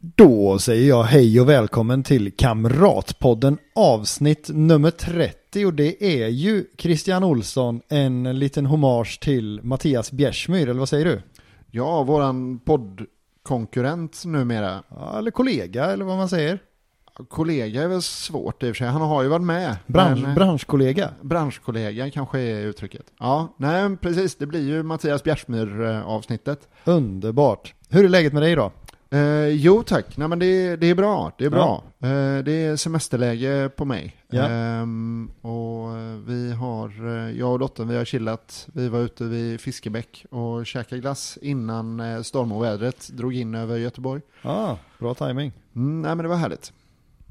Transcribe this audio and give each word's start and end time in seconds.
Då 0.00 0.58
säger 0.58 0.88
jag 0.88 1.02
hej 1.02 1.40
och 1.40 1.48
välkommen 1.48 2.02
till 2.02 2.36
Kamratpodden 2.36 3.58
avsnitt 3.74 4.50
nummer 4.52 4.90
30 4.90 5.66
och 5.66 5.74
det 5.74 6.22
är 6.22 6.28
ju 6.28 6.64
Christian 6.78 7.24
Olsson 7.24 7.80
en 7.88 8.38
liten 8.38 8.66
hommage 8.66 9.20
till 9.20 9.60
Mattias 9.62 10.12
Bjärsmyr, 10.12 10.68
eller 10.68 10.78
vad 10.78 10.88
säger 10.88 11.04
du? 11.04 11.22
Ja, 11.70 12.02
våran 12.02 12.58
poddkonkurrent 12.58 14.24
numera. 14.24 14.82
Ja, 14.88 15.18
eller 15.18 15.30
kollega, 15.30 15.84
eller 15.84 16.04
vad 16.04 16.16
man 16.16 16.28
säger. 16.28 16.58
Kollega 17.28 17.82
är 17.82 17.88
väl 17.88 18.02
svårt 18.02 18.62
i 18.62 18.66
och 18.66 18.68
för 18.68 18.74
sig. 18.74 18.88
Han 18.88 19.02
har 19.02 19.22
ju 19.22 19.28
varit 19.28 19.42
med. 19.42 19.76
Bransch, 19.86 20.20
men, 20.20 20.30
eh, 20.30 20.34
branschkollega. 20.34 21.10
branschkollega 21.20 22.10
kanske 22.10 22.40
är 22.40 22.60
uttrycket. 22.66 23.06
Ja, 23.18 23.54
nej 23.56 23.96
precis. 23.96 24.34
Det 24.34 24.46
blir 24.46 24.68
ju 24.68 24.82
Mattias 24.82 25.24
Bjärsmyr 25.24 25.80
eh, 25.82 26.06
avsnittet. 26.06 26.68
Underbart. 26.84 27.74
Hur 27.88 28.04
är 28.04 28.08
läget 28.08 28.32
med 28.32 28.42
dig 28.42 28.54
då? 28.54 28.72
Eh, 29.16 29.48
jo 29.48 29.82
tack, 29.82 30.16
nej 30.16 30.28
men 30.28 30.38
det, 30.38 30.76
det 30.76 30.86
är 30.86 30.94
bra. 30.94 31.32
Det 31.38 31.44
är 31.44 31.50
bra. 31.50 31.82
Eh, 31.98 32.44
det 32.44 32.52
är 32.52 32.76
semesterläge 32.76 33.70
på 33.76 33.84
mig. 33.84 34.16
Ja. 34.28 34.42
Ehm, 34.42 35.30
och 35.40 35.96
eh, 35.96 36.16
vi 36.26 36.52
har, 36.52 37.06
eh, 37.06 37.38
jag 37.38 37.52
och 37.52 37.58
dottern, 37.58 37.88
vi 37.88 37.96
har 37.96 38.04
chillat. 38.04 38.68
Vi 38.72 38.88
var 38.88 39.00
ute 39.00 39.24
vid 39.24 39.60
Fiskebäck 39.60 40.26
och 40.30 40.66
käkade 40.66 41.00
glass 41.00 41.38
innan 41.42 42.00
eh, 42.00 42.22
stormovädret 42.22 43.08
drog 43.08 43.34
in 43.34 43.54
över 43.54 43.76
Göteborg. 43.76 44.22
Ah, 44.42 44.76
bra 44.98 45.14
timing. 45.14 45.52
Mm, 45.76 46.02
nej 46.02 46.14
men 46.14 46.22
det 46.22 46.28
var 46.28 46.36
härligt. 46.36 46.72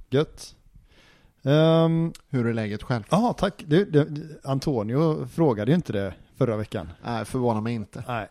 Gött. 0.09 0.55
Um, 1.41 2.13
Hur 2.29 2.47
är 2.47 2.53
läget 2.53 2.83
själv? 2.83 3.03
Ja, 3.09 3.35
tack. 3.37 3.63
Du, 3.67 3.85
du, 3.85 4.07
Antonio 4.43 5.27
frågade 5.27 5.71
ju 5.71 5.75
inte 5.75 5.93
det 5.93 6.13
förra 6.37 6.57
veckan. 6.57 6.89
Nej, 7.03 7.25
förvånar 7.25 7.61
mig 7.61 7.73
inte. 7.73 8.03
Nej, 8.07 8.27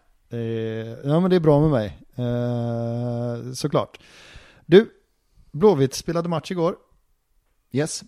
ja 1.04 1.20
men 1.20 1.30
det 1.30 1.36
är 1.36 1.40
bra 1.40 1.60
med 1.60 1.70
mig. 1.70 1.98
Eh, 2.16 3.52
såklart. 3.52 3.98
Du, 4.66 4.90
Blåvitt 5.52 5.94
spelade 5.94 6.28
match 6.28 6.50
igår 6.50 6.76
Yes. 7.72 8.02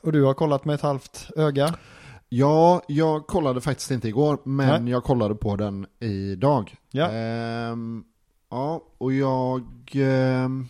och 0.00 0.12
du 0.12 0.22
har 0.22 0.34
kollat 0.34 0.64
med 0.64 0.74
ett 0.74 0.80
halvt 0.80 1.30
öga. 1.36 1.74
Ja, 2.28 2.82
jag 2.88 3.26
kollade 3.26 3.60
faktiskt 3.60 3.90
inte 3.90 4.08
igår, 4.08 4.38
men 4.44 4.84
Nej. 4.84 4.92
jag 4.92 5.04
kollade 5.04 5.34
på 5.34 5.56
den 5.56 5.86
idag. 6.00 6.74
Ja. 6.90 7.10
Ehm, 7.10 8.04
ja, 8.50 8.82
och 8.98 9.12
jag... 9.12 9.62
ehm, 9.94 10.66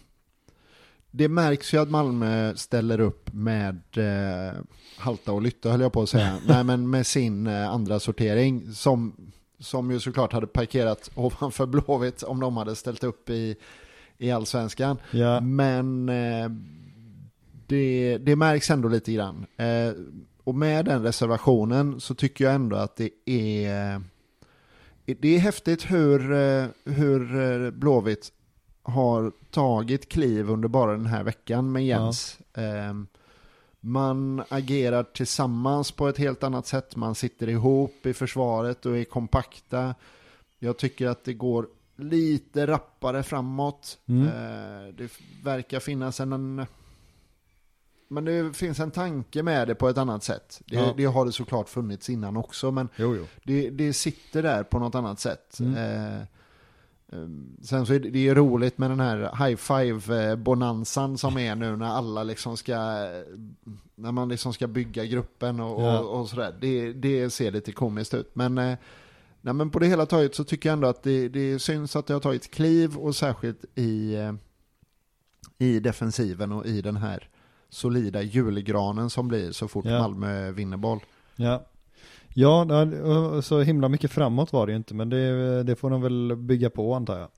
det 1.11 1.29
märks 1.29 1.75
ju 1.75 1.79
att 1.79 1.91
Malmö 1.91 2.57
ställer 2.57 3.01
upp 3.01 3.33
med 3.33 3.83
eh, 3.97 4.55
halta 4.99 5.33
och 5.33 5.43
lytta 5.43 5.71
höll 5.71 5.81
jag 5.81 5.93
på 5.93 6.03
att 6.03 6.09
säga. 6.09 6.39
Nej 6.47 6.65
men 6.65 6.91
med 6.91 7.07
sin 7.07 7.47
eh, 7.47 7.71
andra 7.71 8.01
sortering 8.01 8.73
som, 8.73 9.17
som 9.59 9.91
ju 9.91 10.01
såklart 10.01 10.33
hade 10.33 10.47
parkerat 10.47 11.11
ovanför 11.15 11.67
Blåvitt 11.67 12.23
om 12.23 12.41
de 12.41 12.57
hade 12.57 12.77
ställt 12.77 13.05
upp 13.05 13.31
i, 13.31 13.57
i 14.19 14.31
allsvenskan. 14.31 14.99
Ja, 15.11 15.41
Men 15.41 16.09
eh, 16.09 16.51
det, 17.67 18.19
det 18.19 18.37
märks 18.37 18.71
ändå 18.71 18.89
lite 18.89 19.13
grann. 19.13 19.47
Eh, 19.57 19.93
och 20.45 20.55
med 20.55 20.85
den 20.85 21.03
reservationen 21.03 22.01
så 22.01 22.15
tycker 22.15 22.45
jag 22.45 22.55
ändå 22.55 22.77
att 22.77 22.97
det 22.97 23.11
är 23.25 24.03
det 25.07 25.29
är 25.29 25.39
häftigt 25.39 25.91
hur, 25.91 26.33
eh, 26.33 26.67
hur 26.85 27.41
eh, 27.41 27.71
Blåvitt 27.71 28.33
har 28.83 29.33
tagit 29.51 30.09
kliv 30.09 30.51
under 30.51 30.69
bara 30.69 30.93
den 30.93 31.07
här 31.07 31.25
veckan 31.25 31.73
med 31.73 31.87
Jens. 31.87 32.39
Eh, 32.55 32.95
man 33.87 34.43
agerar 34.49 35.03
tillsammans 35.03 35.93
på 35.93 36.09
ett 36.09 36.19
helt 36.19 36.43
annat 36.43 36.67
sätt. 36.67 36.97
Man 36.97 37.15
sitter 37.15 37.49
ihop 37.49 38.07
i 38.07 38.15
försvaret 38.15 38.87
och 38.87 38.99
är 38.99 39.05
kompakta. 39.05 39.95
Jag 40.59 40.77
tycker 40.77 41.07
att 41.07 41.25
det 41.25 41.35
går 41.35 41.69
lite 41.97 42.67
rappare 42.67 43.23
framåt. 43.23 43.99
Mm. 44.07 44.27
Eh, 44.27 44.95
det 44.95 45.11
verkar 45.45 45.81
finnas 45.81 46.21
en, 46.21 46.33
en... 46.33 46.67
Men 48.09 48.25
det 48.25 48.57
finns 48.57 48.81
en 48.81 48.91
tanke 48.91 49.43
med 49.43 49.69
det 49.69 49.75
på 49.75 49.89
ett 49.89 49.99
annat 49.99 50.25
sätt. 50.25 50.61
Det, 50.67 50.77
Ja. 50.77 50.95
det 50.97 51.05
har 51.05 51.27
det 51.27 51.33
såklart 51.33 51.69
funnits 51.69 52.11
innan 52.11 52.37
också, 52.37 52.71
men 52.71 52.89
jo 52.97 53.17
jo. 53.17 53.27
det, 53.45 53.71
det 53.71 53.93
sitter 53.93 54.43
där 54.43 54.63
på 54.63 54.79
något 54.79 54.95
annat 54.95 55.21
sätt. 55.21 55.61
Mm. 55.61 56.27
Eh, 57.13 57.19
eh, 57.19 57.27
sen 57.63 57.87
så 57.87 57.95
är 57.95 57.99
det, 58.01 58.11
det 58.11 58.29
är 58.29 58.35
roligt 58.35 58.79
med 58.79 58.91
den 58.91 59.01
här 59.01 59.19
high 59.47 59.57
five-bonanzan 59.57 61.17
som 61.19 61.39
är 61.39 61.55
nu 61.55 61.77
när 61.77 61.87
alla 61.87 62.23
liksom 62.23 62.57
ska, 62.57 62.77
när 63.95 64.13
man 64.13 64.29
liksom 64.29 64.53
ska 64.53 64.67
bygga 64.67 65.05
gruppen 65.05 65.61
och, 65.61 65.83
Ja. 65.83 65.99
och, 66.01 66.21
och 66.21 66.29
sådär. 66.29 66.55
Det, 66.61 66.93
det 66.93 67.31
ser 67.31 67.51
lite 67.51 67.73
komiskt 67.73 68.15
ut. 68.15 68.31
Men, 68.35 68.59
eh, 68.59 68.79
nej, 69.41 69.55
men 69.55 69.71
på 69.71 69.79
det 69.79 69.87
hela 69.87 70.07
taget 70.07 70.35
så 70.35 70.45
tycker 70.45 70.69
jag 70.69 70.73
ändå 70.73 70.89
att 70.89 71.03
det, 71.03 71.29
det 71.29 71.59
syns 71.59 71.97
att 71.97 72.07
det 72.07 72.15
har 72.15 72.21
tagit 72.21 72.51
kliv 72.51 72.97
och 72.97 73.17
särskilt 73.17 73.65
i, 73.75 74.15
eh, 74.15 74.33
i 75.59 75.81
defensiven 75.81 76.53
och 76.53 76.67
i 76.67 76.83
den 76.83 76.97
här 76.97 77.29
solida 77.69 78.23
julgranen 78.23 79.11
som 79.11 79.29
blir 79.29 79.53
så 79.53 79.69
fort 79.69 79.85
Ja. 79.85 79.99
Malmö 79.99 80.51
vinner 80.51 80.77
boll. 80.77 81.01
Ja. 81.37 81.65
Ja, 82.39 82.67
så 83.43 83.61
himla 83.61 83.89
mycket 83.89 84.11
framåt 84.11 84.53
var 84.53 84.67
det 84.67 84.73
ju 84.73 84.77
inte, 84.77 84.95
men 84.95 85.09
det, 85.09 85.63
det 85.63 85.77
får 85.77 85.91
de 85.91 86.03
väl 86.03 86.37
bygga 86.37 86.71
på 86.71 86.95
antar 86.95 87.19
jag. 87.19 87.29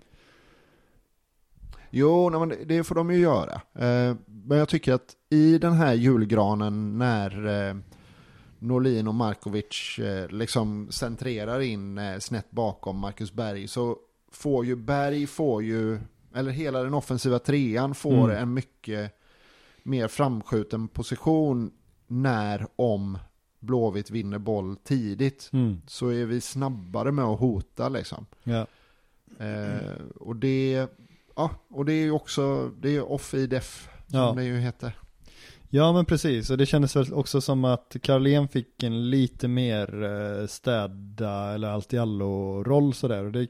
Jo, 1.91 2.31
nej, 2.31 2.41
men 2.41 2.69
det- 2.69 2.85
får 2.85 2.95
de 2.95 3.11
ju 3.11 3.19
göra. 3.19 3.53
Eh, 3.75 4.17
men 4.27 4.59
jag 4.59 4.69
tycker 4.69 4.93
att 4.93 5.17
i 5.31 5.59
den 5.59 5.73
här 5.73 5.95
julgranen 5.95 6.99
när 6.99 7.47
eh, 7.69 7.77
Norlin 8.59 9.09
och 9.09 9.15
Markovic 9.15 9.99
eh, 9.99 10.29
liksom 10.29 10.89
centrerar 10.91 11.61
in 11.61 12.01
snett 12.21 12.51
bakom 12.51 12.99
Marcus 12.99 13.33
Berg 13.33 13.69
så 13.69 13.97
får 14.33 14.65
ju 14.67 14.77
Berg, 14.77 15.27
får 15.27 15.63
ju, 15.63 15.99
eller 16.35 16.51
hela 16.51 16.83
den 16.83 16.95
offensiva 16.95 17.39
trean 17.39 17.95
får 17.95 18.31
Mm. 18.31 18.43
en 18.43 18.55
mycket 18.55 19.13
mer 19.83 20.09
framskjuten 20.09 20.89
position 20.89 21.71
när 22.07 22.67
om 22.77 23.19
Blåvitt 23.61 24.11
vinner 24.11 24.39
boll 24.39 24.77
tidigt. 24.77 25.51
Mm. 25.53 25.83
Så 25.87 26.09
är 26.09 26.25
vi 26.27 26.41
snabbare 26.41 27.13
med 27.13 27.25
att 27.25 27.41
hota 27.41 27.89
liksom. 27.89 28.27
Ja. 28.45 28.67
Eh, 29.39 29.93
och 30.17 30.37
det 30.37 30.87
ja, 31.37 31.51
och 31.69 31.85
det 31.85 31.93
är 31.93 32.05
ju 32.05 32.11
också, 32.11 32.69
det 32.81 32.97
är 32.97 33.13
off 33.13 33.35
i 33.35 33.47
def 33.47 33.89
som 34.07 34.19
Ja. 34.19 34.33
det 34.37 34.45
ju 34.45 34.59
heter. 34.59 34.93
ja, 35.69 35.93
men 35.93 36.05
precis. 36.05 36.51
Och 36.51 36.59
det 36.59 36.67
kändes 36.67 36.97
väl 36.97 37.13
också 37.13 37.41
som 37.41 37.65
att 37.65 37.97
Carlén 38.03 38.49
fick 38.49 38.83
en 38.83 39.11
lite 39.11 39.49
mer 39.49 40.03
eh, 40.05 40.47
städa 40.47 41.55
eller 41.55 41.69
allt 41.69 41.93
i 41.95 41.99
allo-roll 41.99 42.95
sådär. 42.95 43.25
Och 43.25 43.33
det 43.33 43.47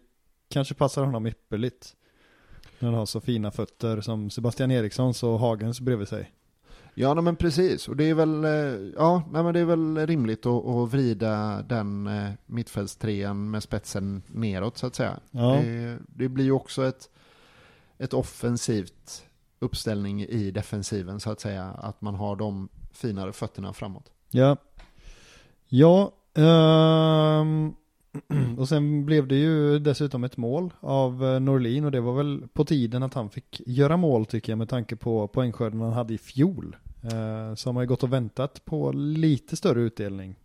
kanske 0.51 0.75
passar 0.75 1.05
honom 1.05 1.27
ypperligt. 1.27 1.95
När 2.79 2.89
han 2.89 2.99
har 2.99 3.07
så 3.07 3.21
fina 3.21 3.51
fötter 3.51 4.01
som 4.01 4.31
Sebastian 4.31 4.71
Erikssons 4.71 5.23
och 5.23 5.39
Hagens 5.39 5.81
bredvid 5.81 6.09
sig. 6.09 6.31
Ja, 7.01 7.15
men 7.15 7.37
precis. 7.37 7.89
Och 7.89 7.97
det 7.97 8.05
är 8.05 8.15
väl, 8.15 8.45
eh, 8.45 8.91
ja, 8.97 9.23
nej, 9.33 9.43
men 9.43 9.55
det 9.55 9.61
är 9.61 9.65
väl 9.65 10.07
rimligt 10.07 10.47
att, 10.47 10.67
att 10.67 10.93
vrida 10.93 11.63
den 11.63 12.07
eh, 12.07 12.31
mittfältstrean 12.47 13.51
med 13.51 13.63
spetsen 13.63 14.23
neråt 14.27 14.79
så 14.79 14.87
att 14.87 14.95
säga. 14.95 15.21
Ja. 15.31 15.61
Det, 15.63 15.99
det 16.07 16.29
blir 16.29 16.45
ju 16.45 16.53
också 16.53 16.87
ett, 16.87 17.11
ett 17.99 18.15
offensivt 18.15 19.27
uppställning 19.59 20.23
i 20.23 20.51
defensiven 20.51 21.21
så 21.21 21.31
att 21.31 21.41
säga. 21.41 21.65
Att 21.65 22.01
man 22.01 22.15
har 22.15 22.37
de 22.37 22.69
finare 22.93 23.33
fötterna 23.33 23.73
framåt. 23.73 24.13
Ja. 24.31 24.57
Ja. 25.69 26.13
ehm, 26.35 27.75
och 28.59 28.69
sen 28.69 29.07
blev 29.07 29.29
det 29.29 29.37
ju 29.37 29.79
dessutom 29.79 30.25
ett 30.25 30.37
mål 30.37 30.73
av 30.81 31.25
eh, 31.25 31.41
Norlin 31.41 31.85
och 31.85 31.91
det 31.91 32.01
var 32.01 32.15
väl 32.15 32.49
på 32.53 32.65
tiden 32.65 33.03
att 33.03 33.15
han 33.15 33.31
fick 33.31 33.63
göra 33.67 33.97
mål 33.97 34.27
tycker 34.27 34.53
jag 34.53 34.59
med 34.59 34.69
tanke 34.69 34.97
på 34.97 35.29
poängskörden 35.29 35.81
han 35.81 35.93
hade 35.93 36.15
i 36.15 36.19
fjol. 36.19 36.77
Uh, 37.05 37.55
så 37.55 37.69
har 37.69 37.73
man 37.73 37.83
ju 37.83 37.87
gått 37.89 38.03
och 38.03 38.13
väntat 38.13 38.65
på 38.65 38.93
lite 38.93 39.57
större 39.57 39.81
utdelning. 39.81 40.37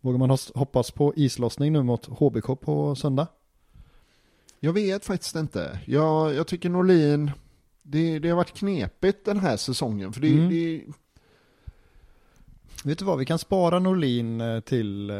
Vågar 0.00 0.18
man 0.18 0.38
hoppas 0.54 0.90
på 0.90 1.12
islossning 1.16 1.72
nu 1.72 1.82
mot 1.82 2.06
HBK 2.06 2.60
på 2.60 2.94
söndag? 2.94 3.26
Jag 4.60 4.72
vet 4.72 5.04
faktiskt 5.04 5.36
inte. 5.36 5.78
Jag, 5.86 6.34
jag 6.34 6.46
tycker 6.46 6.68
Norlin, 6.70 7.30
det, 7.82 8.18
det 8.18 8.28
har 8.28 8.36
varit 8.36 8.54
knepigt 8.54 9.24
den 9.24 9.38
här 9.38 9.56
säsongen. 9.56 10.12
För 10.12 10.20
det, 10.20 10.28
Mm. 10.28 10.48
det, 10.48 10.82
Vet 12.84 12.98
du 12.98 13.04
vad, 13.04 13.18
vi 13.18 13.24
kan 13.24 13.38
spara 13.38 13.78
Norlin 13.78 14.40
eh, 14.40 14.60
till 14.60 15.10
eh, 15.10 15.16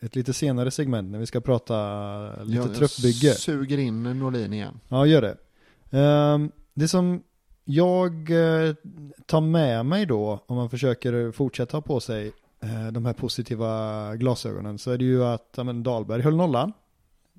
ett 0.00 0.16
lite 0.16 0.32
senare 0.32 0.70
segment 0.70 1.10
när 1.10 1.18
vi 1.18 1.26
ska 1.26 1.40
prata 1.40 2.42
lite 2.42 2.56
jag, 2.68 2.74
truppbygge. 2.74 3.26
jag 3.26 3.36
suger 3.36 3.78
in 3.78 4.02
Norlin 4.02 4.52
igen. 4.52 4.80
Ja, 4.88 5.06
gör 5.06 5.22
det. 5.22 5.36
Ehm, 5.98 6.50
det 6.74 6.88
som 6.88 7.22
jag 7.70 8.30
eh, 8.30 8.74
tar 9.26 9.40
med 9.40 9.86
mig 9.86 10.06
då, 10.06 10.44
om 10.46 10.56
man 10.56 10.70
försöker 10.70 11.32
fortsätta 11.32 11.76
ha 11.76 11.82
på 11.82 12.00
sig 12.00 12.32
eh, 12.60 12.86
de 12.92 13.06
här 13.06 13.12
positiva 13.12 14.16
glasögonen, 14.16 14.78
så 14.78 14.90
är 14.90 14.98
det 14.98 15.04
ju 15.04 15.24
att 15.24 15.54
ja, 15.56 15.64
men 15.64 15.82
Dahlberg 15.82 16.22
höll 16.22 16.36
nollan. 16.36 16.72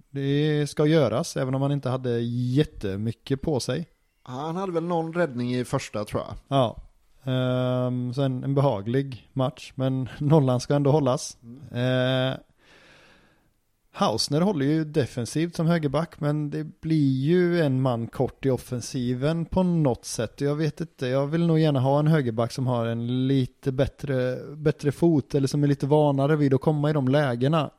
Det 0.09 0.69
ska 0.69 0.85
göras, 0.85 1.37
även 1.37 1.55
om 1.55 1.61
han 1.61 1.71
inte 1.71 1.89
hade 1.89 2.19
jättemycket 2.19 3.41
på 3.41 3.59
sig. 3.59 3.87
Han 4.23 4.55
hade 4.55 4.71
väl 4.71 4.83
någon 4.83 5.13
räddning 5.13 5.55
i 5.55 5.65
första 5.65 6.05
tror 6.05 6.21
jag. 6.21 6.35
Ja. 6.47 6.77
Um, 7.87 8.13
sen 8.13 8.43
en 8.43 8.55
behaglig 8.55 9.29
match, 9.33 9.73
men 9.75 10.09
nollan 10.19 10.59
ska 10.59 10.75
ändå 10.75 10.91
hållas. 10.91 11.37
Uh, 11.71 12.39
Hausner 13.91 14.41
håller 14.41 14.65
ju 14.65 14.83
defensivt 14.85 15.55
som 15.55 15.65
högerback, 15.67 16.19
men 16.19 16.49
det 16.49 16.81
blir 16.81 17.11
ju 17.21 17.61
en 17.61 17.81
man 17.81 18.07
kort 18.07 18.45
i 18.45 18.49
offensiven 18.49 19.45
på 19.45 19.63
något 19.63 20.05
sätt. 20.05 20.41
Jag 20.41 20.55
vet 20.55 20.81
inte, 20.81 21.07
jag 21.07 21.27
vill 21.27 21.47
nog 21.47 21.59
gärna 21.59 21.79
ha 21.79 21.99
en 21.99 22.07
högerback 22.07 22.51
som 22.51 22.67
har 22.67 22.85
en 22.85 23.27
lite 23.27 23.71
bättre, 23.71 24.37
bättre 24.55 24.91
fot, 24.91 25.35
eller 25.35 25.47
som 25.47 25.63
är 25.63 25.67
lite 25.67 25.85
vanare 25.87 26.35
vid 26.35 26.53
att 26.53 26.61
komma 26.61 26.89
i 26.89 26.93
de 26.93 27.07
lägena. 27.07 27.69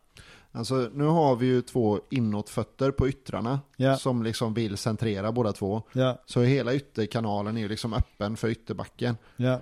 Alltså 0.52 0.74
nu 0.94 1.04
har 1.04 1.36
vi 1.36 1.46
ju 1.46 1.62
två 1.62 2.00
inåtfötter 2.10 2.90
på 2.90 3.08
yttrarna 3.08 3.60
Ja. 3.76 3.96
som 3.96 4.22
liksom 4.22 4.54
vill 4.54 4.76
centrera 4.76 5.32
båda 5.32 5.52
två. 5.52 5.82
Ja, 5.92 6.18
Så 6.26 6.40
hela 6.42 6.74
ytterkanalen 6.74 7.56
är 7.56 7.60
ju 7.60 7.68
liksom 7.68 7.94
öppen 7.94 8.36
för 8.36 8.48
ytterbacken. 8.48 9.16
ja, 9.36 9.60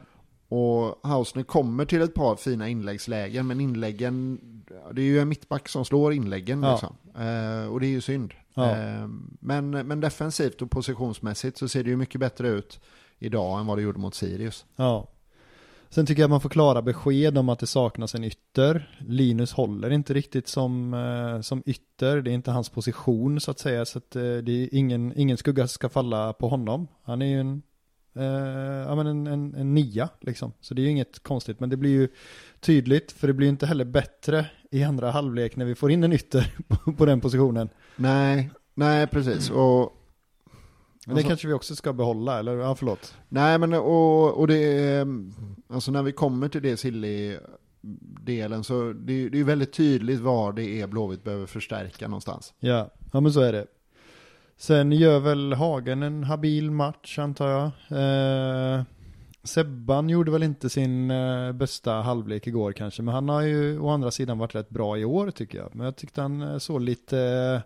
Och 0.49 1.01
Hausner 1.09 1.43
kommer 1.43 1.85
till 1.85 2.03
ett 2.03 2.15
par 2.15 2.37
fina 2.37 2.69
inläggslägen, 2.69 3.47
men 3.47 3.61
inläggen, 3.61 4.39
det 4.93 5.03
är 5.03 5.07
ju 5.07 5.21
en 5.21 5.29
mittback 5.29 5.69
som 5.69 5.85
slår 5.85 6.13
inläggen 6.13 6.63
Ja. 6.63 6.71
liksom. 6.73 6.97
Eh, 7.15 7.73
och 7.73 7.81
det 7.81 7.87
är 7.87 7.91
ju 7.91 8.01
synd. 8.01 8.35
Ja. 8.55 8.71
Eh, 8.77 9.09
men, 9.41 9.71
men 9.71 10.01
defensivt 10.01 10.63
och 10.63 10.71
positionsmässigt 10.71 11.59
så 11.59 11.69
ser 11.69 11.85
det 11.85 11.91
ju 11.91 11.97
mycket 11.97 12.21
bättre 12.21 12.49
ut 12.49 12.81
idag 13.19 13.61
än 13.61 13.67
vad 13.67 13.79
det 13.79 13.83
gjorde 13.83 13.99
mot 13.99 14.15
Sirius. 14.15 14.67
ja. 14.77 15.09
Sen 15.91 16.07
tycker 16.07 16.23
jag 16.23 16.27
att 16.27 16.31
man 16.31 16.41
får 16.41 16.49
klara 16.49 16.83
besked 16.83 17.39
om 17.39 17.49
att 17.49 17.59
det 17.59 17.67
saknas 17.67 18.15
en 18.15 18.25
ytter. 18.25 18.99
Linus 19.07 19.53
håller 19.53 19.91
inte 19.91 20.15
riktigt 20.15 20.49
som, 20.49 20.95
eh, 20.95 21.41
som 21.41 21.63
ytter. 21.67 22.21
Det 22.23 22.31
är 22.31 22.35
inte 22.35 22.51
hans 22.51 22.69
position 22.69 23.41
så 23.41 23.51
att 23.51 23.59
säga. 23.59 23.85
Så 23.85 23.99
att 23.99 24.17
eh, 24.17 24.23
det 24.23 24.53
är 24.53 24.75
ingen, 24.75 25.13
ingen 25.17 25.37
skugga 25.37 25.69
ska 25.69 25.89
falla 25.89 26.33
på 26.33 26.49
honom. 26.49 26.89
Han 27.03 27.23
är 27.23 27.27
ju 27.27 27.41
en, 27.41 27.63
eh, 28.19 28.89
ja, 28.89 28.95
men 28.95 29.07
en, 29.07 29.27
en, 29.27 29.55
en 29.55 29.75
nia 29.75 30.09
liksom. 30.21 30.53
Så 30.61 30.75
det 30.75 30.81
är 30.83 30.85
ju 30.85 30.91
inget 30.91 31.23
konstigt. 31.23 31.61
Men 31.61 31.71
det 31.71 31.77
blir 31.77 31.91
ju 31.91 32.09
tydligt. 32.61 33.13
För 33.13 33.27
det 33.27 33.33
blir 33.33 33.47
ju 33.47 33.51
inte 33.51 33.67
heller 33.67 33.85
bättre 33.85 34.47
i 34.71 34.85
andra 34.85 35.11
halvlek 35.11 35.57
när 35.57 35.65
vi 35.65 35.75
får 35.75 35.91
in 35.91 36.05
en 36.05 36.13
ytter 36.13 36.57
på, 36.69 36.93
på 36.93 37.07
den 37.07 37.21
positionen. 37.21 37.69
Nej, 37.97 38.51
nej 38.75 39.07
precis. 39.07 39.51
Och, 39.51 39.93
Men 41.07 41.15
det 41.15 41.21
Alltså- 41.21 41.29
kanske 41.29 41.49
vi 41.49 41.55
också 41.55 41.77
ska 41.77 41.93
behålla, 41.93 42.39
eller? 42.39 42.57
Ja, 42.57 42.75
förlåt. 42.75 43.15
nej 43.29 43.59
men 43.59 43.75
och, 43.75 44.35
och 44.39 44.47
det 44.49 44.57
är, 44.59 45.07
alltså 45.69 45.91
när 45.93 46.03
vi 46.03 46.13
kommer 46.13 46.49
till 46.49 46.63
det 46.63 46.77
silly 46.77 47.37
delen 48.25 48.65
så 48.65 48.93
det, 48.93 49.13
är- 49.13 49.31
det 49.31 49.37
är 49.37 49.39
ju 49.39 49.45
väldigt 49.45 49.73
tydligt 49.73 50.21
var 50.21 50.53
det 50.53 50.81
är 50.81 50.87
Blåvitt 50.87 51.25
behöver 51.25 51.47
förstärka 51.47 52.09
någonstans. 52.09 52.55
Ja, 52.61 52.91
ja 53.13 53.21
men 53.21 53.33
så 53.33 53.41
är 53.41 53.53
det. 53.53 53.67
Sen 54.61 54.93
gör 54.93 55.21
väl 55.21 55.53
Hagen 55.53 56.03
en 56.03 56.25
habil 56.25 56.71
match 56.71 57.19
antar 57.19 57.49
jag. 57.49 57.71
Eh, 58.01 58.83
Sebban 59.43 60.09
gjorde 60.09 60.31
väl 60.31 60.43
inte 60.43 60.71
sin 60.71 61.11
eh, 61.11 61.53
bästa 61.53 61.93
halvlek 61.93 62.47
igår 62.47 62.73
kanske, 62.73 63.03
men 63.03 63.15
han 63.15 63.29
har 63.29 63.43
ju 63.43 63.79
å 63.79 63.89
andra 63.89 64.11
sidan 64.11 64.39
varit 64.39 64.55
rätt 64.55 64.69
bra 64.69 64.99
i 64.99 65.05
år 65.05 65.31
tycker 65.31 65.59
jag. 65.59 65.75
Men 65.75 65.85
jag 65.85 65.97
tyckte 65.97 66.23
han 66.23 66.43
eh, 66.43 66.59
såg 66.59 66.81
lite, 66.81 67.19
eh, 67.19 67.61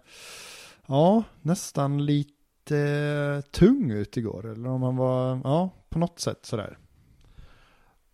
ja, 0.87 1.23
nästan 1.43 2.07
lite 2.07 3.43
tung 3.51 3.91
ut 3.91 4.17
igår. 4.17 4.53
Eller 4.53 4.69
om 4.69 4.83
han 4.83 4.97
var, 4.97 5.41
ja, 5.45 5.71
på 5.89 5.99
något 5.99 6.21
sätt 6.21 6.47
sådär. 6.47 6.79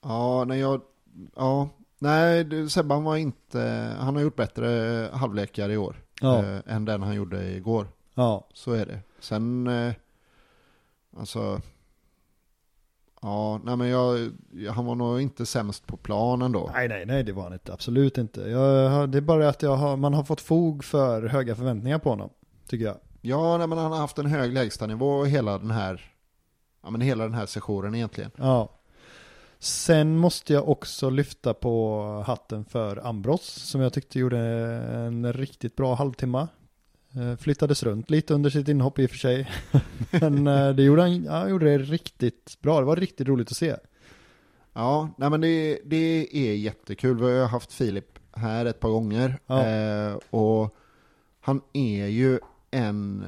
Ja, 0.02 0.44
när 0.44 0.56
jag, 0.56 0.80
ja, 1.36 1.68
nej, 1.98 2.70
Sebban 2.70 3.04
var 3.04 3.16
inte, 3.16 3.92
han 3.98 4.14
har 4.16 4.22
gjort 4.22 4.36
bättre 4.36 5.08
halvlekar 5.12 5.70
i 5.70 5.76
år 5.76 5.96
Ja, 6.20 6.44
eh, 6.44 6.60
än 6.66 6.84
den 6.84 7.02
han 7.02 7.14
gjorde 7.14 7.50
igår. 7.50 7.86
Ja, 8.18 8.46
Så 8.54 8.72
är 8.72 8.86
det. 8.86 9.00
Sen, 9.20 9.66
eh, 9.66 9.92
alltså, 11.16 11.60
ja, 13.22 13.60
nej 13.64 13.76
men 13.76 13.88
jag, 13.88 14.32
han 14.70 14.84
var 14.86 14.94
nog 14.94 15.20
inte 15.20 15.46
sämst 15.46 15.86
på 15.86 15.96
planen 15.96 16.52
då. 16.52 16.70
nej, 16.74 16.88
nej, 16.88 17.06
nej, 17.06 17.24
det 17.24 17.32
var 17.32 17.42
han 17.42 17.52
inte, 17.52 17.72
absolut 17.72 18.18
inte. 18.18 18.40
Jag, 18.40 19.08
det 19.10 19.18
är 19.18 19.22
bara 19.22 19.48
att 19.48 19.62
jag 19.62 19.76
har, 19.76 19.96
man 19.96 20.14
har 20.14 20.24
fått 20.24 20.40
fog 20.40 20.84
för 20.84 21.22
höga 21.22 21.54
förväntningar 21.54 21.98
på 21.98 22.10
honom, 22.10 22.30
tycker 22.68 22.84
jag. 22.84 22.96
Ja, 23.20 23.58
nej, 23.58 23.66
men 23.66 23.78
han 23.78 23.92
har 23.92 23.98
haft 23.98 24.18
en 24.18 24.26
hög 24.26 24.52
lägstanivå 24.52 25.24
hela 25.24 25.58
den 25.58 25.70
här, 25.70 26.12
ja 26.82 26.90
men 26.90 27.00
hela 27.00 27.24
den 27.24 27.34
här 27.34 27.46
sessionen 27.46 27.94
egentligen. 27.94 28.30
Ja. 28.36 28.68
Sen 29.58 30.16
måste 30.16 30.52
jag 30.52 30.68
också 30.68 31.10
lyfta 31.10 31.54
på 31.54 32.02
hatten 32.26 32.64
för 32.64 33.06
Ambros 33.06 33.44
som 33.44 33.80
jag 33.80 33.92
tyckte 33.92 34.18
gjorde 34.18 34.38
en 34.96 35.32
riktigt 35.32 35.76
bra 35.76 35.94
halvtimme. 35.94 36.46
Eh, 37.16 37.36
Flyttades 37.36 37.82
runt 37.82 38.10
lite 38.10 38.34
under 38.34 38.50
sitt 38.50 38.68
inhopp 38.68 38.98
i 38.98 39.06
och 39.06 39.10
för 39.10 39.16
sig. 39.16 39.50
Men 40.10 40.46
eh, 40.46 40.70
det 40.70 40.82
gjorde 40.82 41.02
han, 41.02 41.24
ja, 41.24 41.32
han 41.32 41.50
gjorde 41.50 41.64
det 41.66 41.78
riktigt 41.78 42.58
bra. 42.60 42.80
Det 42.80 42.86
var 42.86 42.96
riktigt 42.96 43.28
roligt 43.28 43.50
att 43.50 43.56
se. 43.56 43.76
Ja, 44.72 45.10
nej 45.18 45.30
men 45.30 45.40
det, 45.40 45.78
det 45.84 46.28
är 46.32 46.54
jättekul. 46.54 47.18
Vi 47.18 47.38
har 47.38 47.48
haft 47.48 47.72
Filip 47.72 48.18
här 48.32 48.64
ett 48.66 48.80
par 48.80 48.88
gånger. 48.88 49.38
Ja. 49.46 49.66
Eh, 49.66 50.14
och 50.30 50.76
han 51.40 51.60
är 51.72 52.06
ju 52.06 52.38
en, 52.70 53.24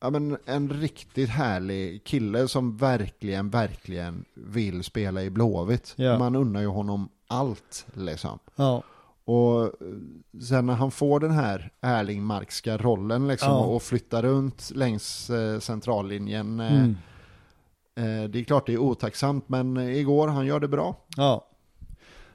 ja 0.00 0.10
men 0.10 0.36
en 0.46 0.70
riktigt 0.70 1.28
härlig 1.28 2.04
kille 2.04 2.48
som 2.48 2.76
verkligen, 2.76 3.50
verkligen 3.50 4.24
vill 4.34 4.84
spela 4.84 5.22
i 5.22 5.30
Blåvitt. 5.30 5.94
Ja. 5.96 6.18
Man 6.18 6.36
unnar 6.36 6.60
ju 6.60 6.66
honom 6.66 7.08
allt 7.26 7.86
liksom. 7.94 8.38
Ja, 8.56 8.82
Och 9.28 9.62
eh, 9.64 9.70
sen 10.42 10.66
när 10.66 10.74
han 10.74 10.90
får 10.90 11.20
den 11.20 11.30
här 11.30 11.70
Erlingmarkska 11.80 12.76
rollen 12.76 13.28
liksom 13.28 13.48
Ja. 13.48 13.64
och 13.64 13.82
flyttar 13.82 14.22
runt 14.22 14.70
längs 14.74 15.30
eh, 15.30 15.58
centrallinjen. 15.58 16.60
Eh, 16.60 16.72
mm. 16.80 16.96
eh, 17.94 18.30
det 18.30 18.38
är 18.40 18.44
klart 18.44 18.66
det 18.66 18.72
är 18.72 18.78
otacksamt 18.78 19.48
men 19.48 19.76
igår 19.76 20.28
han 20.28 20.46
gör 20.46 20.60
det 20.60 20.68
bra. 20.68 20.96
ja. 21.16 21.46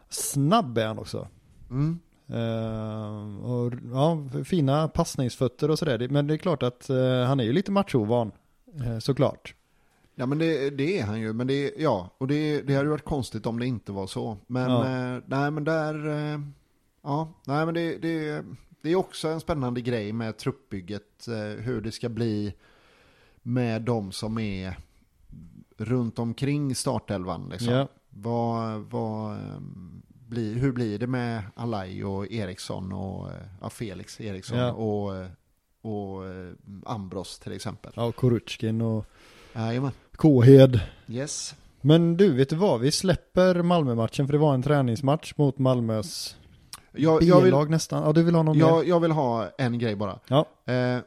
Snabb 0.09 0.77
är 0.77 0.87
han 0.87 0.99
också. 0.99 1.27
Mm. 1.69 1.99
Eh, 2.27 3.45
och, 3.45 3.73
ja, 3.93 4.17
fina 4.45 4.87
passningsfötter 4.87 5.71
och 5.71 5.79
sådär. 5.79 6.07
Men 6.09 6.27
det 6.27 6.33
är 6.33 6.37
klart 6.37 6.63
att 6.63 6.87
han 7.27 7.39
är 7.39 7.43
ju 7.43 7.53
lite 7.53 7.71
machovan. 7.71 8.31
Såklart. 8.99 9.55
Ja 10.15 10.25
men 10.25 10.37
det, 10.37 10.69
det 10.69 10.99
är 10.99 11.03
han 11.05 11.19
ju, 11.19 11.33
men 11.33 11.47
det, 11.47 11.73
ja, 11.77 12.09
och 12.17 12.27
det, 12.27 12.61
det 12.61 12.73
hade 12.73 12.85
ju 12.85 12.89
varit 12.91 13.05
konstigt 13.05 13.45
om 13.45 13.59
det 13.59 13.65
inte 13.65 13.91
var 13.91 14.07
så. 14.07 14.37
Men, 14.47 14.71
Ja. 14.71 14.85
eh, 15.15 15.21
nej 15.25 15.51
men 15.51 15.63
där, 15.63 16.07
eh, 16.33 16.39
ja, 17.01 17.33
nej 17.47 17.65
men 17.65 17.73
det, 17.73 17.97
det, 17.97 18.45
det 18.81 18.89
är 18.89 18.95
också 18.95 19.27
en 19.27 19.39
spännande 19.39 19.81
grej 19.81 20.13
med 20.13 20.37
truppbygget, 20.37 21.27
eh, 21.27 21.63
hur 21.63 21.81
det 21.81 21.91
ska 21.91 22.09
bli 22.09 22.53
med 23.41 23.81
de 23.81 24.11
som 24.11 24.37
är 24.37 24.77
runt 25.77 26.19
omkring 26.19 26.75
startelvan 26.75 27.49
liksom. 27.51 27.73
Ja. 27.73 27.87
Vad, 28.09 28.79
vad, 28.81 29.33
ehm, 29.35 30.01
blir, 30.27 30.55
hur 30.55 30.71
blir 30.71 30.99
det 30.99 31.07
med 31.07 31.43
Alai 31.55 32.03
och 32.03 32.31
Eriksson 32.31 32.93
och 32.93 33.29
eh, 33.29 33.35
ja, 33.61 33.69
Felix 33.69 34.21
Eriksson 34.21 34.57
Ja. 34.57 34.71
och, 34.71 35.15
eh, 35.15 35.27
och 35.81 36.27
eh, 36.27 36.51
Ambros 36.85 37.39
till 37.39 37.51
exempel? 37.53 37.91
Ja, 37.95 38.11
Korutjkin 38.11 38.81
och 38.81 39.05
Jajamän. 39.55 39.91
Kåhed. 40.15 40.79
Yes. 41.07 41.55
Men 41.81 42.17
du, 42.17 42.33
vet 42.33 42.49
du 42.49 42.55
vad? 42.55 42.79
Vi 42.81 42.91
släpper 42.91 43.61
Malmö-matchen 43.61 44.27
för 44.27 44.31
det 44.31 44.37
var 44.37 44.53
en 44.53 44.61
träningsmatch 44.63 45.33
mot 45.37 45.57
Malmös 45.57 46.35
Jag, 46.91 47.23
jag, 47.23 47.35
vill, 47.41 47.51
B-lag 47.51 47.69
nästan. 47.69 48.03
Ja, 48.03 48.13
du 48.13 48.23
vill 48.23 48.35
ha 48.35 48.43
någon 48.43 48.57
mer? 48.57 48.65
jag, 48.65 48.87
jag 48.87 48.99
vill 48.99 49.11
ha 49.11 49.49
en 49.57 49.79
grej 49.79 49.95
bara. 49.95 50.19
Ja. 50.27 50.45
Eh, 50.65 50.99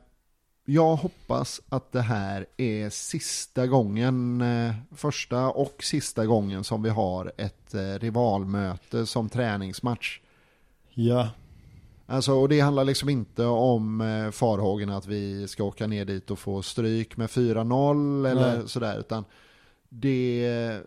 jag 0.67 0.97
hoppas 0.97 1.61
att 1.69 1.93
det 1.93 2.01
här 2.01 2.47
är 2.57 2.91
sista 2.91 3.67
gången, 3.67 4.41
eh, 4.41 4.75
första 4.97 5.51
och 5.51 5.85
sista 5.85 6.27
gången 6.27 6.65
som 6.65 6.83
vi 6.83 6.91
har 6.91 7.33
ett 7.37 7.75
eh, 7.75 7.81
rivalmöte 7.81 9.07
som 9.07 9.29
träningsmatch. 9.29 10.21
Ja. 10.91 11.31
Alltså, 12.07 12.33
och 12.33 12.49
det 12.49 12.61
handlar 12.61 12.85
liksom 12.85 13.09
inte 13.09 13.45
om 13.45 14.01
eh, 14.01 14.31
farhågorna 14.31 14.97
att 14.97 15.07
vi 15.07 15.49
ska 15.49 15.65
åka 15.65 15.87
ner 15.87 16.05
dit 16.05 16.31
och 16.31 16.39
få 16.39 16.63
stryk 16.63 17.17
med 17.17 17.27
4-0 17.31 18.31
eller 18.31 18.59
Nej. 18.59 18.69
sådär, 18.69 18.99
utan 18.99 19.25
det, 19.89 20.81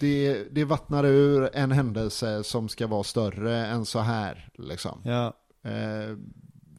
det, 0.00 0.44
det 0.50 0.64
vattnar 0.64 1.04
ur 1.04 1.50
en 1.52 1.72
händelse 1.72 2.44
som 2.44 2.68
ska 2.68 2.86
vara 2.86 3.02
större 3.02 3.66
än 3.66 3.84
så 3.84 3.98
här. 3.98 4.48
Liksom. 4.54 5.00
Ja. 5.04 5.34
Eh, 5.62 6.16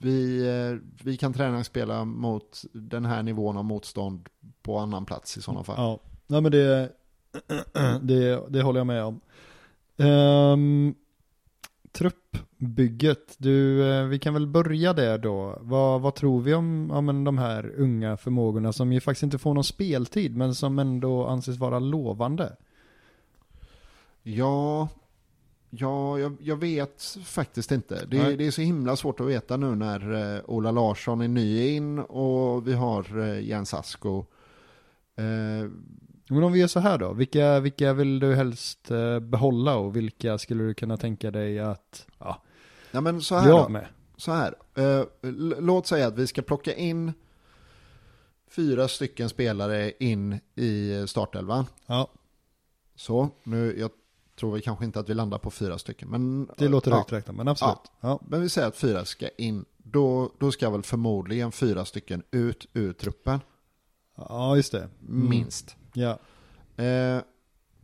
vi, 0.02 0.48
eh, 0.48 1.04
vi 1.04 1.18
kan 1.18 1.34
träningsspela 1.34 2.06
mot 2.06 2.62
den 2.74 3.06
här 3.06 3.24
nivån 3.24 3.58
av 3.58 3.66
motstånd 3.66 4.30
på 4.62 4.78
annan 4.78 5.06
plats 5.06 5.38
i 5.38 5.42
sådana 5.42 5.64
fall. 5.64 5.76
Ja. 5.78 6.00
Nej 6.28 6.42
men 6.42 6.52
det, 6.52 6.92
det, 8.02 8.44
det 8.50 8.62
håller 8.62 8.80
jag 8.80 8.88
med 8.88 9.04
om. 9.04 9.22
Ehm, 9.98 10.96
truppbygget. 11.92 13.36
Du, 13.38 13.90
eh, 13.92 14.06
vi 14.06 14.20
kan 14.20 14.34
väl 14.34 14.48
börja 14.48 14.94
där 14.94 15.18
då. 15.18 15.58
Vad, 15.62 16.02
vad 16.02 16.16
tror 16.16 16.42
vi 16.42 16.54
om 16.54 16.90
ja, 16.94 17.02
men 17.02 17.24
de 17.24 17.38
här 17.38 17.74
unga 17.78 18.18
förmågorna 18.18 18.74
som 18.74 18.94
ju 18.94 19.00
faktiskt 19.00 19.24
inte 19.24 19.38
får 19.38 19.54
någon 19.54 19.64
speltid 19.64 20.38
men 20.38 20.56
som 20.56 20.80
ändå 20.80 21.26
anses 21.26 21.58
vara 21.58 21.80
lovande? 21.80 22.56
Ja, 24.24 24.90
ja 25.70 26.20
jag, 26.20 26.38
jag 26.42 26.56
vet 26.56 27.18
faktiskt 27.26 27.72
inte. 27.72 28.06
Det, 28.06 28.36
det 28.36 28.48
är 28.48 28.52
så 28.52 28.62
himla 28.62 28.96
svårt 28.96 29.20
att 29.20 29.28
veta 29.28 29.58
nu 29.58 29.76
när 29.76 30.36
eh, 30.36 30.42
Ola 30.46 30.72
Larsson 30.72 31.22
är 31.22 31.28
ny 31.28 31.68
in 31.76 32.00
och 32.00 32.68
vi 32.68 32.74
har 32.74 33.20
eh, 33.20 33.40
Jens 33.42 33.74
Asko. 33.74 34.26
Eh, 35.16 35.70
Men 36.30 36.44
om 36.44 36.52
vi 36.52 36.60
gör 36.60 36.68
så 36.68 36.80
här 36.80 36.98
då, 36.98 37.14
vilka, 37.14 37.60
vilka 37.60 37.94
vill 37.94 38.20
du 38.20 38.36
helst 38.36 38.92
eh, 38.92 39.20
behålla 39.20 39.76
och 39.76 39.96
vilka 39.96 40.38
skulle 40.38 40.64
du 40.64 40.74
kunna 40.74 40.98
tänka 40.98 41.32
dig 41.32 41.60
att 41.60 42.08
ja, 42.20 42.42
ja, 42.92 43.02
men 43.02 43.22
så 43.22 43.42
bli 43.42 43.52
här, 43.52 43.58
av 43.60 43.64
då, 43.64 43.70
med? 43.70 43.88
så 44.18 44.32
här. 44.32 44.56
Eh, 44.76 45.04
låt 45.60 45.88
säga 45.88 46.08
att 46.08 46.18
vi 46.18 46.28
ska 46.28 46.42
plocka 46.42 46.74
in 46.74 47.14
fyra 48.50 48.88
stycken 48.88 49.30
spelare 49.30 49.92
in 50.00 50.40
i 50.56 51.04
startelvan. 51.08 51.66
Ja, 51.86 52.08
Så, 52.96 53.30
nu, 53.44 53.80
jag 53.80 53.90
tror 54.42 54.52
vi 54.54 54.62
kanske 54.62 54.86
inte 54.86 55.00
att 55.00 55.10
vi 55.10 55.14
landar 55.14 55.38
på 55.38 55.52
fyra 55.52 55.78
stycken. 55.78 56.10
Men, 56.10 56.50
det 56.58 56.68
låter 56.68 56.92
ja, 56.92 56.98
högt 56.98 57.12
räknat, 57.12 57.36
men 57.36 57.48
absolut. 57.48 57.78
Ja. 58.00 58.20
Men 58.28 58.42
vi 58.42 58.50
säger 58.50 58.68
att 58.68 58.76
fyra 58.76 59.06
ska 59.06 59.30
in. 59.30 59.66
Då, 59.78 60.32
då 60.40 60.52
ska 60.52 60.70
väl 60.70 60.84
förmodligen 60.84 61.52
fyra 61.52 61.86
stycken 61.86 62.24
ut 62.32 62.66
ur 62.74 62.94
truppen. 62.94 63.40
ja, 64.16 64.56
just 64.56 64.72
det. 64.72 64.90
Mm. 65.08 65.30
Minst. 65.30 65.76
Ja, 65.94 66.20
Eh, 66.76 67.22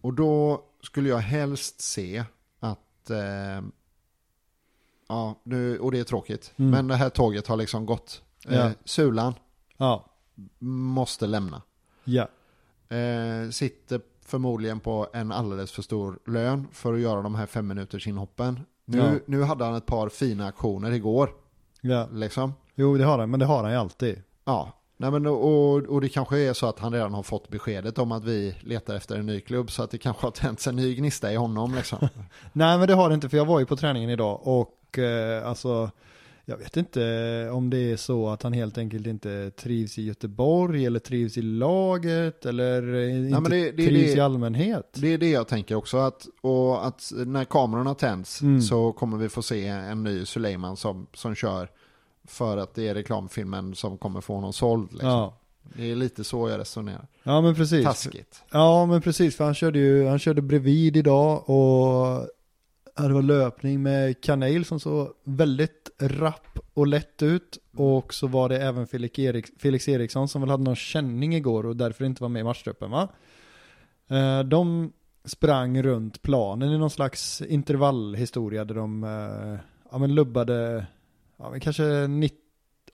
och 0.02 0.14
då 0.14 0.64
skulle 0.84 1.10
jag 1.10 1.18
helst 1.18 1.82
se 1.82 2.24
att... 2.60 3.10
Eh, 3.10 3.62
ja, 5.08 5.42
nu, 5.44 5.80
och 5.80 5.92
det 5.92 6.00
är 6.00 6.04
tråkigt. 6.04 6.54
Mm. 6.58 6.72
Men 6.72 6.88
det 6.88 6.96
här 6.96 7.10
tåget 7.10 7.48
har 7.48 7.58
liksom 7.58 7.86
gått. 7.86 8.22
Eh, 8.48 8.56
Ja. 8.56 8.72
Sulan 8.86 9.34
ja, 9.78 10.06
måste 10.60 11.28
lämna. 11.28 11.62
ja, 12.04 12.28
Eh, 12.90 13.50
sitter 13.50 14.02
förmodligen 14.28 14.80
på 14.80 15.08
en 15.14 15.32
alldeles 15.32 15.72
för 15.72 15.82
stor 15.82 16.20
lön 16.26 16.68
för 16.72 16.94
att 16.94 17.00
göra 17.00 17.22
de 17.22 17.36
här 17.36 17.46
fem 17.46 17.68
minuters 17.68 18.08
inhoppen. 18.08 18.60
Nu, 18.86 18.98
Ja. 18.98 19.12
nu 19.26 19.44
hade 19.44 19.66
han 19.66 19.76
ett 19.76 19.86
par 19.86 20.10
fina 20.10 20.48
aktioner 20.48 20.92
igår. 20.92 21.30
ja. 21.82 22.08
Liksom. 22.12 22.54
Jo, 22.76 22.98
det 22.98 23.04
har 23.04 23.20
han, 23.20 23.30
men 23.30 23.40
det 23.40 23.46
har 23.46 23.64
han 23.64 23.72
ju 23.72 23.78
alltid. 23.78 24.22
Ja, 24.46 24.74
Nej, 25.00 25.12
men, 25.12 25.26
och, 25.28 25.74
och 25.76 26.02
det 26.02 26.10
kanske 26.10 26.40
är 26.40 26.54
så 26.54 26.68
att 26.68 26.80
han 26.80 26.94
redan 26.94 27.14
har 27.14 27.24
fått 27.24 27.50
beskedet 27.50 27.98
om 27.98 28.12
att 28.12 28.24
vi 28.24 28.56
letar 28.62 28.96
efter 28.96 29.16
en 29.16 29.26
ny 29.26 29.40
klubb. 29.42 29.72
Så 29.72 29.84
att 29.84 29.92
det 29.92 29.98
kanske 29.98 30.26
har 30.26 30.32
tänts 30.32 30.68
en 30.68 30.76
ny 30.76 30.96
gnista 30.96 31.34
i 31.34 31.36
honom. 31.36 31.76
Liksom. 31.76 32.00
Nej, 32.54 32.78
men 32.78 32.88
det 32.88 32.94
har 32.94 33.10
det 33.10 33.16
inte, 33.16 33.30
för 33.30 33.38
jag 33.38 33.46
var 33.46 33.60
ju 33.60 33.66
på 33.66 33.76
träningen 33.76 34.10
idag 34.10 34.40
och 34.44 35.00
eh, 35.00 35.48
alltså 35.48 35.92
jag 36.50 36.58
vet 36.58 36.78
inte 36.78 37.50
om 37.54 37.70
det 37.70 37.92
är 37.92 37.98
så 37.98 38.30
att 38.30 38.44
han 38.44 38.54
helt 38.54 38.78
enkelt 38.78 39.08
inte 39.08 39.52
trivs 39.52 39.98
i 39.98 40.04
Göteborg 40.04 40.86
eller 40.86 41.00
trivs 41.00 41.38
i 41.38 41.42
laget 41.42 42.46
eller 42.46 42.94
eh, 42.96 43.16
inte 43.28 43.40
men 43.42 43.52
det- 43.52 43.72
det- 43.72 43.86
trivs 43.88 44.12
det- 44.14 44.18
i 44.18 44.20
allmänhet. 44.20 44.90
Det 44.94 45.14
är 45.14 45.18
det 45.18 45.30
jag 45.30 45.48
tänker 45.48 45.76
också. 45.76 45.98
Att, 45.98 46.28
och 46.42 46.88
att 46.88 47.12
när 47.26 47.46
kamerorna 47.46 47.94
tänds 47.94 48.42
Mm. 48.42 48.62
så 48.62 48.92
kommer 48.92 49.18
vi 49.18 49.30
få 49.30 49.42
se 49.42 49.68
en 49.68 50.04
ny 50.04 50.26
Suleiman 50.26 50.78
som, 50.78 51.08
som 51.14 51.36
kör. 51.36 51.70
För 52.28 52.58
att 52.58 52.76
det 52.76 52.88
är 52.88 52.94
reklamfilmen 52.94 53.76
som 53.76 53.98
kommer 53.98 54.22
få 54.22 54.36
honom 54.36 54.54
såld. 54.54 54.92
Liksom. 54.92 55.10
Ja. 55.10 55.38
Det 55.76 55.92
är 55.92 55.96
lite 55.96 56.24
så 56.24 56.50
jag 56.50 56.60
resonerar. 56.60 57.08
ja, 57.24 57.42
men 57.42 57.56
precis. 57.56 57.86
Taskigt. 57.86 58.44
Ja, 58.52 58.86
men 58.86 59.02
precis, 59.02 59.36
för 59.36 59.44
han 59.46 59.54
körde 59.56 59.80
ju, 59.80 60.08
han 60.08 60.20
körde 60.20 60.42
bredvid 60.42 60.98
idag 60.98 61.50
och 61.50 62.28
ja, 62.98 63.08
det 63.08 63.14
var 63.14 63.22
löpning 63.22 63.84
med 63.84 64.22
Kanel 64.22 64.66
som 64.66 64.80
såg 64.80 65.14
väldigt 65.24 65.90
rapp 66.00 66.60
och 66.74 66.88
lätt 66.88 67.24
ut. 67.24 67.58
Och 67.74 68.14
så 68.14 68.28
var 68.28 68.50
det 68.50 68.58
även 68.58 68.88
Felix, 68.88 69.20
Erik, 69.20 69.62
Felix 69.62 69.88
Eriksson 69.88 70.28
som 70.28 70.42
väl 70.42 70.50
hade 70.50 70.64
någon 70.64 70.76
känning 70.76 71.36
igår 71.36 71.66
och 71.66 71.76
därför 71.76 72.06
inte 72.06 72.24
var 72.24 72.30
med 72.30 72.40
i 72.40 72.44
matchtruppen 72.44 72.92
va? 72.92 73.08
Eh, 74.10 74.44
De 74.44 74.94
sprang 75.26 75.84
runt 75.84 76.22
planen 76.22 76.72
i 76.72 76.78
någon 76.78 76.90
slags 76.90 77.42
intervallhistoria 77.42 78.66
där 78.66 78.76
de 78.76 79.04
eh, 79.04 79.60
ja, 79.92 79.98
men 79.98 80.16
lubbade 80.16 80.86
ja, 81.38 81.50
men 81.50 81.60
kanske 81.60 82.08
90 82.08 82.38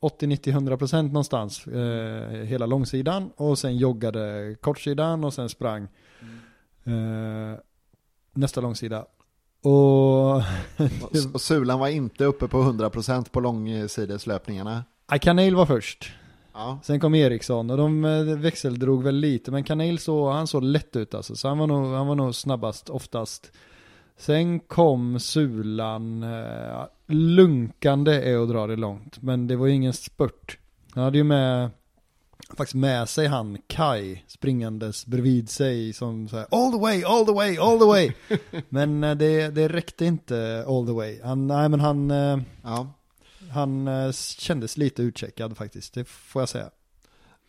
80-90-100% 0.03 0.77
procent 0.77 1.13
någonstans 1.13 1.67
eh, 1.67 2.29
hela 2.29 2.65
långsidan 2.65 3.31
och 3.35 3.59
sen 3.59 3.77
joggade 3.77 4.55
kortsidan 4.61 5.23
och 5.23 5.33
sen 5.33 5.49
sprang 5.49 5.87
eh, 6.83 7.59
nästa 8.33 8.61
långsida. 8.61 9.05
Och 9.63 10.35
Och, 11.33 11.41
Sulan 11.41 11.79
var 11.79 11.87
inte 11.87 12.25
uppe 12.25 12.47
på 12.47 12.57
100% 12.57 13.29
på 13.31 13.39
långsideslöpningarna. 13.39 14.83
Kanel 15.21 15.55
var 15.55 15.65
först. 15.65 16.13
Ja. 16.53 16.79
Sen 16.83 16.99
kom 16.99 17.15
Eriksson 17.15 17.69
och 17.69 17.77
de 17.77 18.05
eh, 18.05 18.23
växeldrog 18.23 19.03
väl 19.03 19.15
lite 19.15 19.51
men 19.51 19.63
Kanel 19.63 19.99
så, 19.99 20.29
han 20.29 20.47
såg 20.47 20.63
lätt 20.63 20.95
ut 20.95 21.13
alltså 21.13 21.35
så 21.35 21.47
han 21.47 21.57
var 21.57 21.67
nog, 21.67 21.93
han 21.93 22.07
var 22.07 22.15
nog 22.15 22.35
snabbast 22.35 22.89
oftast. 22.89 23.51
Sen 24.17 24.59
kom 24.59 25.19
Sulan, 25.19 26.23
eh, 26.23 26.85
lunkande 27.07 28.31
är 28.31 28.37
att 28.37 28.49
dra 28.49 28.67
det 28.67 28.75
långt 28.75 29.21
men 29.21 29.47
det 29.47 29.55
var 29.55 29.67
ju 29.67 29.73
ingen 29.73 29.93
spurt. 29.93 30.57
Han 30.93 31.03
hade 31.03 31.17
ju 31.17 31.23
med, 31.23 31.69
faktiskt 32.57 32.75
med 32.75 33.09
sig 33.09 33.27
han 33.27 33.57
Kai 33.67 34.23
springandes 34.27 35.05
bredvid 35.05 35.49
sig 35.49 35.93
som 35.93 36.27
så 36.27 36.35
här, 36.37 36.47
all 36.51 36.71
the 36.71 36.77
way, 36.79 37.03
all 37.03 37.25
the 37.25 37.31
way, 37.33 37.57
all 37.57 37.79
the 37.79 37.85
way. 37.85 38.11
men 38.69 39.03
eh, 39.03 39.15
det, 39.15 39.49
det 39.49 39.67
räckte 39.67 40.05
inte 40.05 40.65
all 40.67 40.85
the 40.85 40.91
way. 40.93 41.19
Han, 41.23 41.47
nej 41.47 41.69
men 41.69 41.79
han, 41.79 42.11
eh, 42.11 42.39
Ja. 42.63 42.93
han 43.51 43.87
eh, 43.87 44.11
kändes 44.11 44.77
lite 44.77 45.01
utcheckad 45.03 45.57
faktiskt, 45.57 45.93
det 45.93 46.05
får 46.05 46.41
jag 46.41 46.49
säga. 46.49 46.69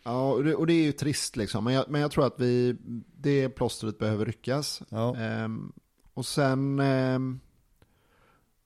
Ja, 0.03 0.31
och 0.31 0.43
det, 0.43 0.55
och 0.55 0.67
det 0.67 0.73
är 0.73 0.83
ju 0.83 0.91
trist 0.91 1.35
liksom. 1.35 1.63
Men 1.63 1.73
jag, 1.73 1.85
men 1.89 2.01
jag 2.01 2.11
tror 2.11 2.25
att 2.25 2.39
vi, 2.39 2.75
det 3.17 3.49
plåstret 3.49 3.99
behöver 3.99 4.25
ryckas. 4.25 4.81
Ja. 4.89 5.15
Ehm, 5.15 5.71
och 6.13 6.25
sen 6.25 6.79
ehm, 6.79 7.39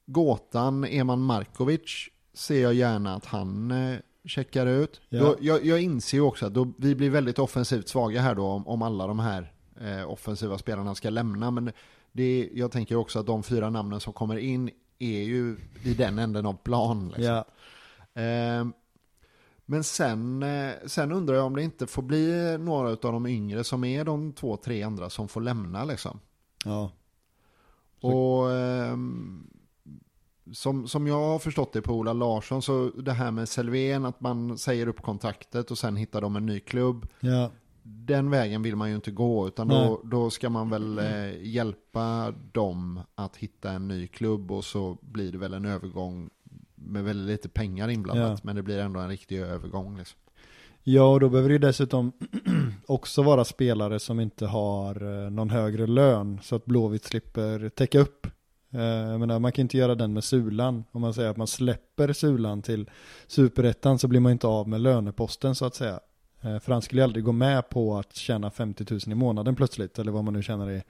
gåtan 0.06 0.84
Eman 0.86 1.22
Markovic 1.22 2.10
ser 2.34 2.62
jag 2.62 2.74
gärna 2.74 3.16
att 3.16 3.26
han 3.26 3.72
checkar 4.26 4.66
ut. 4.66 5.02
Ja. 5.10 5.20
Då, 5.20 5.36
jag, 5.40 5.66
jag 5.66 5.82
inser 5.82 6.18
ju 6.18 6.22
också 6.22 6.46
att 6.46 6.54
då, 6.54 6.74
vi 6.78 6.96
blir 6.96 7.10
väldigt 7.10 7.40
offensivt 7.40 7.88
svaga 7.88 8.22
här 8.22 8.36
då 8.36 8.46
om, 8.46 8.68
om 8.68 8.82
alla 8.82 9.08
de 9.08 9.20
här 9.20 9.54
eh, 9.82 10.10
offensiva 10.12 10.58
spelarna 10.58 10.96
ska 10.96 11.10
lämna. 11.10 11.52
Men 11.52 11.72
det, 12.12 12.50
jag 12.54 12.72
tänker 12.72 12.96
också 12.96 13.20
att 13.20 13.26
de 13.26 13.44
fyra 13.44 13.70
namnen 13.70 14.00
som 14.00 14.14
kommer 14.14 14.38
in 14.38 14.70
är 15.00 15.24
ju 15.24 15.58
i 15.84 15.94
den 15.94 16.20
änden 16.20 16.46
av 16.46 16.54
plan. 16.54 17.08
Liksom. 17.08 17.24
Ja. 17.24 17.46
Ehm, 18.22 18.74
Men 19.66 19.84
sen, 19.84 20.44
eh, 20.44 20.72
sen 20.86 21.12
undrar 21.12 21.36
jag 21.36 21.46
om 21.46 21.56
det 21.56 21.64
inte 21.64 21.88
får 21.88 22.02
bli 22.02 22.58
några 22.60 22.90
av 22.90 22.98
de 22.98 23.28
yngre 23.28 23.64
som 23.64 23.84
är 23.84 24.06
de 24.06 24.34
två, 24.34 24.58
tre 24.58 24.84
andra 24.84 25.10
som 25.10 25.28
får 25.28 25.42
lämna 25.42 25.86
liksom. 25.86 26.20
Ja. 26.66 26.92
Och 28.02 28.52
ehm, 28.52 29.50
som, 30.54 30.88
som 30.88 31.08
jag 31.08 31.16
har 31.16 31.40
förstått 31.40 31.74
det 31.74 31.82
på 31.82 31.94
Ola 31.94 32.14
Larsson 32.14 32.62
så 32.62 32.90
det 32.90 33.12
här 33.12 33.32
med 33.32 33.50
Selvén 33.50 34.06
att 34.06 34.22
man 34.22 34.58
säger 34.58 34.88
upp 34.88 35.02
kontraktet 35.02 35.72
och 35.72 35.78
sen 35.78 35.96
hittar 35.96 36.22
de 36.22 36.36
en 36.36 36.46
ny 36.46 36.60
klubb. 36.60 37.08
Ja. 37.20 37.52
Den 37.84 38.30
vägen 38.30 38.62
vill 38.62 38.76
man 38.76 38.90
ju 38.90 38.96
inte 38.96 39.12
gå 39.12 39.48
utan 39.48 39.68
Nej. 39.68 39.88
då, 39.88 40.02
då 40.04 40.30
ska 40.30 40.50
man 40.50 40.70
väl 40.70 41.00
eh, 41.00 41.48
hjälpa 41.48 42.34
dem 42.52 43.00
att 43.16 43.38
hitta 43.38 43.72
en 43.72 43.88
ny 43.88 44.08
klubb 44.08 44.52
och 44.52 44.66
så 44.66 44.98
blir 45.02 45.32
det 45.32 45.38
väl 45.38 45.54
en 45.54 45.66
övergång 45.66 46.30
med 46.76 47.04
väldigt 47.04 47.28
lite 47.28 47.50
pengar 47.50 47.90
inblandat 47.90 48.30
Ja. 48.30 48.38
men 48.44 48.56
det 48.56 48.64
blir 48.64 48.80
ändå 48.80 49.00
en 49.00 49.10
riktig 49.10 49.40
övergång. 49.40 49.98
Liksom. 49.98 50.20
Ja, 50.84 51.04
och 51.14 51.20
då 51.20 51.30
behöver 51.30 51.50
det 51.50 51.54
ju 51.54 51.60
dessutom 51.60 52.12
också 52.88 53.24
vara 53.24 53.46
spelare 53.46 54.00
som 54.00 54.20
inte 54.20 54.46
har 54.46 55.24
eh, 55.26 55.30
någon 55.32 55.50
högre 55.50 55.88
lön 55.88 56.40
så 56.44 56.56
att 56.56 56.66
Blåvitt 56.66 57.04
slipper 57.06 57.70
täcka 57.70 58.00
upp. 58.00 58.28
Eh, 58.72 58.82
Jag 58.82 59.20
menar, 59.20 59.40
man 59.40 59.52
kan 59.52 59.62
inte 59.62 59.78
göra 59.78 59.96
den 59.96 60.14
med 60.14 60.24
Sulan. 60.24 60.84
Om 60.92 61.02
man 61.02 61.14
säger 61.14 61.30
att 61.30 61.38
man 61.38 61.48
släpper 61.48 62.14
Sulan 62.14 62.62
till 62.62 62.90
Superettan 63.28 64.00
så 64.00 64.08
blir 64.08 64.20
man 64.20 64.32
inte 64.32 64.48
av 64.48 64.68
med 64.68 64.82
löneposten 64.82 65.56
så 65.56 65.66
att 65.66 65.76
säga. 65.76 66.00
Eh, 66.42 66.60
För 66.60 66.72
han 66.74 66.82
skulle 66.82 67.04
aldrig 67.04 67.24
gå 67.26 67.32
med 67.32 67.70
på 67.70 67.98
att 67.98 68.16
tjäna 68.16 68.52
50 68.52 68.86
000 68.92 69.00
i 69.08 69.16
månaden 69.16 69.56
plötsligt, 69.56 70.00
eller 70.00 70.12
vad 70.12 70.24
man 70.24 70.34
nu 70.34 70.44
tjänar 70.44 70.72
i, 70.72 70.84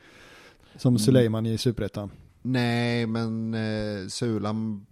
som 0.77 0.89
Mm. 0.91 0.99
Suleiman 0.99 1.45
i 1.45 1.57
Superettan. 1.57 2.11
Nej, 2.41 3.05
men 3.05 3.53
eh, 3.53 4.07
Sulan, 4.07 4.85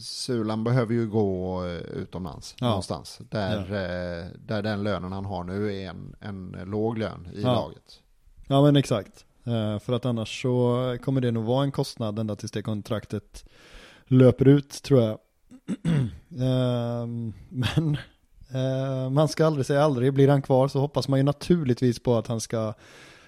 Sulan 0.00 0.64
behöver 0.64 0.94
ju 0.94 1.08
gå 1.08 1.64
eh, 1.66 1.70
utomlands 1.72 2.54
Ja. 2.60 2.66
någonstans. 2.68 3.20
Där, 3.30 3.58
eh, 3.58 4.26
där 4.46 4.62
den 4.62 4.82
lönen 4.82 5.12
han 5.12 5.24
har 5.24 5.44
nu 5.44 5.74
är 5.82 5.88
en, 5.90 6.16
en 6.20 6.56
låg 6.66 6.98
lön 6.98 7.28
i 7.34 7.42
Ja. 7.42 7.52
laget. 7.54 8.00
Ja 8.48 8.62
men 8.62 8.76
exakt. 8.76 9.24
Eh, 9.44 9.78
För 9.78 9.92
att 9.92 10.04
annars 10.06 10.42
så 10.42 10.76
kommer 11.04 11.20
det 11.20 11.30
nog 11.30 11.44
vara 11.44 11.64
en 11.64 11.72
kostnad 11.72 12.18
ända 12.18 12.36
tills 12.36 12.52
det 12.52 12.62
kontraktet 12.62 13.44
löper 14.06 14.48
ut 14.48 14.82
tror 14.82 15.00
jag. 15.02 15.18
Ehm, 16.40 17.32
Men 17.48 17.96
eh, 18.54 19.10
man 19.10 19.28
ska 19.28 19.46
aldrig 19.46 19.66
säga 19.66 19.82
aldrig. 19.84 20.14
Blir 20.14 20.28
han 20.28 20.42
kvar 20.42 20.68
så 20.68 20.80
hoppas 20.80 21.08
man 21.08 21.18
ju 21.18 21.22
naturligtvis 21.22 21.98
på 22.02 22.14
att 22.16 22.26
han 22.26 22.40
ska 22.40 22.74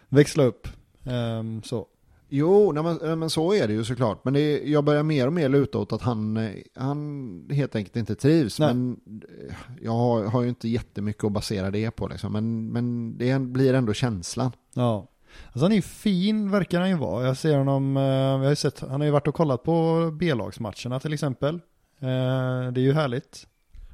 växla 0.08 0.44
upp. 0.44 0.68
Ehm, 1.04 1.62
Så. 1.62 1.86
Jo, 2.28 2.72
nej 2.72 2.82
men, 2.82 2.98
nej 3.02 3.16
men 3.16 3.30
så 3.30 3.54
är 3.54 3.68
det 3.68 3.74
ju 3.74 3.84
såklart. 3.84 4.24
Men 4.24 4.34
det, 4.34 4.62
jag 4.64 4.84
börjar 4.84 5.02
mer 5.02 5.26
och 5.26 5.32
mer 5.32 5.48
luta 5.48 5.78
åt 5.78 5.92
att 5.92 6.02
han, 6.02 6.36
eh, 6.36 6.50
han 6.74 7.48
helt 7.50 7.76
enkelt 7.76 7.96
inte 7.96 8.14
trivs. 8.14 8.58
Nej. 8.60 8.74
Men 8.74 9.00
eh, 9.48 9.54
jag 9.82 9.92
har, 9.92 10.24
har 10.24 10.42
ju 10.42 10.48
inte 10.48 10.68
jättemycket 10.68 11.24
att 11.24 11.32
basera 11.32 11.70
det 11.70 11.90
på 11.90 12.08
liksom. 12.08 12.32
Men, 12.32 12.72
men 12.72 13.18
det 13.18 13.38
blir 13.40 13.74
ändå 13.74 13.92
känslan. 13.92 14.52
Ja. 14.74 15.06
Alltså 15.46 15.64
han 15.64 15.72
är 15.72 15.76
ju 15.76 15.82
fin, 15.82 16.50
verkar 16.50 16.80
han 16.80 16.88
ju 16.88 16.96
vara. 16.96 17.26
Jag 17.26 17.36
ser 17.36 17.58
honom, 17.58 17.96
eh, 17.96 18.02
jag 18.02 18.38
har 18.38 18.48
ju 18.48 18.56
sett, 18.56 18.80
han 18.80 19.00
har 19.00 19.04
ju 19.04 19.10
varit 19.10 19.28
och 19.28 19.34
kollat 19.34 19.62
på 19.62 20.10
B-lagsmatcherna 20.20 21.00
till 21.00 21.12
exempel. 21.12 21.54
Eh, 22.00 22.72
det 22.72 22.80
är 22.80 22.84
ju 22.84 22.92
härligt. 22.92 23.46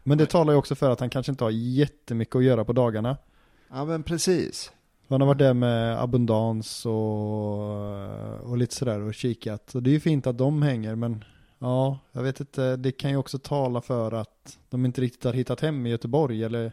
Men 0.03 0.19
det 0.19 0.27
talar 0.27 0.53
ju 0.53 0.59
också 0.59 0.75
för 0.75 0.91
att 0.91 1.01
han 1.01 1.11
kanske 1.11 1.33
inte 1.33 1.45
har 1.45 1.51
jättemycket 1.51 2.37
att 2.37 2.45
göra 2.45 2.65
på 2.65 2.73
dagarna. 2.73 3.17
Ja 3.71 3.85
men 3.85 4.03
precis. 4.03 4.73
Han 5.09 5.21
har 5.21 5.29
varit 5.29 5.39
där 5.39 5.55
med 5.55 6.03
abundans 6.03 6.87
och, 6.87 8.51
och 8.51 8.59
lite 8.59 8.75
sådär 8.75 9.01
och 9.01 9.15
kikat. 9.15 9.75
Och 9.75 9.83
det 9.83 9.91
är 9.91 9.93
ju 9.93 10.01
fint 10.01 10.27
att 10.27 10.39
de 10.39 10.63
hänger 10.63 10.95
men 10.95 11.25
ja, 11.59 11.99
jag 12.13 12.23
vet 12.23 12.41
inte, 12.41 12.77
det 12.77 12.93
kan 12.93 13.11
ju 13.11 13.17
också 13.17 13.39
tala 13.39 13.81
för 13.81 14.13
att 14.13 14.59
de 14.69 14.85
inte 14.85 15.01
riktigt 15.01 15.25
har 15.25 15.33
hittat 15.33 15.61
hem 15.61 15.87
i 15.87 15.91
Göteborg 15.91 16.45
eller 16.45 16.73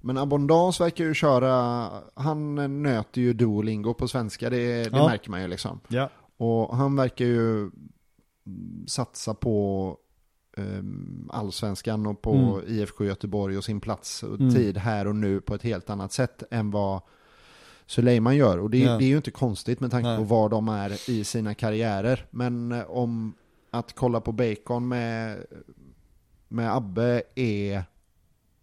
Men 0.00 0.18
Abondans 0.18 0.80
verkar 0.80 1.04
ju 1.04 1.14
köra, 1.14 1.88
han 2.14 2.54
nöter 2.82 3.20
ju 3.20 3.32
Duolingo 3.32 3.94
på 3.94 4.08
svenska, 4.08 4.50
det, 4.50 4.84
det 4.84 4.96
Ja. 4.96 5.08
märker 5.08 5.30
man 5.30 5.42
ju 5.42 5.48
liksom. 5.48 5.80
ja. 5.88 6.10
Och 6.36 6.76
han 6.76 6.96
verkar 6.96 7.24
ju 7.24 7.70
satsa 8.86 9.34
på 9.34 9.96
um, 10.56 11.30
allsvenskan 11.32 12.06
och 12.06 12.22
på 12.22 12.34
Mm. 12.34 12.62
IFK 12.66 13.04
Göteborg 13.04 13.56
och 13.58 13.64
sin 13.64 13.80
plats 13.80 14.22
och 14.22 14.40
Mm. 14.40 14.54
tid 14.54 14.76
här 14.76 15.06
och 15.06 15.16
nu 15.16 15.40
på 15.40 15.54
ett 15.54 15.62
helt 15.62 15.90
annat 15.90 16.12
sätt 16.12 16.42
än 16.50 16.70
vad 16.70 17.00
Suleiman 17.86 18.36
gör. 18.36 18.58
Och 18.58 18.70
det, 18.70 18.78
Ja. 18.78 18.98
det 18.98 19.04
är 19.04 19.08
ju 19.08 19.16
inte 19.16 19.30
konstigt 19.30 19.80
med 19.80 19.90
tanke 19.90 20.08
Nej. 20.08 20.18
på 20.18 20.24
var 20.24 20.48
de 20.48 20.68
är 20.68 21.10
i 21.10 21.24
sina 21.24 21.54
karriärer. 21.54 22.26
Men 22.30 22.72
eh, 22.72 22.90
om 22.90 23.34
att 23.70 23.92
kolla 23.94 24.20
på 24.20 24.32
Bacon 24.32 24.88
med, 24.88 25.44
med 26.48 26.76
Abbe 26.76 27.22
är 27.34 27.84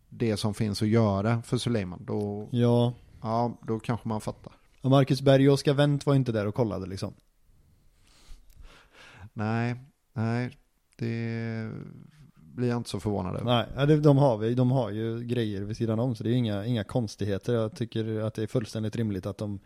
det 0.10 0.38
som 0.38 0.54
finns 0.54 0.82
att 0.82 0.88
göra 0.88 1.42
för 1.42 1.58
Suleiman, 1.58 2.06
då, 2.06 2.48
Ja, 2.52 2.94
ja, 3.22 3.58
då 3.68 3.80
kanske 3.80 4.08
man 4.08 4.22
fattar. 4.22 4.54
och 4.82 4.90
Marcus 4.90 5.22
Berg 5.22 5.48
och 5.48 5.54
Oskar 5.54 5.74
Wendt 5.74 6.06
var 6.06 6.16
inte 6.16 6.32
där 6.32 6.48
och 6.48 6.56
kollade 6.56 6.86
liksom. 6.86 7.14
Nej, 9.34 9.76
nej, 10.14 10.58
det 10.98 11.72
blir 12.36 12.68
jag 12.68 12.78
inte 12.78 12.90
så 12.90 13.00
förvånad 13.00 13.36
över. 13.36 13.68
Nej, 13.86 13.98
de, 13.98 14.18
har 14.18 14.38
vi, 14.38 14.54
de 14.54 14.72
har 14.72 14.90
ju 14.90 15.24
grejer 15.24 15.62
vid 15.62 15.78
sidan 15.78 16.00
om 16.00 16.16
så 16.16 16.24
det 16.24 16.30
är 16.30 16.34
inga, 16.34 16.66
inga 16.66 16.84
konstigheter. 16.84 17.54
Jag 17.54 17.76
tycker 17.76 18.20
att 18.22 18.34
det 18.34 18.44
är 18.44 18.48
fullständigt 18.48 18.96
rimligt 18.96 19.26
att 19.26 19.38
de 19.38 19.60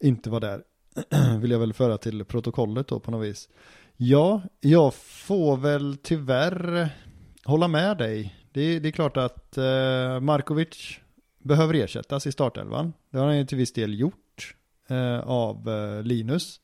inte 0.00 0.30
var 0.30 0.40
där. 0.40 0.62
Vill 1.40 1.50
jag 1.50 1.58
väl 1.58 1.72
föra 1.72 1.98
till 1.98 2.24
protokollet 2.24 2.88
då 2.88 3.00
på 3.00 3.10
något 3.10 3.26
vis. 3.26 3.48
Ja, 3.96 4.42
jag 4.60 4.94
får 4.94 5.56
väl 5.56 5.96
tyvärr 6.02 6.88
hålla 7.44 7.68
med 7.68 7.98
dig. 7.98 8.34
Det, 8.56 8.78
det 8.78 8.88
är 8.88 8.92
klart 8.92 9.16
att 9.16 9.58
eh, 9.58 10.20
Markovic 10.20 10.98
behöver 11.38 11.74
ersättas 11.74 12.26
i 12.26 12.32
startelvan. 12.32 12.92
Det 13.10 13.18
har 13.18 13.26
han 13.26 13.38
ju 13.38 13.44
till 13.44 13.58
viss 13.58 13.72
del 13.72 14.00
gjort 14.00 14.54
eh, 14.88 15.18
av 15.18 15.68
eh, 15.68 16.02
Linus. 16.02 16.60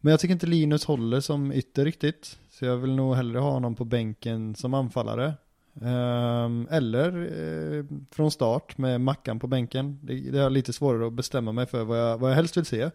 Men 0.00 0.10
jag 0.10 0.20
tycker 0.20 0.32
inte 0.32 0.46
Linus 0.46 0.84
håller 0.84 1.20
som 1.20 1.52
ytter 1.52 1.84
riktigt. 1.84 2.38
Så 2.50 2.64
jag 2.64 2.76
vill 2.76 2.92
nog 2.92 3.14
hellre 3.14 3.38
ha 3.38 3.50
honom 3.50 3.74
på 3.74 3.84
bänken 3.84 4.54
som 4.54 4.74
anfallare. 4.74 5.34
Ehm, 5.82 6.68
eller 6.70 7.08
eh, 7.18 7.84
från 8.10 8.30
start 8.30 8.78
med 8.78 9.00
Mackan 9.00 9.38
på 9.38 9.46
bänken. 9.46 9.98
Det, 10.02 10.30
det 10.30 10.40
är 10.40 10.50
lite 10.50 10.72
svårare 10.72 11.06
att 11.06 11.12
bestämma 11.12 11.52
mig 11.52 11.66
för 11.66 11.84
vad 11.84 11.98
jag, 11.98 12.18
vad 12.18 12.30
jag 12.30 12.36
helst 12.36 12.56
vill 12.56 12.64
se. 12.64 12.90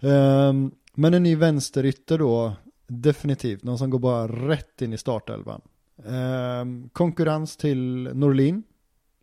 Ehm, 0.00 0.70
men 0.94 1.14
en 1.14 1.22
ny 1.22 1.36
vänsterytter 1.36 2.18
då, 2.18 2.52
definitivt. 2.86 3.62
Någon 3.62 3.78
som 3.78 3.90
går 3.90 3.98
bara 3.98 4.28
rätt 4.28 4.82
in 4.82 4.92
i 4.92 4.98
startelvan. 4.98 5.60
Ehm, 6.04 6.88
konkurrens 6.92 7.56
till 7.56 8.10
Norlin. 8.14 8.62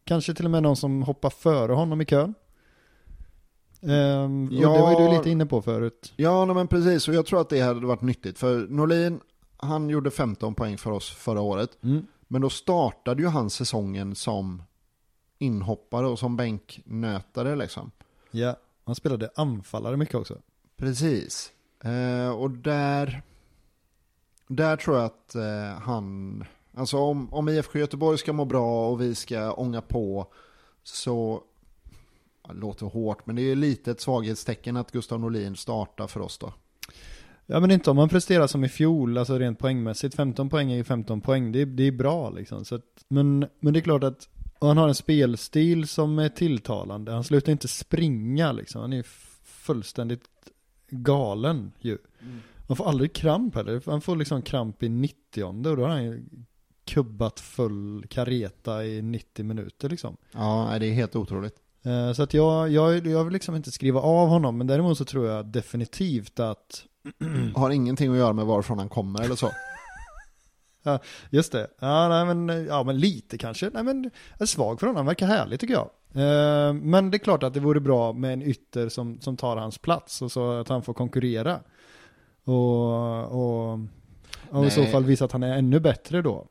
Kanske 0.04 0.34
till 0.34 0.46
och 0.46 0.52
med 0.52 0.64
någon 0.64 0.76
som 0.76 1.04
hoppar 1.04 1.30
före 1.30 1.74
honom 1.74 2.02
i 2.02 2.06
kön. 2.06 2.34
Ehm, 3.82 4.48
och 4.48 4.54
Ja. 4.54 4.74
det 4.74 4.82
var 4.82 5.02
ju 5.02 5.08
du 5.08 5.18
lite 5.18 5.30
inne 5.30 5.46
på 5.46 5.62
förut. 5.62 6.14
Ja, 6.16 6.54
men 6.54 6.68
precis. 6.68 7.08
Och 7.08 7.14
jag 7.14 7.26
tror 7.26 7.42
att 7.42 7.50
det 7.50 7.60
hade 7.62 7.86
varit 7.88 8.02
nyttigt. 8.02 8.40
För 8.40 8.68
Norlin, 8.68 9.20
han 9.58 9.90
gjorde 9.90 10.12
15 10.12 10.56
poäng 10.56 10.78
för 10.78 10.92
oss 10.92 11.10
förra 11.10 11.42
året. 11.42 11.78
Mm. 11.84 12.06
Men 12.28 12.42
då 12.42 12.50
startade 12.50 13.22
ju 13.22 13.28
han 13.28 13.50
säsongen 13.50 14.16
som 14.16 14.64
inhoppare 15.40 16.08
och 16.08 16.20
som 16.20 16.38
bänknötare 16.38 17.56
liksom. 17.56 17.92
Ja, 18.32 18.56
han 18.86 18.96
spelade 18.96 19.30
anfallare 19.36 19.98
mycket 19.98 20.16
också. 20.16 20.38
Precis. 20.78 21.52
Eh, 21.84 22.30
och 22.30 22.52
där, 22.52 23.22
där 24.48 24.78
tror 24.78 24.98
jag 24.98 25.06
att 25.06 25.36
eh, 25.36 25.82
han, 25.82 26.44
alltså 26.74 26.98
om, 26.98 27.34
om 27.34 27.50
IFK 27.50 27.80
Göteborg 27.80 28.18
ska 28.18 28.34
må 28.34 28.46
bra 28.46 28.90
och 28.90 29.02
vi 29.02 29.16
ska 29.16 29.52
ånga 29.52 29.82
på 29.82 30.28
så, 30.84 31.44
det 32.48 32.54
låter 32.54 32.86
hårt, 32.86 33.26
men 33.26 33.36
det 33.36 33.42
är 33.42 33.56
lite 33.56 33.92
ett 33.92 34.02
svaghetstecken 34.02 34.78
att 34.78 34.92
Gustav 34.92 35.20
Norlin 35.20 35.56
startar 35.56 36.08
för 36.08 36.20
oss 36.20 36.38
då. 36.38 36.54
Ja 37.46 37.60
men 37.60 37.72
inte 37.72 37.90
om 37.90 37.96
man 37.96 38.10
presterar 38.10 38.48
som 38.48 38.64
i 38.64 38.70
fjol, 38.70 39.18
alltså 39.18 39.40
rent 39.40 39.60
poängmässigt. 39.60 40.16
15 40.16 40.50
poäng 40.50 40.72
är 40.72 40.76
ju 40.76 40.84
15 40.84 41.22
poäng, 41.22 41.52
det 41.52 41.62
är, 41.62 41.66
det 41.66 41.84
är 41.84 41.92
bra 41.92 42.30
liksom. 42.30 42.66
Så 42.66 42.76
att, 42.76 43.06
men, 43.08 43.46
men 43.60 43.74
det 43.74 43.80
är 43.80 43.82
klart 43.82 44.04
att 44.04 44.30
och 44.64 44.68
han 44.68 44.78
har 44.78 44.88
en 44.88 44.96
spelstil 44.96 45.88
som 45.88 46.20
är 46.20 46.30
tilltalande. 46.30 47.12
Han 47.12 47.24
slutar 47.24 47.52
inte 47.52 47.68
springa 47.68 48.52
liksom. 48.52 48.82
Han 48.82 48.94
är 48.94 48.98
ju 48.98 49.04
fullständigt 49.44 50.30
galen 50.90 51.72
ju. 51.80 51.98
Man 52.68 52.78
får 52.78 52.88
aldrig 52.88 53.14
kramp 53.14 53.56
heller. 53.56 53.82
Han 53.86 54.02
får 54.02 54.16
liksom 54.16 54.42
kramp 54.42 54.84
i 54.84 54.90
90 54.90 55.44
och 55.44 55.56
då 55.56 55.76
har 55.76 55.90
han 55.90 56.04
ju 56.04 56.24
kubbat 56.86 57.40
full 57.40 58.06
kareta 58.10 58.86
i 58.86 59.02
90 59.02 59.46
minuter 59.46 59.90
liksom. 59.90 60.18
Ja, 60.32 60.78
det 60.80 60.86
är 60.86 60.94
helt 60.94 61.16
otroligt. 61.16 61.56
Eh, 61.86 62.14
Så 62.14 62.24
att 62.24 62.34
jag, 62.34 62.70
jag, 62.70 63.08
jag 63.08 63.24
vill 63.24 63.34
liksom 63.34 63.56
inte 63.56 63.72
skriva 63.72 64.00
av 64.00 64.28
honom, 64.28 64.58
men 64.58 64.68
däremot 64.68 64.98
så 64.98 65.06
tror 65.06 65.28
jag 65.28 65.46
definitivt 65.46 66.40
att 66.40 66.86
Har 67.56 67.70
ingenting 67.70 68.12
att 68.12 68.18
göra 68.18 68.34
med 68.34 68.46
varifrån 68.46 68.80
han 68.80 68.90
kommer 68.90 69.22
eller 69.22 69.36
så. 69.36 69.50
Just 71.30 71.52
det. 71.52 71.68
Ja, 71.80 72.10
nej, 72.10 72.36
men, 72.36 72.66
ja, 72.66 72.84
men 72.84 73.00
lite 73.00 73.38
kanske. 73.38 73.70
Nej, 73.74 73.84
men 73.84 74.12
är 74.40 74.46
svag 74.46 74.80
för 74.80 74.88
honom. 74.88 74.98
Han 74.98 75.06
verkar 75.06 75.28
härlig 75.28 75.60
tycker 75.60 75.74
jag. 75.74 75.90
Eh, 76.14 76.74
men 76.74 77.12
det 77.12 77.18
är 77.18 77.20
klart 77.20 77.44
att 77.44 77.54
det 77.54 77.60
vore 77.60 77.80
bra 77.80 78.14
med 78.14 78.34
en 78.34 78.42
ytter 78.42 78.90
som, 78.90 79.22
som 79.22 79.38
tar 79.38 79.58
hans 79.58 79.78
plats 79.78 80.22
och 80.22 80.32
så 80.32 80.52
att 80.52 80.70
han 80.70 80.84
får 80.84 80.94
konkurrera. 80.94 81.60
Och, 82.44 83.24
och, 83.26 83.80
och 84.50 84.66
i 84.66 84.70
så 84.70 84.86
fall 84.86 85.04
visa 85.04 85.26
att 85.26 85.32
han 85.32 85.44
är 85.44 85.58
ännu 85.58 85.80
bättre 85.80 86.22
då. 86.22 86.48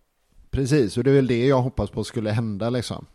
Precis, 0.52 0.96
och 0.96 1.04
det 1.04 1.10
är 1.10 1.14
väl 1.14 1.26
det 1.26 1.46
jag 1.46 1.62
hoppas 1.62 1.90
på 1.90 2.04
skulle 2.04 2.30
hända 2.30 2.70
liksom. 2.70 3.06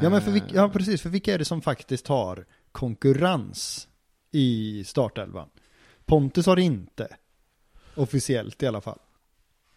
Ja, 0.00 0.10
men 0.10 0.20
för 0.20 0.28
Eh, 0.28 0.32
vilka, 0.32 0.54
ja, 0.54 0.68
precis. 0.68 1.02
För 1.02 1.10
vilka 1.10 1.34
är 1.34 1.38
det 1.38 1.44
som 1.44 1.62
faktiskt 1.62 2.08
har 2.08 2.44
konkurrens 2.72 3.88
i 4.30 4.84
startelvan? 4.86 5.48
Pontus 6.06 6.46
har 6.46 6.56
det 6.56 6.62
inte. 6.62 7.08
Officiellt 7.94 8.62
i 8.62 8.66
alla 8.66 8.80
fall. 8.80 8.98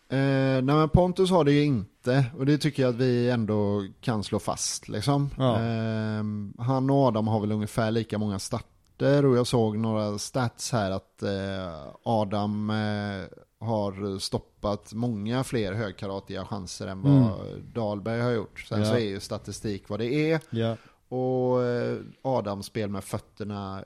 Eh, 0.09 0.17
nej 0.17 0.63
men 0.63 0.89
Pontus 0.89 1.29
har 1.29 1.43
det 1.43 1.51
ju 1.51 1.63
inte 1.63 2.25
och 2.37 2.45
det 2.45 2.57
tycker 2.57 2.83
jag 2.83 2.89
att 2.89 2.95
vi 2.95 3.29
ändå 3.29 3.87
kan 4.01 4.23
slå 4.23 4.39
fast 4.39 4.89
liksom. 4.89 5.29
Ja. 5.37 5.55
Eh, 5.55 6.23
han 6.57 6.89
och 6.89 6.97
Adam 6.97 7.27
har 7.27 7.39
väl 7.39 7.51
ungefär 7.51 7.91
lika 7.91 8.17
många 8.17 8.39
starter 8.39 9.25
och 9.25 9.37
jag 9.37 9.47
såg 9.47 9.77
några 9.77 10.17
stats 10.17 10.71
här 10.71 10.91
att 10.91 11.23
eh, 11.23 11.93
Adam 12.03 12.69
eh, 12.69 13.25
har 13.59 14.19
stoppat 14.19 14.93
många 14.93 15.43
fler 15.43 15.73
högkaratiga 15.73 16.45
chanser 16.45 16.87
än 16.87 17.01
vad 17.01 17.11
Mm. 17.11 17.71
Dahlberg 17.73 18.21
har 18.21 18.31
gjort. 18.31 18.59
Sen 18.59 18.79
Ja. 18.79 18.85
så 18.85 18.93
är 18.95 18.99
ju 18.99 19.19
statistik 19.19 19.89
vad 19.89 19.99
det 19.99 20.31
är 20.31 20.39
Ja. 20.49 20.75
och 21.17 21.63
eh, 21.63 21.97
Adams 22.21 22.65
spel 22.65 22.89
med 22.89 23.03
fötterna 23.03 23.83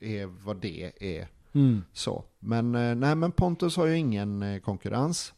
är 0.00 0.26
vad 0.26 0.56
det 0.56 0.92
är. 1.18 1.28
Mm. 1.52 1.84
Så. 1.92 2.24
Men, 2.38 2.74
eh, 2.74 2.94
nej, 2.94 3.14
men 3.14 3.32
Pontus 3.32 3.76
har 3.76 3.86
ju 3.86 3.96
ingen 3.98 4.42
eh, 4.42 4.60
konkurrens. 4.60 5.32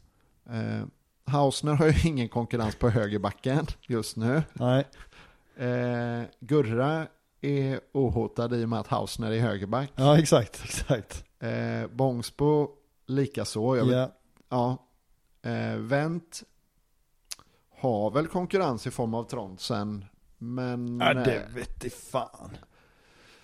Eh, 0.51 0.87
Hausner 1.25 1.73
har 1.75 1.87
ju 1.87 1.95
ingen 2.09 2.29
konkurrens 2.29 2.77
på 2.77 2.89
högerbacken 2.91 3.67
just 3.89 4.17
nu. 4.17 4.43
Nej. 4.53 4.87
Eh, 5.57 6.23
Gurra 6.41 7.07
är 7.41 7.81
ohotad 7.93 8.55
i 8.55 8.65
och 8.65 8.69
med 8.69 8.81
att 8.81 8.87
Hausner 8.87 9.31
är 9.31 9.41
högerback. 9.41 9.93
Ja, 9.97 10.19
exakt. 10.19 10.61
Exakt. 10.65 11.25
Eh, 11.41 11.87
Bångsbo 11.93 12.69
likaså. 13.13 13.77
Jag 13.77 13.85
vet- 13.85 13.95
Ja. 13.97 14.11
Ja. 15.43 15.51
Eh, 15.51 15.77
Wendt 15.77 16.43
har 17.81 18.11
väl 18.11 18.27
konkurrens 18.27 18.87
i 18.87 18.91
form 18.91 19.15
av 19.15 19.25
Trondsen. 19.25 20.05
Men... 20.39 21.01
Ja, 21.01 21.15
det 21.15 21.37
eh, 21.37 21.49
vet 21.55 21.85
i 21.85 21.91
fan. 21.91 22.51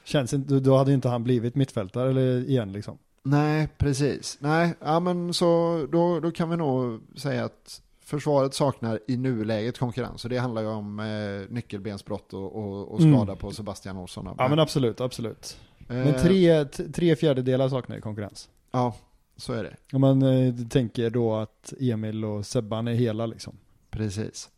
Känns 0.05 0.35
inte, 0.35 0.55
då 0.61 0.77
hade 0.77 0.93
inte 0.93 1.09
han 1.09 1.25
blivit 1.25 1.55
mittfältare 1.55 2.11
eller 2.11 2.49
igen 2.49 2.73
liksom. 2.73 2.99
Nej, 3.23 3.69
precis. 3.79 4.39
Nej, 4.41 4.75
ja, 4.81 5.01
men 5.01 5.35
så 5.35 5.87
då, 5.93 6.21
då 6.21 6.31
kan 6.31 6.51
vi 6.51 6.57
nog 6.57 7.01
säga 7.17 7.45
att 7.45 7.83
försvaret 8.01 8.55
saknar 8.55 9.01
i 9.09 9.17
nuläget 9.17 9.79
konkurrens. 9.79 10.25
Och 10.25 10.31
det 10.31 10.39
handlar 10.39 10.63
ju 10.63 10.69
om 10.69 11.01
eh, 11.01 11.55
nyckelbensbrott 11.55 12.33
och, 12.35 12.57
och, 12.57 12.93
och 12.93 13.01
Mm. 13.01 13.15
skada 13.17 13.37
på 13.37 13.51
Sebastian 13.51 13.97
Olsson. 13.97 14.35
Ja 14.39 14.49
men 14.49 14.59
absolut, 14.59 15.01
absolut. 15.01 15.59
Men 15.79 16.07
Eh, 16.09 16.23
tre, 16.23 16.65
tre 16.65 17.17
fjärdedelar 17.17 17.69
saknar 17.69 17.97
ju 17.97 18.03
konkurrens. 18.03 18.49
Ja, 18.71 18.95
så 19.39 19.53
är 19.53 19.63
det. 19.65 19.77
Om 19.93 20.01
man 20.01 20.23
eh, 20.23 20.55
tänker 20.69 21.11
då 21.11 21.35
att 21.37 21.73
Emil 21.81 22.25
och 22.25 22.47
Sebban 22.47 22.89
är 22.89 22.93
hela 22.95 23.27
liksom. 23.27 23.55
Precis. 23.91 24.51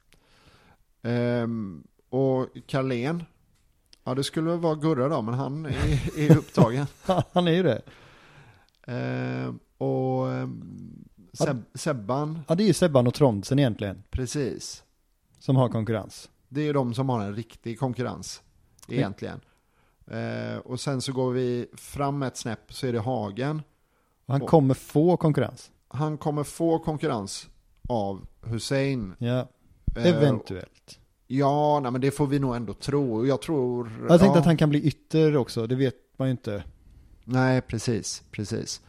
Ehm, 1.03 1.83
och 2.09 2.49
Carlén, 2.66 3.25
ja 4.05 4.14
det 4.14 4.25
skulle 4.25 4.51
vara 4.51 4.75
Gurra 4.75 5.09
då, 5.09 5.23
men 5.23 5.35
han 5.35 5.66
är, 5.66 6.19
är 6.19 6.37
upptagen. 6.38 6.87
Han 7.33 7.49
är 7.49 7.53
ju 7.53 7.62
det. 7.62 7.83
Ehm, 8.87 9.59
och 9.79 10.33
ehm, 10.33 11.05
Seb, 11.33 11.62
Sebban, 11.75 12.40
Ja 12.49 12.55
det 12.55 12.62
är 12.62 12.66
ju 12.66 12.73
Sebban 12.75 13.07
och 13.07 13.14
Trondsen 13.14 13.59
egentligen. 13.59 14.03
precis. 14.11 14.85
Som 15.38 15.57
har 15.57 15.69
konkurrens. 15.69 16.31
Det 16.49 16.69
är 16.69 16.75
de 16.75 16.95
som 16.95 17.09
har 17.09 17.21
en 17.21 17.35
riktig 17.37 17.79
konkurrens, 17.79 18.43
egentligen. 18.88 19.40
Ehm, 20.11 20.61
och 20.61 20.81
sen 20.81 21.01
så 21.03 21.12
går 21.12 21.33
vi 21.33 21.66
fram 21.75 22.23
ett 22.23 22.37
snäpp 22.37 22.73
så 22.73 22.87
är 22.87 22.93
det 22.93 23.01
Hagen. 23.01 23.62
Han 24.31 24.40
kommer 24.40 24.75
få 24.75 25.16
konkurrens. 25.16 25.71
Han 25.88 26.19
kommer 26.19 26.45
få 26.45 26.79
konkurrens 26.79 27.49
av 27.88 28.27
Hussein. 28.43 29.14
Ja, 29.19 29.49
Ehm, 29.97 30.07
eventuellt. 30.07 30.99
Ja, 31.27 31.81
nej, 31.81 31.93
men 31.93 32.01
det 32.01 32.11
får 32.11 32.27
vi 32.27 32.38
nog 32.38 32.57
ändå 32.57 32.75
tro. 32.75 33.27
Jag 33.27 33.43
tror... 33.43 33.90
Jag 34.09 34.21
tänkte 34.21 34.27
ja. 34.27 34.38
att 34.38 34.45
han 34.45 34.57
kan 34.57 34.71
bli 34.71 34.87
ytter 34.87 35.37
också, 35.37 35.66
det 35.66 35.75
vet 35.75 35.95
man 36.16 36.29
ju 36.29 36.33
inte. 36.33 36.64
Nej, 37.25 37.61
precis, 37.61 38.23
precis. 38.31 38.81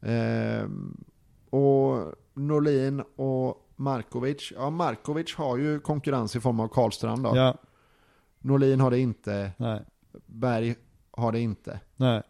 Ehm, 0.00 1.04
och 1.50 2.14
Norlin 2.34 3.02
och 3.16 3.70
Markovic. 3.76 4.52
Ja, 4.56 4.70
Markovic 4.70 5.34
har 5.34 5.56
ju 5.56 5.80
konkurrens 5.80 6.36
i 6.36 6.40
form 6.40 6.60
av 6.60 6.68
Karlstrand 6.68 7.22
då. 7.24 7.36
Ja, 7.36 7.56
Norlin 8.38 8.80
har 8.80 8.90
det 8.90 8.98
inte. 8.98 9.52
nej, 9.56 9.82
Berg 10.26 10.74
har 11.10 11.32
det 11.32 11.40
inte. 11.40 11.80
nej. 11.96 12.22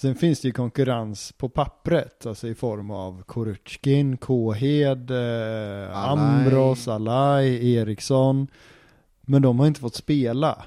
Sen 0.00 0.14
finns 0.14 0.40
det 0.40 0.48
ju 0.48 0.52
konkurrens 0.52 1.32
på 1.32 1.48
pappret, 1.48 2.26
alltså 2.26 2.48
i 2.48 2.54
form 2.54 2.90
av 2.90 3.22
Korutjkin, 3.22 4.16
Kåhed, 4.16 5.10
eh. 5.10 5.96
Ambros, 5.96 6.88
Alai, 6.88 7.74
Eriksson. 7.74 8.46
Men 9.20 9.42
de 9.42 9.58
har 9.58 9.66
inte 9.66 9.80
fått 9.80 9.94
spela. 9.94 10.64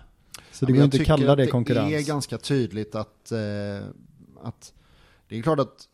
Så 0.52 0.66
det 0.66 0.72
Men 0.72 0.80
går 0.80 0.86
inte 0.86 0.98
att 1.02 1.06
kalla 1.06 1.32
att 1.32 1.38
det 1.38 1.48
konkurrens. 1.48 1.90
Det 1.90 1.98
är 1.98 2.08
ganska 2.08 2.38
tydligt 2.38 2.96
att, 2.96 3.32
eh, 3.32 3.88
att 4.44 4.74
det 5.28 5.38
är 5.38 5.42
klart 5.42 5.60
att 5.60 5.88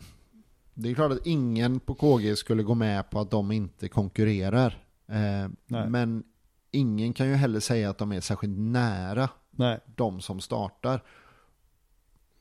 det 0.74 0.90
är 0.90 0.96
klart 0.96 1.12
att 1.12 1.28
ingen 1.28 1.80
på 1.80 1.94
KG 1.96 2.36
skulle 2.36 2.64
gå 2.64 2.76
med 2.76 3.10
på 3.10 3.20
att 3.20 3.32
de 3.32 3.52
inte 3.52 3.88
konkurrerar. 3.88 4.84
Eh, 5.08 5.50
men 5.68 6.24
ingen 6.72 7.14
kan 7.14 7.28
ju 7.28 7.36
heller 7.36 7.60
säga 7.60 7.90
att 7.90 7.98
de 7.98 8.12
är 8.12 8.22
särskilt 8.22 8.58
nära 8.58 9.30
Nej, 9.52 9.80
de 9.96 10.22
som 10.22 10.40
startar. 10.40 11.04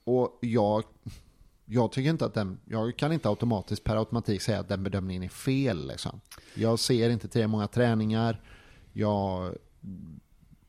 Och 0.08 0.38
jag, 0.40 0.84
jag 1.64 1.92
tycker 1.92 2.10
inte 2.10 2.24
att 2.24 2.34
den, 2.34 2.58
jag 2.64 2.96
kan 2.96 3.12
inte 3.12 3.28
automatiskt 3.28 3.84
per 3.84 3.96
automatik 3.96 4.42
säga 4.42 4.60
att 4.60 4.68
den 4.68 4.82
bedömningen 4.82 5.22
är 5.22 5.28
fel. 5.28 5.88
Liksom. 5.88 6.20
Jag 6.54 6.78
ser 6.78 7.10
inte 7.10 7.28
tillräckligt 7.28 7.50
många 7.50 7.66
träningar. 7.66 8.40
Jag 8.92 9.54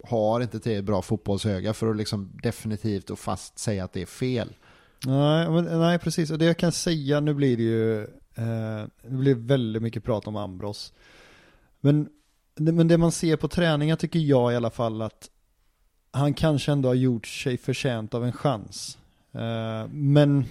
har 0.04 0.42
inte 0.42 0.60
tillräckligt 0.60 0.86
bra 0.86 1.02
fotbollsöga 1.02 1.74
för 1.74 1.90
att 1.90 1.98
liksom 1.98 2.32
definitivt 2.44 3.10
och 3.10 3.20
fast 3.20 3.60
säga 3.60 3.84
att 3.84 3.94
det 3.94 4.02
är 4.02 4.06
fel. 4.06 4.54
nej, 5.06 5.50
men, 5.50 5.66
nej 5.80 6.00
precis. 6.00 6.32
Och 6.32 6.38
det 6.38 6.46
jag 6.46 6.58
kan 6.58 6.72
säga, 6.72 7.20
nu 7.20 7.34
blir 7.34 7.58
det 7.58 7.64
ju, 7.64 8.02
eh, 8.36 8.88
det 9.02 9.16
blir 9.18 9.36
väldigt 9.36 9.82
mycket 9.82 10.04
prat 10.04 10.28
om 10.28 10.36
Ambros. 10.36 10.94
Men, 11.80 12.10
men 12.56 12.88
det 12.88 12.98
man 12.98 13.12
ser 13.12 13.36
på 13.36 13.48
träningar 13.48 13.96
tycker 13.96 14.20
jag 14.20 14.54
i 14.54 14.56
alla 14.56 14.70
fall 14.70 15.02
att 15.02 15.30
han 16.12 16.34
kanske 16.34 16.72
ändå 16.72 16.90
har 16.90 16.94
gjort 16.94 17.28
sig 17.28 17.58
förtjänt 17.58 18.14
av 18.14 18.26
en 18.26 18.34
chans. 18.34 18.98
Eh, 19.32 19.88
men 19.92 20.46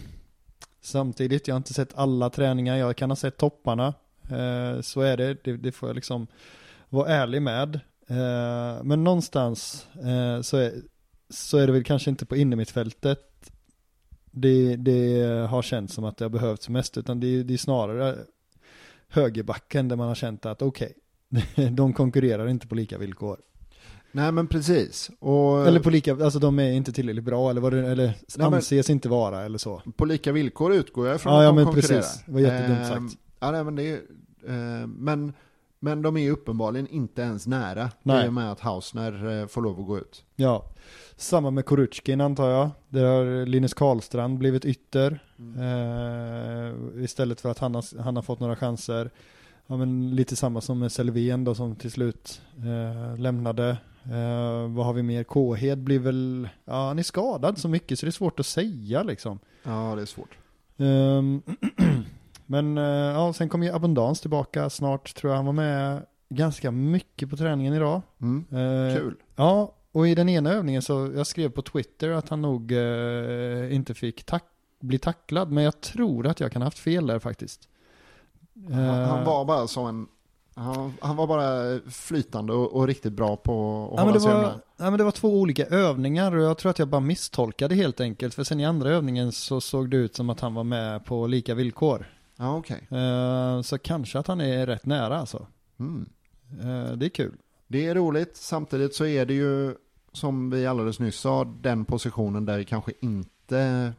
samtidigt, 0.81 1.49
jag 1.49 1.55
har 1.55 1.59
inte 1.59 1.75
sett 1.75 1.99
alla 1.99 2.31
träningar, 2.31 2.77
jag 2.77 2.97
kan 2.97 3.11
ha 3.11 3.17
sett 3.17 3.37
topparna. 3.37 3.95
Eh, 4.31 4.81
så 4.81 5.01
är 5.01 5.17
det, 5.17 5.45
det, 5.45 5.57
det 5.57 5.73
får 5.73 5.89
jag 5.89 5.95
liksom 5.95 6.27
vara 6.89 7.09
ärlig 7.09 7.43
med. 7.43 7.81
Eh, 8.07 8.83
men 8.83 9.05
någonstans 9.05 9.87
så, 10.43 10.57
är, 10.57 10.73
så 11.31 11.59
är 11.59 11.67
det 11.67 11.73
väl 11.73 11.85
kanske 11.85 12.11
inte 12.11 12.27
på 12.27 12.37
innermittfältet 12.37 13.29
det, 14.31 14.77
det 14.77 15.23
har 15.51 15.63
känts 15.63 15.95
som 15.95 16.05
att 16.05 16.17
det 16.17 16.25
har 16.25 16.31
behövts 16.31 16.69
mest, 16.69 16.99
utan 16.99 17.21
det, 17.21 17.43
det 17.43 17.55
är 17.55 17.59
snarare 17.59 18.19
högerbacken 19.09 19.89
där 19.89 19.97
man 19.97 20.09
har 20.09 20.15
känt 20.15 20.47
att 20.47 20.63
okej, 20.63 20.93
de 21.71 21.93
konkurrerar 21.93 22.49
inte 22.49 22.67
på 22.67 22.75
lika 22.75 22.99
villkor. 22.99 23.41
Nej 24.13 24.33
men 24.33 24.47
precis. 24.47 25.11
Och 25.19 25.67
Eller 25.67 25.81
på 25.81 25.91
lika, 25.91 26.13
alltså 26.25 26.39
de 26.39 26.59
är 26.59 26.73
inte 26.73 26.93
tillräckligt 26.93 27.25
bra 27.25 27.51
eller 27.51 27.61
vad 27.61 27.73
det, 27.73 27.87
eller 27.89 28.15
men- 28.39 28.55
anses 28.55 28.91
inte 28.91 29.09
vara 29.09 29.45
eller 29.45 29.59
så. 29.59 29.83
på 29.97 30.05
lika 30.05 30.33
villkor 30.33 30.75
utgår 30.75 31.07
jag 31.07 31.17
ifrån 31.17 31.33
Ja, 31.33 31.39
att 31.39 31.45
ja, 31.45 31.49
de 31.49 31.57
men 31.57 31.65
konkurrerar. 31.65 32.01
precis. 32.01 32.23
Det 32.27 32.33
var 32.33 32.41
jättedumt 32.41 32.79
Ehm, 32.91 33.09
sagt. 33.09 33.23
Ja, 33.41 33.51
nej, 33.51 33.65
men, 33.65 33.77
det 33.77 33.83
är, 33.91 34.01
eh, 34.49 34.87
men, 34.87 35.33
men 35.81 36.03
de 36.03 36.17
är 36.17 36.31
uppenbarligen 36.31 36.87
inte 36.89 37.23
ens 37.23 37.47
nära. 37.47 37.91
Nej. 38.03 38.27
I 38.27 38.29
och 38.29 38.33
med 38.35 38.53
att 38.53 38.61
Hausner 38.61 39.41
eh, 39.41 39.47
får 39.47 39.63
lov 39.63 39.81
att 39.81 39.87
gå 39.87 39.99
ut. 39.99 40.25
Ja. 40.37 40.65
Samma 41.17 41.51
med 41.51 41.65
Korutjkin 41.67 42.21
antar 42.21 42.51
jag. 42.51 42.71
Där 42.89 43.05
har 43.05 43.47
Linus 43.47 43.75
Karlstrand 43.75 44.39
blivit 44.39 44.65
ytter. 44.65 45.21
Eh, 45.83 47.05
istället 47.05 47.41
för 47.41 47.51
att 47.51 47.59
han 47.59 47.75
har, 47.75 48.03
han 48.03 48.17
har 48.17 48.23
fått 48.23 48.41
några 48.41 48.57
chanser. 48.57 49.11
Ja, 49.67 49.77
men 49.77 50.17
lite 50.17 50.37
samma 50.37 50.61
som 50.61 50.79
med 50.79 50.93
Selvén 50.93 51.45
då 51.45 51.55
som 51.55 51.77
till 51.77 51.91
slut 51.91 52.41
eh, 52.59 53.19
lämnade. 53.21 53.77
Eh, 54.05 54.69
vad 54.69 54.87
har 54.87 54.93
vi 54.93 55.03
mer? 55.03 55.25
Kåhed 55.25 55.79
blir 55.79 55.99
väl, 55.99 56.49
ja 56.65 56.89
han 56.89 56.99
är 56.99 57.03
skadad 57.03 57.59
så 57.59 57.69
mycket 57.69 57.99
så 57.99 58.07
det 58.07 58.11
är 58.11 58.13
svårt 58.13 58.41
att 58.41 58.47
säga 58.47 59.03
liksom. 59.03 59.39
Ja, 59.63 59.93
det 59.97 60.03
är 60.03 60.07
svårt. 60.07 60.39
Ehm, 60.77 61.43
men 62.47 62.79
eh, 62.79 62.85
ja, 62.85 63.33
sen 63.33 63.49
kommer 63.49 63.67
ju 63.67 63.73
Abundans 63.73 64.21
tillbaka 64.21 64.71
snart 64.71 65.15
tror 65.15 65.33
jag. 65.33 65.37
Han 65.37 65.47
var 65.47 65.53
med 65.53 66.07
ganska 66.29 66.71
mycket 66.71 67.31
på 67.31 67.37
träningen 67.37 67.75
idag. 67.75 68.03
Mm. 68.21 68.45
Eh, 68.51 68.97
Kul. 68.97 69.15
Ja, 69.37 69.75
och 69.93 70.09
i 70.09 70.15
den 70.15 70.29
ena 70.29 70.53
övningen 70.53 70.83
så, 70.83 71.13
jag 71.17 71.27
skrev 71.27 71.49
på 71.49 71.63
Twitter 71.63 72.11
att 72.11 72.29
han 72.29 72.43
nog 72.43 72.73
inte 73.71 73.95
fick 73.95 74.25
tack, 74.25 74.45
bli 74.81 74.99
tacklad, 74.99 75.53
men 75.53 75.65
jag 75.65 75.81
tror 75.81 76.27
att 76.27 76.41
jag 76.41 76.53
kan 76.53 76.63
ha 76.63 76.67
haft 76.67 76.79
fel 76.79 77.07
där 77.07 77.19
faktiskt. 77.19 77.69
Han, 78.71 78.85
han 78.85 79.25
var 79.25 79.45
bara 79.45 79.67
som 79.67 79.87
en... 79.87 80.07
Han, 80.59 80.95
han 81.01 81.17
var 81.17 81.27
bara 81.27 81.81
flytande 81.91 82.53
och, 82.53 82.73
och 82.73 82.87
riktigt 82.87 83.13
bra 83.13 83.37
på 83.37 83.85
att 83.93 83.97
ja, 83.97 84.03
hålla 84.03 84.13
det 84.13 84.21
sig 84.21 84.33
var, 84.33 84.39
undan. 84.39 84.61
ja, 84.77 84.91
men 84.91 84.99
det 84.99 85.05
var 85.05 85.11
två 85.11 85.41
olika 85.41 85.67
övningar 85.67 86.37
och 86.37 86.43
jag 86.43 86.59
tror 86.59 86.71
att 86.71 86.79
jag 86.79 86.89
bara 86.89 87.01
misstolkade 87.01 87.75
helt 87.75 88.01
enkelt. 88.01 88.35
För 88.35 88.45
sen 88.45 88.61
i 88.61 88.67
andra 88.67 88.91
övningen 88.91 89.33
så 89.33 89.61
såg 89.61 89.91
det 89.91 89.97
ut 89.97 90.17
som 90.17 90.31
att 90.31 90.41
han 90.41 90.55
var 90.55 90.65
med 90.65 91.05
på 91.05 91.27
lika 91.27 91.55
villkor. 91.55 92.07
Ja, 92.37 92.57
okej. 92.57 92.89
Eh, 92.91 93.63
så 93.63 93.79
kanske 93.79 94.19
att 94.19 94.27
han 94.27 94.41
är 94.41 94.67
rätt 94.67 94.87
nära 94.87 95.19
alltså. 95.19 95.47
Mm. 95.81 96.07
Eh, 96.61 96.93
det 96.93 97.07
är 97.07 97.11
kul. 97.11 97.35
Det 97.67 97.87
är 97.87 97.95
roligt. 97.95 98.37
Samtidigt 98.37 98.95
så 98.95 99.07
är 99.07 99.27
det 99.27 99.35
ju, 99.35 99.75
som 100.13 100.51
vi 100.51 100.67
alldeles 100.67 101.01
nyss 101.01 101.17
sa, 101.21 101.45
den 101.45 101.85
positionen 101.85 102.45
där 102.45 102.59
det 102.59 102.65
kanske 102.65 102.93
inte 103.01 103.93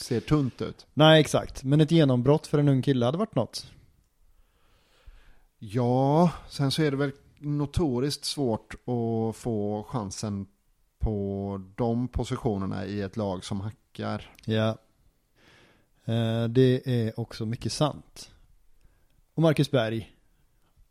ser 0.00 0.20
tunt 0.20 0.62
ut. 0.62 0.86
Nej, 0.94 1.20
exakt. 1.20 1.64
Men 1.64 1.80
ett 1.80 1.90
genombrott 1.90 2.46
för 2.46 2.58
en 2.58 2.68
ung 2.68 2.82
kille 2.82 3.06
hade 3.06 3.18
varit 3.18 3.34
något. 3.34 3.66
Ja, 5.58 6.30
sen 6.48 6.70
så 6.70 6.82
är 6.82 6.90
det 6.90 6.96
väl 6.96 7.12
notoriskt 7.38 8.24
svårt 8.24 8.74
att 8.74 9.36
få 9.36 9.86
chansen 9.88 10.46
på 10.98 11.60
de 11.76 12.08
positionerna 12.08 12.86
i 12.86 13.02
ett 13.02 13.16
lag 13.16 13.44
som 13.44 13.60
hackar. 13.60 14.34
Ja. 14.44 14.68
Eh, 16.04 16.44
det 16.48 16.82
är 17.06 17.20
också 17.20 17.46
mycket 17.46 17.72
sant. 17.72 18.30
Och 19.34 19.42
Marcus 19.42 19.70
Berg 19.70 20.16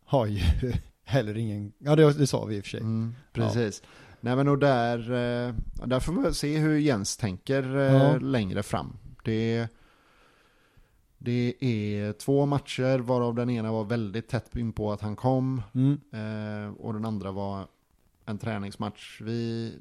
har 0.03 0.25
ju 0.25 0.39
heller 1.03 1.37
ingen, 1.37 1.73
ja 1.77 1.95
det, 1.95 2.13
det 2.13 2.27
sa 2.27 2.45
vi 2.45 2.55
i 2.55 2.59
och 2.59 2.63
för 2.63 2.69
sig. 2.69 2.79
Mm, 2.79 3.15
precis. 3.33 3.83
Nej 4.21 4.35
men 4.35 4.47
och 4.47 4.57
där, 4.59 4.99
eh, 4.99 5.53
där 5.85 5.99
får 5.99 6.13
väl 6.13 6.35
se 6.35 6.57
hur 6.57 6.77
Jens 6.77 7.17
tänker 7.17 7.77
eh, 7.77 7.93
Ja. 7.93 8.17
längre 8.17 8.63
fram. 8.63 8.97
Det, 9.23 9.67
det 11.17 11.55
är 11.59 12.13
två 12.13 12.45
matcher 12.45 12.99
varav 12.99 13.35
den 13.35 13.49
ena 13.49 13.71
var 13.71 13.83
väldigt 13.83 14.27
tätt 14.27 14.55
in 14.55 14.73
på 14.73 14.91
att 14.91 15.01
han 15.01 15.15
kom. 15.15 15.61
Mm. 15.73 15.99
Eh, 16.11 16.73
och 16.73 16.93
den 16.93 17.05
andra 17.05 17.31
var 17.31 17.67
en 18.25 18.37
träningsmatch. 18.37 19.21
Vi, 19.21 19.73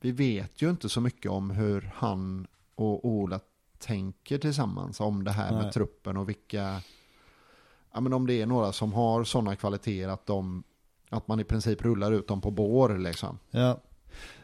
vi 0.00 0.12
vet 0.12 0.62
ju 0.62 0.70
inte 0.70 0.88
så 0.88 1.00
mycket 1.00 1.30
om 1.30 1.50
hur 1.50 1.90
han 1.94 2.46
och 2.74 3.04
Ola 3.04 3.40
tänker 3.78 4.38
tillsammans 4.38 5.00
om 5.00 5.24
det 5.24 5.30
här 5.30 5.52
Nej. 5.52 5.62
med 5.62 5.72
truppen 5.72 6.16
och 6.16 6.28
vilka, 6.28 6.80
ja 7.92 8.00
men 8.00 8.12
om 8.12 8.26
det 8.26 8.42
är 8.42 8.46
några 8.46 8.72
som 8.72 8.92
har 8.92 9.24
sådana 9.24 9.56
kvaliteter 9.56 10.08
att 10.08 10.26
de, 10.26 10.62
att 11.08 11.28
man 11.28 11.40
i 11.40 11.44
princip 11.44 11.82
rullar 11.82 12.12
ut 12.12 12.28
dem 12.28 12.40
på 12.40 12.50
bår 12.50 12.98
liksom. 12.98 13.38
Ja. 13.50 13.80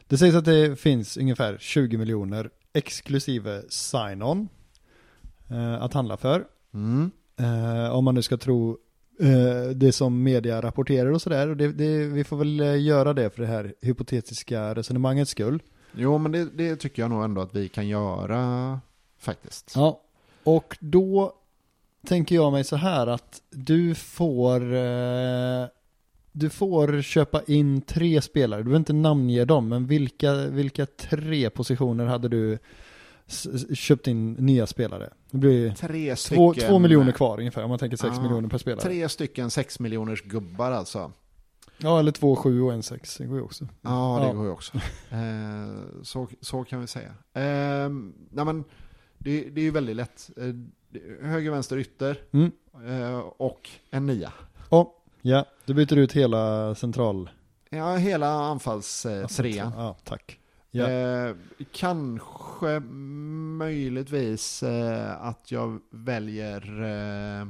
Det 0.07 0.19
sägs 0.19 0.35
att 0.35 0.45
det 0.45 0.81
finns 0.81 1.17
ungefär 1.17 1.59
20 1.59 1.97
miljoner 1.97 2.51
exklusive 2.73 3.63
sign-on 3.69 4.49
att 5.81 5.95
handla 5.95 6.17
för. 6.17 6.45
Mm. 6.75 7.11
Eh, 7.39 7.95
om 7.95 8.05
man 8.05 8.15
nu 8.15 8.23
ska 8.23 8.37
tro 8.37 8.79
eh, 9.21 9.71
det 9.75 9.93
som 9.93 10.23
media 10.23 10.63
rapporterar 10.63 11.11
och 11.11 11.23
sådär. 11.23 11.49
Och 11.49 11.57
det, 11.57 11.73
det, 11.73 12.07
vi 12.07 12.25
får 12.25 12.37
väl 12.37 12.61
eh, 12.61 12.83
göra 12.83 13.13
det 13.13 13.31
för 13.31 13.43
det 13.43 13.49
här 13.49 13.75
hypotetiska 13.81 14.75
resonemangets 14.75 15.31
skull. 15.31 15.63
Jo, 15.93 16.19
men 16.19 16.33
det, 16.33 16.45
det 16.45 16.77
tycker 16.77 17.03
jag 17.03 17.11
nog 17.11 17.25
ändå 17.25 17.41
att 17.41 17.55
vi 17.55 17.69
kan 17.69 17.89
göra 17.89 18.81
faktiskt. 19.19 19.73
Ja, 19.75 20.01
och 20.45 20.77
då 20.81 21.33
tänker 22.07 22.35
jag 22.35 22.53
mig 22.53 22.65
så 22.65 22.77
här 22.77 23.07
att 23.07 23.43
du 23.51 23.95
får 23.95 24.75
eh, 24.75 25.67
du 26.33 26.51
får 26.51 27.03
köpa 27.03 27.43
in 27.47 27.81
tre 27.81 28.23
spelare, 28.23 28.61
du 28.61 28.65
behöver 28.65 28.79
inte 28.79 28.93
namnge 28.93 29.45
dem, 29.45 29.69
men 29.69 29.87
vilka, 29.87 30.35
vilka 30.35 30.87
tre 30.87 31.51
positioner 31.51 32.07
hade 32.07 32.29
du 32.29 32.59
köpt 33.75 34.07
in 34.07 34.33
nya 34.33 34.67
spelare? 34.67 35.11
Det 35.31 35.39
blir 35.39 35.71
Tre 35.75 36.11
två, 36.11 36.17
stycken, 36.17 36.69
två 36.71 36.79
miljoner 36.79 37.13
kvar 37.13 37.39
ungefär, 37.39 37.63
om 37.65 37.69
man 37.71 37.79
tänker 37.79 37.97
sex 37.97 38.13
Ja, 38.17 38.23
miljoner 38.23 38.49
per 38.49 38.59
spelare. 38.59 38.81
Tre 38.83 39.09
stycken 39.09 39.51
sex 39.51 39.81
miljoners 39.81 40.23
gubbar 40.23 40.71
alltså. 40.73 41.13
Ja, 41.79 41.99
eller 41.99 42.13
två, 42.13 42.37
sju 42.37 42.63
och 42.63 42.73
en 42.73 42.83
sex, 42.83 43.17
det 43.17 43.27
går 43.27 43.37
ju 43.37 43.43
också. 43.43 43.69
Ja, 43.83 44.19
det 44.21 44.27
Ja. 44.27 44.33
går 44.33 44.45
ju 44.45 44.51
också. 44.53 44.73
Eh, 45.11 46.03
så, 46.03 46.29
så 46.41 46.65
kan 46.65 46.81
vi 46.81 46.87
säga. 46.87 47.09
Eh, 47.35 47.89
nej 48.31 48.45
men, 48.45 48.65
det, 49.19 49.41
det 49.51 49.61
är 49.61 49.65
ju 49.65 49.71
väldigt 49.71 49.97
lätt. 49.97 50.31
Eh, 50.37 51.29
höger, 51.29 51.51
vänster, 51.51 51.77
ytter 51.79 52.19
Mm. 52.33 52.51
eh, 52.87 53.19
och 53.19 53.71
en 53.91 54.07
nia. 54.07 54.33
Ja, 54.71 54.95
ja, 55.23 55.45
du 55.65 55.75
byter 55.75 55.97
ut 55.97 56.13
hela 56.13 56.75
central... 56.75 57.31
Ja, 57.71 57.97
hela 57.97 58.29
anfallstrean. 58.29 59.73
Ja, 59.77 59.97
tack. 60.05 60.38
Ja. 60.71 60.91
Eh, 60.91 61.37
kanske 61.73 62.81
möjligtvis 63.59 64.63
eh, 64.63 65.23
att 65.27 65.51
jag 65.53 65.81
väljer 65.91 66.83
eh, 67.41 67.47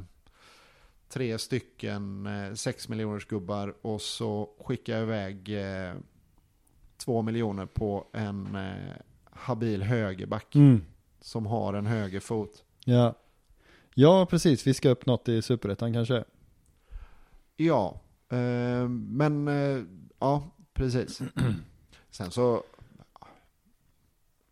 tre 1.08 1.38
stycken 1.38 2.26
eh, 2.26 2.54
sex 2.54 2.88
miljoners 2.88 3.26
gubbar 3.26 3.74
och 3.82 4.00
så 4.02 4.50
skickar 4.64 4.92
jag 4.94 5.02
iväg 5.02 5.48
eh, 5.48 5.94
två 6.96 7.22
miljoner 7.22 7.66
på 7.66 8.06
en 8.12 8.54
eh, 8.56 8.94
habil 9.30 9.82
högerback 9.82 10.54
Mm. 10.54 10.84
som 11.20 11.46
har 11.46 11.74
en 11.74 11.86
högerfot. 11.86 12.64
Ja. 12.84 13.14
ja, 13.94 14.26
precis. 14.26 14.62
Fiska 14.62 14.90
upp 14.90 15.06
något 15.06 15.28
i 15.28 15.42
superettan 15.42 15.92
kanske. 15.92 16.24
Ja, 17.56 18.00
eh, 18.30 18.88
men 18.88 19.48
ja, 20.18 20.42
precis. 20.74 21.20
Sen 22.10 22.30
så, 22.30 22.62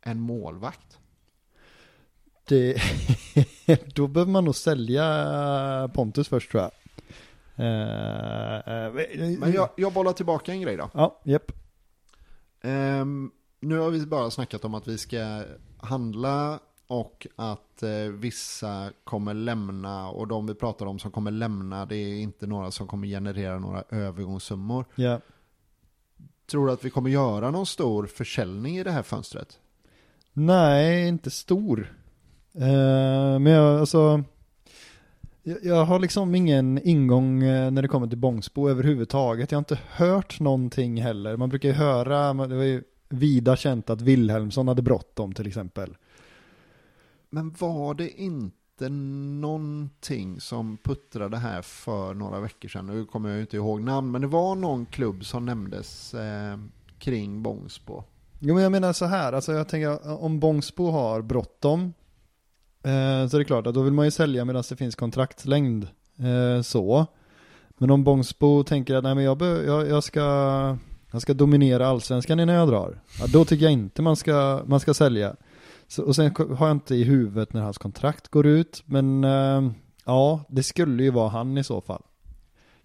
en 0.06 0.20
målvakt. 0.20 0.98
Det, 2.48 2.76
då 3.94 4.06
behöver 4.06 4.32
man 4.32 4.44
nog 4.44 4.54
sälja 4.54 5.90
Pontus 5.94 6.28
först 6.28 6.50
tror 6.50 6.62
jag. 6.62 6.70
Eh, 7.56 8.56
eh, 8.56 8.92
Men 9.38 9.52
jag, 9.52 9.68
jag 9.76 9.92
bollar 9.92 10.12
tillbaka 10.12 10.52
en 10.52 10.60
grej 10.60 10.76
då. 10.76 10.90
Ja, 10.94 11.20
japp. 11.24 11.52
Ehm, 12.62 13.30
nu 13.60 13.78
har 13.78 13.90
vi 13.90 14.06
bara 14.06 14.30
snackat 14.30 14.64
om 14.64 14.74
att 14.74 14.88
vi 14.88 14.98
ska 14.98 15.42
handla 15.78 16.58
och 16.86 17.26
att 17.36 17.82
eh, 17.82 18.12
vissa 18.12 18.92
kommer 19.04 19.34
lämna 19.34 20.08
och 20.08 20.28
de 20.28 20.46
vi 20.46 20.54
pratar 20.54 20.86
om 20.86 20.98
som 20.98 21.10
kommer 21.10 21.30
lämna 21.30 21.86
det 21.86 21.96
är 21.96 22.14
inte 22.14 22.46
några 22.46 22.70
som 22.70 22.86
kommer 22.86 23.06
generera 23.08 23.58
några 23.58 23.84
övergångssummor. 23.90 24.84
Ja. 24.94 25.20
Tror 26.46 26.66
du 26.66 26.72
att 26.72 26.84
vi 26.84 26.90
kommer 26.90 27.10
göra 27.10 27.50
någon 27.50 27.66
stor 27.66 28.06
försäljning 28.06 28.78
i 28.78 28.84
det 28.84 28.90
här 28.90 29.02
fönstret? 29.02 29.58
Nej, 30.38 31.08
inte 31.08 31.30
stor. 31.30 31.92
Eh, 32.54 33.38
men 33.38 33.46
jag, 33.46 33.80
alltså, 33.80 34.24
jag, 35.42 35.58
jag 35.62 35.84
har 35.84 35.98
liksom 35.98 36.34
ingen 36.34 36.80
ingång 36.82 37.42
eh, 37.42 37.70
när 37.70 37.82
det 37.82 37.88
kommer 37.88 38.06
till 38.06 38.18
Bångsbo 38.18 38.68
överhuvudtaget. 38.68 39.50
Jag 39.50 39.56
har 39.56 39.60
inte 39.60 39.80
hört 39.90 40.40
någonting 40.40 41.02
heller. 41.02 41.36
Man 41.36 41.48
brukar 41.48 41.68
ju 41.68 41.74
höra, 41.74 42.46
det 42.46 42.56
var 42.56 42.64
ju 42.64 42.82
vida 43.08 43.56
känt 43.56 43.90
att 43.90 44.00
Wilhelmsson 44.00 44.68
hade 44.68 44.82
bråttom 44.82 45.32
till 45.32 45.46
exempel. 45.46 45.96
Men 47.30 47.50
var 47.58 47.94
det 47.94 48.10
inte 48.10 48.88
någonting 48.88 50.40
som 50.40 50.76
puttrade 50.76 51.36
här 51.36 51.62
för 51.62 52.14
några 52.14 52.40
veckor 52.40 52.68
sedan? 52.68 52.86
Nu 52.86 53.04
kommer 53.04 53.28
jag 53.28 53.36
ju 53.36 53.42
inte 53.42 53.56
ihåg 53.56 53.82
namn, 53.82 54.10
men 54.10 54.20
det 54.20 54.26
var 54.26 54.54
någon 54.54 54.86
klubb 54.86 55.24
som 55.24 55.46
nämndes 55.46 56.14
eh, 56.14 56.58
kring 56.98 57.42
Bångsbo. 57.42 58.04
Jo 58.38 58.54
men 58.54 58.62
jag 58.62 58.72
menar 58.72 58.92
så 58.92 59.04
här, 59.04 59.32
alltså 59.32 59.52
jag 59.52 59.68
tänker 59.68 60.22
om 60.24 60.40
Bångsbo 60.40 60.90
har 60.90 61.22
bråttom 61.22 61.92
eh, 62.82 63.28
så 63.28 63.36
är 63.36 63.38
det 63.38 63.44
klart 63.44 63.66
att 63.66 63.74
då 63.74 63.82
vill 63.82 63.92
man 63.92 64.04
ju 64.04 64.10
sälja 64.10 64.44
medan 64.44 64.62
det 64.68 64.76
finns 64.76 64.94
kontraktslängd 64.94 65.88
eh, 66.18 66.62
så. 66.62 67.06
Men 67.78 67.90
om 67.90 68.04
Bångsbo 68.04 68.64
tänker 68.64 68.94
att 68.94 69.04
nej 69.04 69.14
men 69.14 69.24
jag, 69.24 69.38
be, 69.38 69.46
jag, 69.46 69.88
jag, 69.88 70.04
ska, 70.04 70.20
jag 71.12 71.22
ska 71.22 71.34
dominera 71.34 71.86
allsvenskan 71.86 72.40
innan 72.40 72.54
jag 72.54 72.68
drar. 72.68 73.02
Ja, 73.20 73.26
då 73.26 73.44
tycker 73.44 73.64
jag 73.64 73.72
inte 73.72 74.02
man 74.02 74.16
ska, 74.16 74.62
man 74.66 74.80
ska 74.80 74.94
sälja. 74.94 75.36
Så, 75.88 76.02
och 76.02 76.16
sen 76.16 76.34
har 76.56 76.66
jag 76.66 76.76
inte 76.76 76.94
i 76.94 77.04
huvudet 77.04 77.52
när 77.52 77.60
hans 77.60 77.78
kontrakt 77.78 78.28
går 78.28 78.46
ut, 78.46 78.82
men 78.86 79.24
eh, 79.24 79.70
ja, 80.04 80.44
det 80.48 80.62
skulle 80.62 81.02
ju 81.02 81.10
vara 81.10 81.28
han 81.28 81.58
i 81.58 81.64
så 81.64 81.80
fall. 81.80 82.02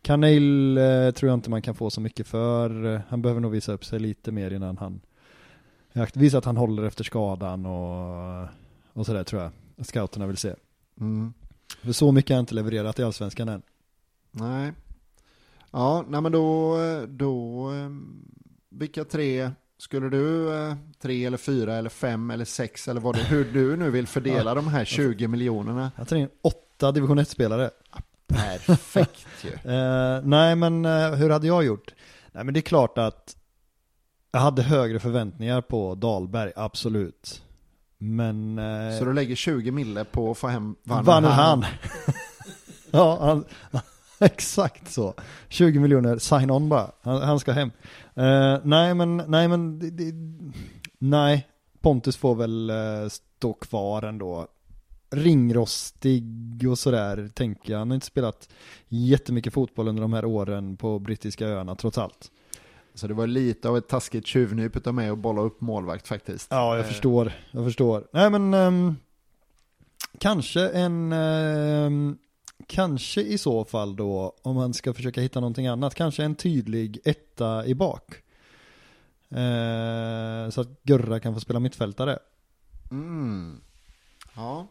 Kanel 0.01 0.77
eh, 0.77 1.11
tror 1.11 1.29
jag 1.29 1.33
inte 1.37 1.49
man 1.49 1.61
kan 1.61 1.75
få 1.75 1.89
så 1.89 2.01
mycket 2.01 2.27
för. 2.27 3.01
Han 3.09 3.21
behöver 3.21 3.41
nog 3.41 3.51
visa 3.51 3.73
upp 3.73 3.85
sig 3.85 3.99
lite 3.99 4.31
mer 4.31 4.53
innan 4.53 4.77
han 4.77 5.01
visar 6.13 6.37
att 6.37 6.45
han 6.45 6.57
håller 6.57 6.83
efter 6.83 7.03
skadan 7.03 7.65
och, 7.65 8.47
och 8.93 9.05
sådär 9.05 9.23
tror 9.23 9.41
jag. 9.41 9.51
Scouterna 9.85 10.27
vill 10.27 10.37
se. 10.37 10.53
Mm. 10.99 11.33
För 11.81 11.91
så 11.91 12.11
mycket 12.11 12.29
har 12.29 12.35
jag 12.35 12.41
inte 12.41 12.55
levererat 12.55 12.99
i 12.99 13.03
allsvenskan 13.03 13.49
än. 13.49 13.61
Nej. 14.31 14.73
Ja, 15.71 16.05
nej 16.07 16.21
men 16.21 16.31
då, 16.31 16.77
då, 17.07 17.71
eh, 17.71 17.89
vilka 18.69 19.03
tre 19.03 19.51
skulle 19.77 20.09
du, 20.09 20.53
eh, 20.53 20.75
tre 21.01 21.25
eller 21.25 21.37
fyra 21.37 21.75
eller 21.75 21.89
fem 21.89 22.31
eller 22.31 22.45
sex 22.45 22.87
eller 22.87 23.01
vad 23.01 23.15
det, 23.15 23.23
hur 23.23 23.53
du 23.53 23.75
nu 23.75 23.89
vill 23.89 24.07
fördela 24.07 24.55
de 24.55 24.67
här 24.67 24.85
20 24.85 25.27
miljonerna? 25.27 25.91
Jag 25.97 26.07
tar 26.07 26.15
in 26.15 26.29
åtta 26.41 26.91
division 26.91 27.19
1-spelare. 27.19 27.69
Perfekt 28.27 29.27
ju. 29.43 29.51
Eh, 29.71 30.21
nej 30.23 30.55
men 30.55 30.85
eh, 30.85 31.11
hur 31.11 31.29
hade 31.29 31.47
jag 31.47 31.63
gjort? 31.63 31.93
Nej 32.31 32.43
men 32.43 32.53
det 32.53 32.59
är 32.59 32.61
klart 32.61 32.97
att 32.97 33.35
jag 34.31 34.39
hade 34.39 34.61
högre 34.61 34.99
förväntningar 34.99 35.61
på 35.61 35.95
Dahlberg, 35.95 36.51
absolut. 36.55 37.43
Men... 37.97 38.57
Eh, 38.59 38.99
Så 38.99 39.05
du 39.05 39.13
lägger 39.13 39.35
20 39.35 39.71
mille 39.71 40.03
på 40.05 40.31
att 40.31 40.37
få 40.37 40.47
hem 40.47 40.75
vann 40.83 41.23
han. 41.23 41.65
ja, 42.91 43.17
han, 43.21 43.45
exakt 44.19 44.91
så. 44.91 45.13
20 45.49 45.79
miljoner, 45.79 46.17
sign 46.17 46.51
on 46.51 46.69
bara. 46.69 46.91
Han, 47.01 47.21
han 47.21 47.39
ska 47.39 47.51
hem. 47.51 47.71
Eh, 48.15 48.57
nej 48.63 48.93
men, 48.93 49.17
nej 49.27 49.47
men, 49.47 49.79
det, 49.79 49.89
det, 49.89 50.13
nej. 50.99 51.47
Pontus 51.81 52.17
får 52.17 52.35
väl 52.35 52.69
eh, 52.69 52.75
stå 53.09 53.53
kvar 53.53 54.03
ändå. 54.03 54.47
Ringrostig 55.11 56.67
och 56.69 56.79
sådär 56.79 57.29
tänker 57.33 57.71
jag. 57.71 57.79
Han 57.79 57.89
har 57.89 57.95
inte 57.95 58.07
spelat 58.07 58.49
jättemycket 58.87 59.53
fotboll 59.53 59.87
under 59.87 60.01
de 60.01 60.13
här 60.13 60.25
åren 60.25 60.77
på 60.77 60.99
brittiska 60.99 61.47
öarna 61.47 61.75
trots 61.75 61.97
allt. 61.97 62.31
Så 62.93 63.07
det 63.07 63.13
var 63.13 63.27
lite 63.27 63.69
av 63.69 63.77
ett 63.77 63.87
taskigt 63.87 64.27
tjuvnyp 64.27 64.87
av 64.87 64.93
mig 64.93 65.09
att 65.09 65.17
bolla 65.17 65.41
upp 65.41 65.61
målvakt 65.61 66.07
faktiskt. 66.07 66.47
Ja, 66.51 66.75
jag 66.75 66.85
Eh, 66.85 66.87
förstår. 66.91 67.31
Jag 67.51 67.65
förstår. 67.65 68.07
Nej, 68.13 68.29
men 68.29 68.53
ehm, 68.53 68.95
kanske 70.17 70.69
en, 70.69 71.11
ehm, 71.11 72.17
kanske 72.67 73.21
i 73.21 73.37
så 73.37 73.65
fall 73.65 73.95
då, 73.95 74.35
om 74.41 74.55
man 74.55 74.73
ska 74.73 74.93
försöka 74.93 75.21
hitta 75.21 75.39
någonting 75.39 75.67
annat, 75.67 75.95
kanske 75.95 76.23
en 76.23 76.35
tydlig 76.35 76.99
etta 77.03 77.65
i 77.65 77.75
bak. 77.75 78.15
Eh, 79.29 80.49
så 80.49 80.61
att 80.61 80.83
Gurra 80.83 81.19
kan 81.19 81.33
få 81.33 81.39
spela 81.39 81.59
mittfältare. 81.59 82.19
Mm. 82.91 83.61
Ja, 84.35 84.67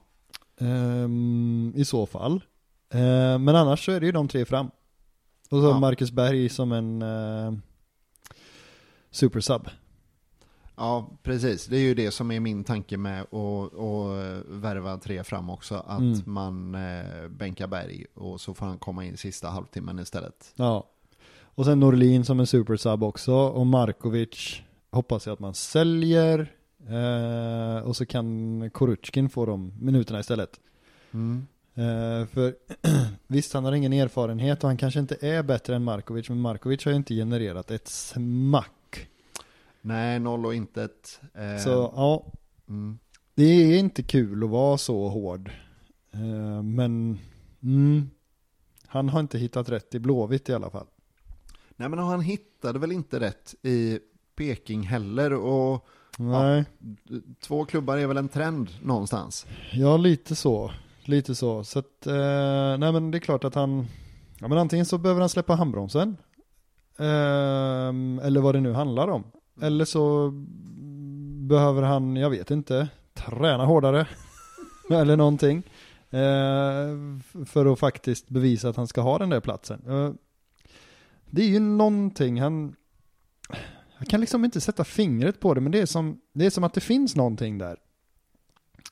Ehm, 0.59 1.73
I 1.77 1.85
så 1.85 2.07
fall. 2.07 2.35
Eh, 2.93 3.39
men 3.39 3.49
annars 3.49 3.85
så 3.85 3.93
är 3.93 4.01
det 4.01 4.07
ju 4.07 4.13
de 4.13 4.29
tre 4.29 4.45
fram. 4.45 4.67
Och 5.51 5.61
så 5.61 5.67
Ja. 5.69 5.79
Marcus 5.79 6.11
Berg 6.11 6.49
som 6.49 6.73
en 6.73 7.03
uh, 7.03 7.53
supersub. 9.11 9.69
ja, 10.77 11.11
precis. 11.23 11.67
Det 11.67 11.77
är 11.77 11.81
ju 11.81 11.95
det 11.95 12.11
som 12.11 12.31
är 12.31 12.41
min 12.41 12.65
tanke 12.65 12.97
med 12.97 13.21
att 13.23 13.75
att 13.75 14.45
värva 14.49 14.99
tre 14.99 15.25
fram 15.25 15.51
också. 15.51 15.75
Att 15.75 15.99
Mm. 16.01 16.21
man 16.25 16.75
eh, 16.75 17.29
bänkar 17.29 17.67
Berg 17.67 18.05
och 18.15 18.41
så 18.41 18.55
får 18.55 18.67
han 18.67 18.79
komma 18.79 19.05
in 19.05 19.17
sista 19.17 19.49
halvtimmen 19.49 19.99
istället. 19.99 20.53
Ja. 20.57 20.87
Och 21.43 21.65
sen 21.65 21.81
Norlin 21.81 22.25
som 22.25 22.41
en 22.41 22.47
supersub 22.47 23.03
också. 23.03 23.33
Och 23.35 23.67
Markovic 23.67 24.63
hoppas 24.91 25.27
jag 25.27 25.33
att 25.33 25.41
man 25.41 25.55
säljer. 25.55 26.53
Eh, 26.89 27.83
och 27.83 27.97
så 27.97 28.07
kan 28.07 28.71
Koruchkin 28.71 29.29
få 29.31 29.47
de 29.47 29.73
minuterna 29.81 30.21
istället. 30.21 30.61
Mm. 31.13 31.47
Eh, 31.75 32.27
för 32.27 32.55
visst, 33.27 33.53
han 33.55 33.65
har 33.65 33.73
ingen 33.73 33.93
erfarenhet 33.93 34.65
och 34.65 34.69
han 34.69 34.77
kanske 34.77 35.01
inte 35.01 35.27
är 35.27 35.43
bättre 35.43 35.77
än 35.77 35.85
Markovic. 35.85 36.29
Men 36.29 36.41
Markovic 36.41 36.85
har 36.85 36.93
ju 36.93 36.97
inte 36.97 37.15
genererat 37.15 37.71
ett 37.71 37.89
smack. 37.89 38.71
Nej, 39.81 40.21
noll 40.21 40.47
och 40.47 40.55
intet. 40.55 41.21
Eh, 41.35 41.63
Så 41.63 41.93
ja, 41.97 42.33
mm. 42.69 42.99
det 43.35 43.43
är 43.45 43.79
inte 43.79 44.03
kul 44.03 44.45
att 44.45 44.51
vara 44.51 44.79
så 44.79 45.09
hård. 45.09 45.51
Eh, 46.13 46.63
men 46.63 47.19
mm, 47.63 48.11
han 48.87 49.09
har 49.09 49.21
inte 49.21 49.39
hittat 49.39 49.69
rätt 49.69 49.95
i 49.95 49.99
Blåvitt 49.99 50.49
i 50.49 50.55
alla 50.55 50.71
fall. 50.71 50.87
Nej, 51.77 51.89
men 51.89 51.99
han 51.99 52.21
hittade 52.21 52.79
väl 52.79 52.93
inte 52.93 53.21
rätt 53.21 53.55
i 53.63 53.99
Peking 54.37 54.83
heller. 54.83 55.33
Och 55.33 55.87
Nej, 56.19 56.65
Två 57.41 57.65
klubbar 57.65 57.97
är 57.99 58.07
väl 58.07 58.17
en 58.17 58.29
trend 58.29 58.71
någonstans. 58.83 59.47
ja 59.73 59.97
lite 59.97 60.37
så. 60.37 60.71
Lite 61.05 61.35
så. 61.35 61.65
Så 61.65 61.79
att, 61.79 62.07
eh, 62.07 62.79
nej 62.79 62.93
men 62.93 63.11
det 63.11 63.19
är 63.19 63.21
klart 63.21 63.45
att 63.45 63.55
han, 63.55 63.87
ja 64.41 64.49
men 64.49 64.59
antingen 64.59 64.87
så 64.87 64.99
behöver 64.99 65.21
han 65.21 65.29
släppa 65.29 65.55
handbromsen. 65.55 66.17
Ehm, 66.99 68.19
eller 68.23 68.41
vad 68.41 68.55
det 68.55 68.61
nu 68.61 68.73
handlar 68.73 69.09
om. 69.09 69.25
Mm. 69.57 69.67
Eller 69.67 69.85
så 69.85 70.31
behöver 71.49 71.83
han, 71.83 72.17
jag 72.17 72.31
vet 72.31 72.51
inte, 72.51 72.89
träna 73.15 73.65
hårdare. 73.65 74.07
eller 74.91 75.17
någonting. 75.17 75.63
Eh, 76.11 77.45
för 77.47 77.73
att 77.73 77.79
faktiskt 77.79 78.29
bevisa 78.29 78.69
att 78.69 78.77
han 78.77 78.87
ska 78.87 79.01
ha 79.01 79.19
den 79.19 79.31
där 79.31 79.41
platsen. 79.41 79.83
Eh, 79.87 80.13
det 81.31 81.43
är 81.43 81.49
ju 81.49 81.61
någonting, 81.61 82.41
han, 82.41 82.77
jag 83.99 84.09
kan 84.09 84.21
liksom 84.21 84.45
inte 84.45 84.61
sätta 84.61 84.85
fingret 84.85 85.41
på 85.41 85.55
det, 85.55 85.61
men 85.61 85.73
det 85.73 85.81
är 85.81 85.87
som, 85.87 86.21
det 86.33 86.47
är 86.47 86.51
som 86.51 86.65
att 86.65 86.75
det 86.75 86.81
finns 86.81 87.17
någonting 87.17 87.59
där. 87.59 87.77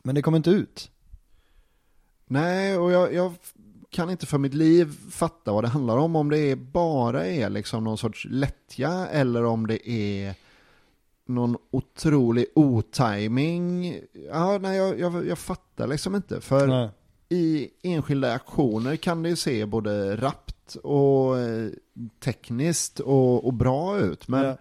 Men 0.03 0.15
det 0.15 0.23
kommer 0.23 0.37
inte 0.37 0.51
ut. 0.51 0.91
Nej, 2.27 2.79
och 2.79 2.93
jag, 2.93 3.15
jag 3.15 3.35
kan 3.91 4.11
inte 4.11 4.27
för 4.27 4.39
mitt 4.39 4.55
liv 4.55 5.11
fatta 5.11 5.53
vad 5.53 5.65
det 5.65 5.69
handlar 5.69 5.97
om. 5.97 6.17
Om 6.17 6.31
det 6.31 6.39
är 6.39 6.57
bara 6.57 7.27
är 7.27 7.51
liksom 7.51 7.85
någon 7.85 7.99
sorts 7.99 8.27
lättja 8.31 9.07
eller 9.07 9.45
om 9.45 9.67
det 9.67 9.91
är 9.91 10.35
någon 11.29 11.57
otrolig 11.71 12.47
otiming. 12.55 14.01
Ja, 14.29 14.59
nej, 14.59 14.77
jag, 14.77 15.01
jag, 15.01 15.27
jag 15.27 15.39
fattar 15.39 15.87
liksom 15.87 16.15
inte. 16.15 16.41
För 16.41 16.67
Nej. 16.67 16.89
i 17.29 17.69
enskilda 17.83 18.33
aktioner 18.33 18.97
kan 18.97 19.23
det 19.23 19.29
ju 19.29 19.37
se 19.37 19.67
både 19.67 20.17
rappt 20.17 20.75
och 20.75 21.39
eh, 21.39 21.71
tekniskt 22.25 23.01
och, 23.01 23.47
och 23.47 23.55
bra 23.55 23.99
ut. 23.99 24.29
Men 24.29 24.45
Ja. 24.45 24.57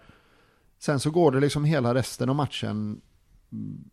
sen 0.78 1.00
så 1.00 1.10
går 1.10 1.32
det 1.32 1.40
liksom 1.40 1.64
hela 1.64 1.94
resten 1.94 2.28
av 2.28 2.36
matchen 2.36 3.00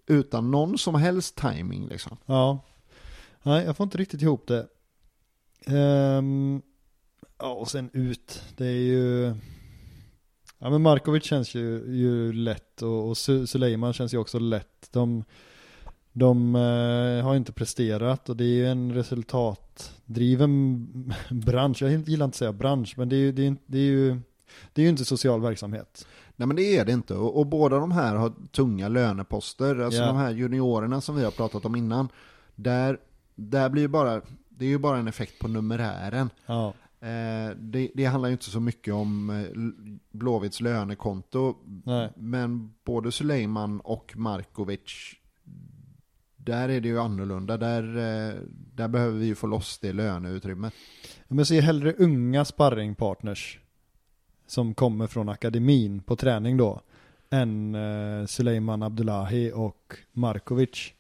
utan 0.08 0.52
någon 0.52 0.78
som 0.78 0.96
helst 0.96 1.36
timing 1.36 1.88
liksom. 1.88 2.18
Ja. 2.26 2.60
Nej, 3.44 3.66
jag 3.66 3.78
får 3.78 3.84
inte 3.84 3.98
riktigt 3.98 4.22
ihop 4.22 4.48
det. 4.48 4.68
Ehm, 5.66 6.62
ja, 7.40 7.48
och 7.54 7.72
sen 7.72 7.90
ut. 7.94 8.42
Det 8.58 8.66
är 8.66 8.72
ju... 8.82 9.36
Ja, 10.60 10.70
men 10.70 10.82
Markovic 10.82 11.24
känns 11.24 11.56
ju, 11.56 11.84
ju 11.88 12.34
lätt 12.34 12.82
och, 12.82 13.08
och 13.08 13.14
Su- 13.14 13.46
Suleiman 13.46 13.94
känns 13.94 14.14
ju 14.14 14.18
också 14.18 14.40
lätt. 14.40 14.90
De, 14.92 15.24
de 16.12 16.56
eh, 16.56 17.24
har 17.26 17.36
inte 17.36 17.52
presterat 17.52 18.30
och 18.30 18.38
det 18.38 18.44
är 18.44 18.48
ju 18.56 18.68
en 18.68 18.94
resultatdriven 18.94 20.88
bransch. 21.30 21.82
Jag 21.82 21.92
gillar 21.92 22.26
inte 22.26 22.36
att 22.36 22.36
säga 22.36 22.54
bransch, 22.54 22.94
men 22.98 23.10
det 23.10 23.16
är 23.16 23.20
ju, 23.20 23.32
det 23.32 23.42
är, 23.42 23.48
inte- 23.48 23.64
det 23.66 23.78
är 23.78 23.82
ju, 23.82 24.20
det 24.74 24.82
är 24.82 24.84
ju 24.84 24.90
inte 24.90 25.06
social 25.06 25.42
verksamhet. 25.42 26.08
Nej 26.36 26.48
men 26.48 26.56
det 26.56 26.78
är 26.78 26.86
det 26.86 26.92
inte. 26.92 27.14
Och, 27.14 27.40
och 27.40 27.48
båda 27.48 27.80
de 27.80 27.92
här 27.92 28.16
har 28.16 28.34
tunga 28.52 28.88
löneposter. 28.88 29.80
Alltså 29.80 30.02
Ja. 30.02 30.08
de 30.08 30.16
här 30.18 30.32
juniorerna 30.32 31.02
som 31.02 31.16
vi 31.16 31.24
har 31.24 31.32
pratat 31.32 31.66
om 31.66 31.76
innan. 31.76 32.10
Där, 32.56 32.98
där 33.36 33.70
blir 33.70 33.82
ju 33.82 33.88
bara, 33.88 34.22
det 34.50 34.66
är 34.66 34.70
ju 34.70 34.78
bara 34.78 34.98
en 34.98 35.08
effekt 35.08 35.40
på 35.40 35.48
numerären. 35.48 36.30
Ja. 36.46 36.74
Eh, 37.00 37.56
det, 37.58 37.92
det 37.94 38.06
handlar 38.06 38.30
ju 38.30 38.34
inte 38.34 38.50
så 38.50 38.60
mycket 38.60 38.94
om 38.94 39.30
eh, 39.30 39.46
Blåvitts 40.12 40.62
lönekonto. 40.62 41.56
Nej. 41.84 42.10
Men 42.16 42.74
både 42.84 43.12
Suleiman 43.12 43.80
och 43.80 44.14
Markovic, 44.18 45.14
där 46.38 46.70
är 46.70 46.82
det 46.82 46.88
ju 46.88 47.00
annorlunda. 47.00 47.58
Där, 47.58 47.84
eh, 47.84 48.36
där 48.74 48.88
behöver 48.88 49.20
vi 49.20 49.26
ju 49.26 49.36
få 49.36 49.48
loss 49.48 49.80
det 49.80 49.94
löneutrymmet. 49.94 50.74
Men 51.28 51.38
jag 51.38 51.48
ser 51.48 51.62
hellre 51.62 51.94
unga 51.94 52.46
sparringpartners 52.46 53.60
som 54.48 54.74
kommer 54.74 55.08
från 55.08 55.30
akademin 55.30 56.00
på 56.00 56.16
träning 56.16 56.58
då 56.58 56.82
än 57.30 57.78
Suleiman 58.28 58.84
Abdullahi 58.84 59.52
och 59.56 59.96
Markovic. 60.12 60.94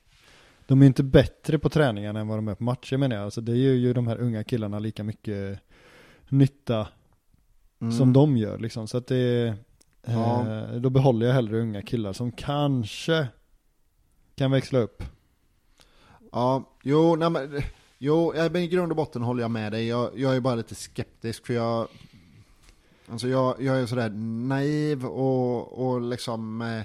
De 0.67 0.81
är 0.81 0.85
inte 0.85 1.03
bättre 1.03 1.59
på 1.59 1.69
träningen 1.69 2.15
än 2.15 2.27
vad 2.27 2.37
de 2.37 2.47
är 2.47 2.55
på 2.55 2.63
matcher 2.63 2.97
menar 2.97 3.15
jag. 3.15 3.25
Alltså 3.25 3.41
det 3.41 3.55
gör 3.57 3.73
ju 3.73 3.93
de 3.93 4.07
här 4.07 4.17
unga 4.17 4.43
killarna 4.43 4.79
lika 4.79 5.03
mycket 5.03 5.59
nytta 6.29 6.87
Mm. 7.81 7.97
som 7.97 8.13
de 8.13 8.37
gör 8.37 8.57
liksom. 8.57 8.87
Så 8.87 8.97
att 8.97 9.07
det 9.07 9.47
eh, 10.03 10.13
Ja. 10.13 10.65
då 10.79 10.89
behåller 10.89 11.25
jag 11.27 11.33
hellre 11.33 11.59
unga 11.61 11.81
killar 11.81 12.13
som 12.13 12.31
kanske 12.31 13.27
kan 14.35 14.51
växla 14.51 14.79
upp. 14.79 15.03
Ja, 16.31 16.63
jo, 16.83 17.15
nej, 17.15 17.29
men, 17.29 17.61
jo 17.97 18.33
men 18.35 18.55
i 18.55 18.67
grund 18.67 18.91
och 18.91 18.95
botten 18.95 19.21
håller 19.21 19.41
jag 19.41 19.51
med 19.51 19.71
dig. 19.71 19.87
Jag, 19.87 20.19
jag 20.19 20.35
är 20.35 20.39
bara 20.39 20.55
lite 20.55 20.75
skeptisk 20.75 21.45
för 21.45 21.53
jag, 21.53 21.87
alltså 23.11 23.27
jag, 23.27 23.61
jag 23.61 23.77
är 23.81 23.85
sådär 23.85 24.09
naiv 24.47 25.05
och, 25.05 25.87
och 25.87 26.01
liksom 26.01 26.61
eh, 26.61 26.81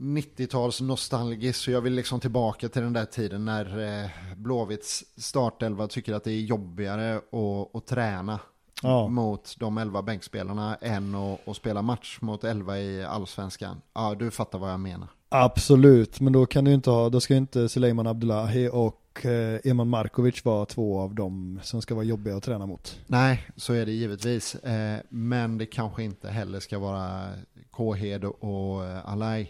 90-tals 0.00 0.80
nostalgisk 0.80 1.60
så 1.60 1.70
jag 1.70 1.80
vill 1.80 1.92
liksom 1.92 2.20
tillbaka 2.20 2.68
till 2.68 2.82
den 2.82 2.92
där 2.92 3.04
tiden 3.04 3.44
när 3.44 4.02
eh, 4.04 4.10
Blåvitts 4.36 5.04
startelva 5.16 5.86
tycker 5.88 6.14
att 6.14 6.24
det 6.24 6.32
är 6.32 6.40
jobbigare 6.40 7.16
att, 7.16 7.76
att 7.76 7.86
träna 7.86 8.38
Ja. 8.82 9.08
mot 9.08 9.54
de 9.58 9.78
11 9.78 10.02
bänkspelarna 10.02 10.74
än 10.74 11.14
att, 11.14 11.48
att 11.48 11.56
spela 11.56 11.82
match 11.82 12.18
mot 12.20 12.44
11 12.44 12.78
i 12.78 13.04
allsvenskan. 13.04 13.80
Ja, 13.94 14.14
du 14.18 14.30
fattar 14.30 14.58
vad 14.58 14.70
jag 14.72 14.80
menar. 14.80 15.08
Absolut, 15.28 16.20
men 16.20 16.32
då 16.32 16.46
kan 16.46 16.64
du 16.64 16.72
inte 16.74 16.90
ha, 16.90 17.08
då 17.08 17.20
ska 17.20 17.34
inte 17.34 17.68
Suleiman 17.68 18.06
Abdullahi 18.06 18.68
och 18.72 19.26
eh, 19.26 19.60
Eman 19.64 19.88
Markovic 19.88 20.44
vara 20.44 20.66
två 20.66 21.00
av 21.00 21.14
dem 21.14 21.60
som 21.62 21.82
ska 21.82 21.94
vara 21.94 22.04
jobbiga 22.04 22.36
att 22.36 22.42
träna 22.42 22.66
mot. 22.66 22.98
Nej, 23.06 23.46
så 23.56 23.72
är 23.72 23.86
det 23.86 23.92
givetvis. 23.92 24.54
Eh, 24.54 25.00
men 25.08 25.58
det 25.58 25.66
kanske 25.66 26.02
inte 26.02 26.28
heller 26.28 26.60
ska 26.60 26.78
vara 26.78 27.28
Kåhed 27.70 28.24
och 28.24 28.84
Alai. 29.04 29.48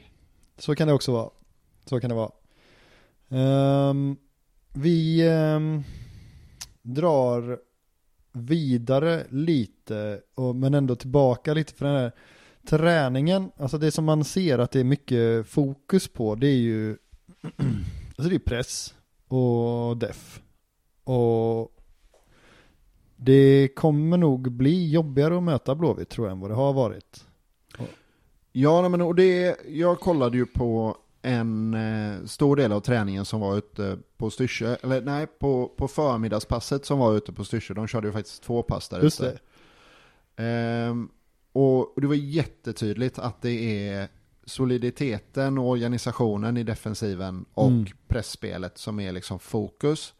Så 0.61 0.75
kan 0.75 0.89
det 0.89 0.95
också 0.95 1.13
vara. 1.13 1.31
Så 1.85 2.01
kan 2.01 2.11
det 2.11 2.17
vara. 2.17 2.31
Um, 3.89 4.17
vi 4.73 5.29
um, 5.29 5.85
drar 6.83 7.59
vidare 8.33 9.27
lite, 9.31 10.21
och, 10.35 10.57
men 10.57 10.75
ändå 10.75 10.97
tillbaka 10.97 11.55
lite 11.55 11.75
för 11.75 11.87
den 11.87 11.97
här 11.97 12.13
träningen. 12.67 13.51
Alltså 13.57 13.79
det 13.79 13.91
som 13.91 14.05
man 14.05 14.25
ser 14.25 14.59
att 14.59 14.71
det 14.71 14.81
är 14.81 14.85
mycket 14.85 15.47
fokus 15.47 16.09
på, 16.09 16.35
det 16.35 16.47
är 16.47 16.59
ju 16.59 16.97
alltså 18.17 18.29
det 18.29 18.35
är 18.35 18.39
press 18.39 18.95
och 19.29 19.97
def. 19.97 20.43
Och 21.05 21.77
det 23.17 23.69
kommer 23.77 24.17
nog 24.17 24.53
bli 24.53 24.91
jobbigare 24.91 25.37
att 25.37 25.43
möta 25.43 25.75
Blåvitt 25.75 26.09
tror 26.09 26.27
jag 26.27 26.33
än 26.33 26.41
vad 26.41 26.51
det 26.51 26.55
har 26.55 26.73
varit. 26.73 27.25
Ja, 28.53 28.89
men 28.89 29.01
och 29.01 29.15
det, 29.15 29.57
jag 29.69 30.01
kollade 30.01 30.37
ju 30.37 30.47
på 30.47 30.97
en 31.23 31.75
eh, 31.75 32.25
stor 32.27 32.57
del 32.57 32.73
av 32.73 32.81
träningen 32.81 33.25
som 33.25 33.41
var 33.41 33.57
ute 33.59 33.99
på 34.17 34.31
Styrsö, 34.31 34.77
eller 34.83 35.01
nej, 35.01 35.27
på, 35.27 35.69
på 35.77 35.89
förmiddagspasset 35.89 36.85
som 36.87 36.99
var 36.99 37.17
ute 37.17 37.33
på 37.33 37.45
Styrsö. 37.45 37.75
De 37.75 37.87
körde 37.87 38.07
ju 38.09 38.13
faktiskt 38.13 38.43
två 38.43 38.63
pass 38.63 38.89
där 38.89 39.03
Just 39.03 39.21
ute. 39.21 39.39
det. 40.37 40.45
Ehm, 40.45 41.09
och 41.53 41.95
och 41.95 42.01
det 42.01 42.07
var 42.07 42.15
jättetydligt 42.15 43.19
att 43.19 43.43
det 43.43 43.89
är 43.89 44.09
soliditeten 44.45 45.59
och 45.59 45.69
organisationen 45.69 46.57
i 46.57 46.63
defensiven 46.63 47.45
och 47.55 47.69
Mm. 47.69 47.87
pressspelet 48.09 48.79
som 48.79 49.01
är 49.01 49.13
liksom 49.13 49.39
fokus. 49.39 50.15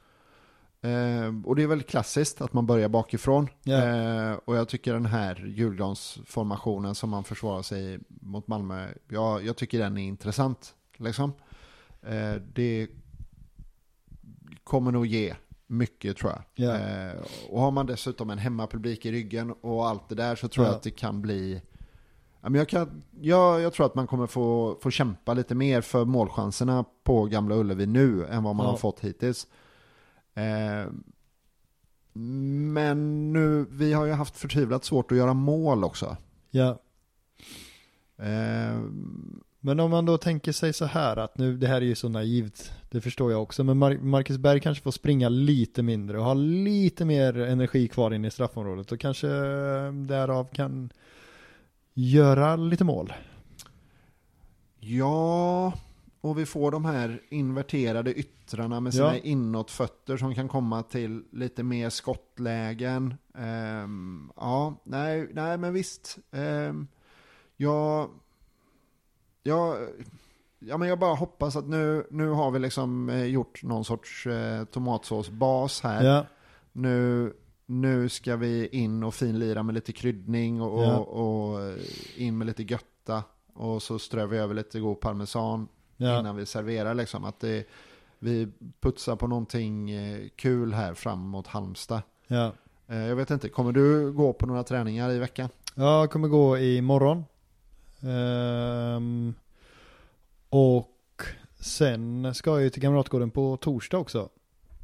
Ehm, 0.83 1.45
och 1.47 1.57
det 1.57 1.63
är 1.63 1.67
väl 1.67 1.83
klassiskt 1.83 2.41
att 2.41 2.53
man 2.53 2.67
börjar 2.67 2.89
bakifrån. 2.89 3.49
Ja. 3.63 3.77
Ehm, 3.77 4.39
och 4.45 4.57
jag 4.57 4.69
tycker 4.69 4.93
den 4.93 5.07
här 5.07 5.53
julgransformationen 5.57 6.95
som 6.95 7.11
man 7.11 7.25
försvarar 7.25 7.63
sig 7.63 7.99
mot 8.09 8.47
Malmö, 8.49 8.89
ja, 9.09 9.41
jag 9.41 9.57
tycker 9.57 9.79
den 9.79 9.99
är 9.99 10.03
intressant. 10.05 10.75
Liksom. 10.97 11.33
Ehm, 12.03 12.43
det 12.55 12.89
kommer 14.65 14.93
nog 14.93 15.07
ge 15.07 15.35
mycket 15.67 16.17
tror 16.17 16.33
jag. 16.33 16.43
Ja. 16.67 16.77
Eh, 16.77 17.21
och 17.51 17.61
har 17.61 17.71
man 17.71 17.87
dessutom 17.87 18.31
en 18.31 18.39
hemmapublik 18.39 19.07
i 19.07 19.13
ryggen 19.13 19.51
och 19.61 19.89
allt 19.89 20.09
det 20.09 20.15
där 20.15 20.37
så 20.37 20.49
tror 20.49 20.67
Ja. 20.67 20.71
jag 20.73 20.77
att 20.77 20.83
det 20.83 20.91
kan 20.91 21.23
bli... 21.23 21.63
Men 22.43 22.55
jag, 22.55 22.69
kan, 22.69 23.03
jag, 23.21 23.61
jag 23.61 23.73
tror 23.73 23.87
att 23.87 23.95
man 23.95 24.07
kommer 24.07 24.27
få, 24.27 24.79
få 24.83 24.91
kämpa 24.91 25.35
lite 25.35 25.55
mer 25.55 25.81
för 25.81 26.05
målchanserna 26.05 26.85
på 27.05 27.25
Gamla 27.25 27.55
Ullevi 27.55 27.87
nu 27.87 28.27
än 28.27 28.43
vad 28.43 28.55
man 28.57 28.67
Ja. 28.67 28.71
har 28.71 28.79
fått 28.79 29.01
hittills. 29.01 29.47
Eh, 30.35 30.87
men 32.13 33.33
nu, 33.33 33.67
vi 33.71 33.93
har 33.93 34.05
ju 34.07 34.13
haft 34.13 34.37
förtvivlat 34.37 34.85
svårt 34.85 35.13
att 35.13 35.19
göra 35.19 35.35
mål 35.35 35.85
också. 35.85 36.17
Ja, 36.51 36.79
Eh, 38.19 38.81
Men 39.61 39.81
om 39.81 39.91
man 39.91 40.07
då 40.07 40.19
tänker 40.19 40.53
sig 40.53 40.73
så 40.73 40.85
här 40.85 41.17
att 41.17 41.39
nu, 41.39 41.57
det 41.57 41.67
här 41.67 41.77
är 41.77 41.81
ju 41.87 41.95
så 41.95 42.09
naivt, 42.09 42.73
det 42.91 43.01
förstår 43.01 43.33
jag 43.33 43.43
också, 43.43 43.65
men 43.65 43.83
Mar- 43.85 44.03
Marcus 44.03 44.39
Berg 44.39 44.61
kanske 44.61 44.83
får 44.85 44.91
springa 44.91 45.29
lite 45.29 45.83
mindre 45.83 46.19
och 46.19 46.25
ha 46.25 46.35
lite 46.35 47.05
mer 47.05 47.39
energi 47.39 47.89
kvar 47.89 48.11
in 48.15 48.25
i 48.25 48.31
straffområdet 48.31 48.93
och 48.93 49.01
kanske 49.01 49.29
eh, 49.29 49.93
därav 49.93 50.49
kan 50.53 50.93
göra 51.95 52.57
lite 52.57 52.85
mål. 52.85 53.13
Ja, 54.81 55.73
och 56.21 56.39
vi 56.39 56.47
får 56.47 56.71
de 56.71 56.85
här 56.85 57.23
inverterade 57.29 58.15
yttrarna 58.15 58.81
med 58.81 58.95
sina 58.95 59.17
Ja. 59.17 59.23
inåtfötter 59.23 60.17
som 60.17 60.35
kan 60.35 60.49
komma 60.49 60.83
till 60.83 61.25
lite 61.33 61.63
mer 61.63 61.91
skottlägen. 61.91 63.15
Ehm, 63.35 64.33
ja, 64.37 64.75
nej, 64.85 65.29
nej, 65.33 65.59
men 65.59 65.73
visst. 65.73 66.19
Um, 66.31 66.89
jag, 67.57 68.11
jag, 69.43 69.77
ja, 70.59 70.77
men 70.77 70.89
jag 70.89 70.99
bara 70.99 71.15
hoppas 71.15 71.57
att 71.57 71.69
nu, 71.69 72.07
nu 72.11 72.29
har 72.29 72.51
vi 72.51 72.59
liksom 72.59 73.09
eh, 73.09 73.25
gjort 73.25 73.63
någon 73.63 73.85
sorts 73.85 74.27
eh, 74.27 74.65
tomatsåsbas 74.65 75.81
här. 75.81 76.05
Ja, 76.05 76.27
Nu, 76.73 77.33
nu 77.67 78.09
ska 78.09 78.37
vi 78.37 78.67
in 78.69 79.03
och 79.05 79.15
finlira 79.15 79.63
med 79.63 79.75
lite 79.75 79.93
kryddning 79.93 80.63
och, 80.63 80.83
Ja. 80.85 80.97
och, 80.99 81.53
och 81.55 81.71
in 82.17 82.39
med 82.39 82.47
lite 82.47 82.63
götta. 82.63 83.23
Och 83.55 83.83
så 83.83 83.99
strör 83.99 84.27
vi 84.27 84.39
över 84.39 84.55
lite 84.55 84.81
god 84.81 85.01
parmesan 85.01 85.69
ja, 86.09 86.21
innan 86.21 86.37
vi 86.37 86.47
serverar. 86.47 86.95
Liksom. 86.95 87.25
Att 87.25 87.41
det, 87.41 87.67
vi 88.19 88.49
putsar 88.81 89.17
på 89.17 89.27
någonting 89.27 89.91
eh, 89.91 90.29
kul 90.37 90.73
här 90.75 90.95
fram 90.95 91.21
mot 91.29 91.47
Halmstad. 91.47 92.03
ja. 92.27 92.53
Eh, 92.89 92.99
Jag 93.07 93.17
vet 93.17 93.31
inte, 93.31 93.49
kommer 93.49 93.73
du 93.73 94.13
gå 94.13 94.33
på 94.33 94.47
några 94.47 94.63
träningar 94.65 95.11
i 95.11 95.19
veckan? 95.19 95.49
Jag 95.75 96.11
kommer 96.11 96.29
gå 96.29 96.59
imorgon. 96.59 97.25
Ehm, 98.03 99.35
och 100.49 101.23
sen 101.61 102.35
ska 102.35 102.51
jag 102.51 102.63
ju 102.63 102.71
till 102.71 102.83
Kamratgården 102.83 103.31
på 103.31 103.57
torsdag 103.57 103.99
också. 103.99 104.29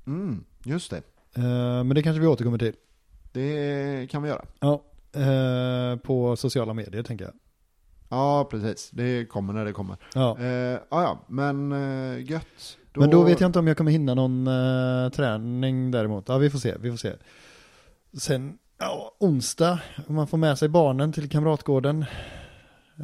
Mm, 0.06 0.44
just 0.64 0.90
det. 0.90 1.02
Ehm, 1.34 1.88
men 1.88 1.88
det 1.88 2.02
kanske 2.02 2.20
vi 2.20 2.26
återkommer 2.26 2.58
till. 2.58 2.74
Det 3.32 4.10
kan 4.10 4.22
vi 4.22 4.28
göra. 4.28 4.44
Ja, 4.60 4.82
eh, 5.20 5.96
på 5.98 6.36
sociala 6.36 6.74
medier 6.74 7.02
tänker 7.02 7.24
jag. 7.24 7.34
Ja, 8.08 8.48
precis. 8.50 8.90
Det 8.90 9.26
kommer 9.26 9.52
när 9.52 9.64
det 9.64 9.72
kommer. 9.72 9.96
Ja. 10.14 10.38
Eh, 10.38 10.46
ja, 10.46 10.80
ja, 10.90 11.24
men 11.28 11.72
eh, 11.72 12.30
gött. 12.30 12.78
Men 12.94 13.10
då 13.10 13.22
vet 13.22 13.40
jag 13.40 13.48
inte 13.48 13.58
om 13.58 13.66
jag 13.66 13.76
kommer 13.76 13.90
hinna 13.90 14.14
någon 14.14 14.46
eh, 14.46 15.10
träning 15.10 15.90
däremot. 15.90 16.28
Ja, 16.28 16.38
vi 16.38 16.50
får 16.50 16.58
se, 16.58 16.74
vi 16.80 16.90
får 16.90 16.96
se. 16.96 17.12
Sen, 18.18 18.58
ja, 18.78 19.16
onsdag, 19.20 19.78
om 20.06 20.14
man 20.14 20.26
får 20.26 20.38
med 20.38 20.58
sig 20.58 20.68
barnen 20.68 21.12
till 21.12 21.28
Kamratgården. 21.28 22.04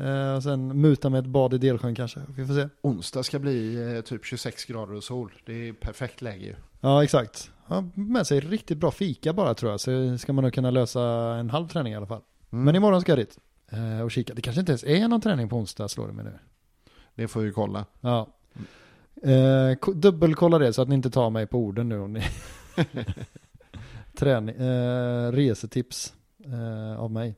Eh, 0.00 0.34
och 0.36 0.42
sen 0.42 0.80
muta 0.80 1.10
med 1.10 1.18
ett 1.18 1.26
bad 1.26 1.54
i 1.54 1.58
Delsjön 1.58 1.94
kanske. 1.94 2.20
Vi 2.36 2.46
får 2.46 2.54
se. 2.54 2.68
Onsdag 2.82 3.22
ska 3.22 3.38
bli 3.38 3.74
eh, 3.96 4.00
typ 4.00 4.24
26 4.24 4.64
grader 4.64 4.94
och 4.94 5.04
sol. 5.04 5.32
Det 5.46 5.68
är 5.68 5.72
perfekt 5.72 6.22
läge 6.22 6.44
ju. 6.44 6.54
Ja, 6.80 7.04
exakt. 7.04 7.50
Ja, 7.68 7.84
med 7.94 8.26
sig 8.26 8.40
riktigt 8.40 8.78
bra 8.78 8.90
fika 8.90 9.32
bara 9.32 9.54
tror 9.54 9.70
jag. 9.70 9.80
Så 9.80 10.18
ska 10.18 10.32
man 10.32 10.44
nog 10.44 10.52
kunna 10.52 10.70
lösa 10.70 11.02
en 11.40 11.50
halv 11.50 11.68
träning 11.68 11.92
i 11.92 11.96
alla 11.96 12.06
fall. 12.06 12.20
Mm. 12.52 12.64
Men 12.64 12.76
imorgon 12.76 13.00
ska 13.00 13.12
jag 13.12 13.18
dit. 13.18 13.38
Eh, 13.72 14.00
och 14.00 14.10
kika. 14.10 14.34
Det 14.34 14.42
kanske 14.42 14.60
inte 14.60 14.72
ens 14.72 14.84
är 14.84 15.08
någon 15.08 15.20
träning 15.20 15.48
på 15.48 15.56
onsdag, 15.56 15.88
slår 15.88 16.06
det 16.06 16.12
mig 16.12 16.24
nu. 16.24 16.38
Det 17.14 17.28
får 17.28 17.40
vi 17.40 17.52
kolla. 17.52 17.84
Ja. 18.00 18.28
Eh, 19.22 19.74
ko- 19.80 19.92
dubbelkolla 19.92 20.58
det 20.58 20.72
så 20.72 20.82
att 20.82 20.88
ni 20.88 20.94
inte 20.94 21.10
tar 21.10 21.30
mig 21.30 21.46
på 21.46 21.58
orden 21.58 21.88
nu 21.88 21.98
om 22.00 22.12
ni 22.12 22.22
Träning, 24.16 24.54
eh, 24.56 25.32
resetips 25.32 26.14
eh, 26.44 27.00
av 27.00 27.10
mig. 27.10 27.34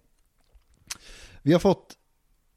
Vi 1.43 1.53
har 1.53 1.61
fått, 1.61 1.97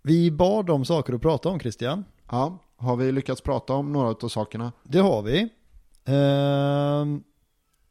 vi 0.02 0.32
bad 0.32 0.70
om 0.70 0.86
saker 0.86 1.14
att 1.14 1.22
prata 1.22 1.50
om 1.50 1.60
Christian. 1.60 2.06
Ja, 2.32 2.58
har 2.76 2.96
vi 2.96 3.12
lyckats 3.12 3.42
prata 3.42 3.74
om 3.74 3.92
några 3.94 4.08
av 4.10 4.30
sakerna? 4.30 4.72
Det 4.84 5.00
har 5.00 5.22
vi. 5.22 5.50
Eh, 6.06 7.06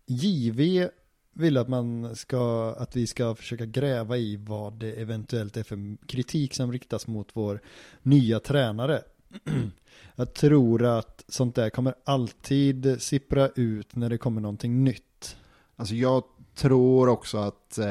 JV 0.06 0.88
vill 1.36 1.56
att 1.56 1.68
man 1.68 2.16
ska, 2.16 2.74
att 2.78 2.96
vi 2.96 3.06
ska 3.06 3.34
försöka 3.34 3.66
gräva 3.66 4.16
i 4.16 4.36
vad 4.36 4.72
det 4.72 4.92
eventuellt 4.92 5.56
är 5.56 5.62
för 5.62 6.06
kritik 6.06 6.54
som 6.54 6.72
riktas 6.72 7.06
mot 7.06 7.28
vår 7.32 7.60
nya 8.02 8.40
tränare. 8.40 9.02
Jag 10.16 10.34
tror 10.34 10.84
att 10.84 11.24
sånt 11.28 11.54
där 11.54 11.70
kommer 11.70 11.94
alltid 12.04 13.02
sippra 13.02 13.48
ut 13.48 13.96
när 13.96 14.10
det 14.10 14.18
kommer 14.18 14.40
någonting 14.40 14.84
nytt. 14.84 15.36
Alltså 15.76 15.94
jag 15.94 16.22
tror 16.54 17.08
också 17.08 17.38
att 17.38 17.78
eh, 17.78 17.86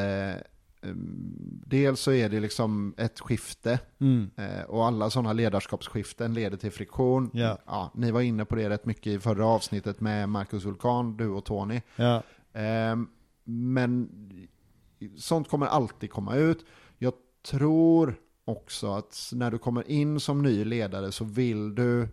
mm, 0.82 1.62
dels 1.66 2.00
så 2.00 2.12
är 2.12 2.30
det 2.30 2.40
liksom 2.40 2.94
ett 2.98 3.20
skifte 3.20 3.80
Mm. 4.00 4.30
eh, 4.36 4.62
och 4.64 4.86
alla 4.86 5.10
sådana 5.10 5.34
ledarskapsskiften 5.34 6.34
leder 6.34 6.58
till 6.58 6.72
friktion. 6.72 7.30
Ja. 7.34 7.92
ni 7.96 8.12
var 8.12 8.22
inne 8.22 8.46
på 8.46 8.56
det 8.56 8.70
rätt 8.70 8.86
mycket 8.86 9.08
i 9.08 9.20
förra 9.20 9.46
avsnittet 9.46 10.02
med 10.02 10.30
Marcus 10.30 10.66
Vulkan, 10.66 11.18
du 11.18 11.28
och 11.28 11.46
Tony. 11.46 11.82
Ja, 11.96 12.24
Eh, 12.56 12.96
men 13.46 14.10
sånt 15.18 15.50
kommer 15.50 15.66
alltid 15.66 16.12
komma 16.12 16.36
ut. 16.36 16.66
Jag 16.98 17.14
tror 17.46 18.16
också 18.46 18.92
att 18.94 19.30
när 19.34 19.52
du 19.52 19.58
kommer 19.58 19.92
in 19.92 20.20
som 20.20 20.42
ny 20.44 20.66
ledare 20.66 21.12
så 21.12 21.24
vill 21.26 21.76
du, 21.76 22.08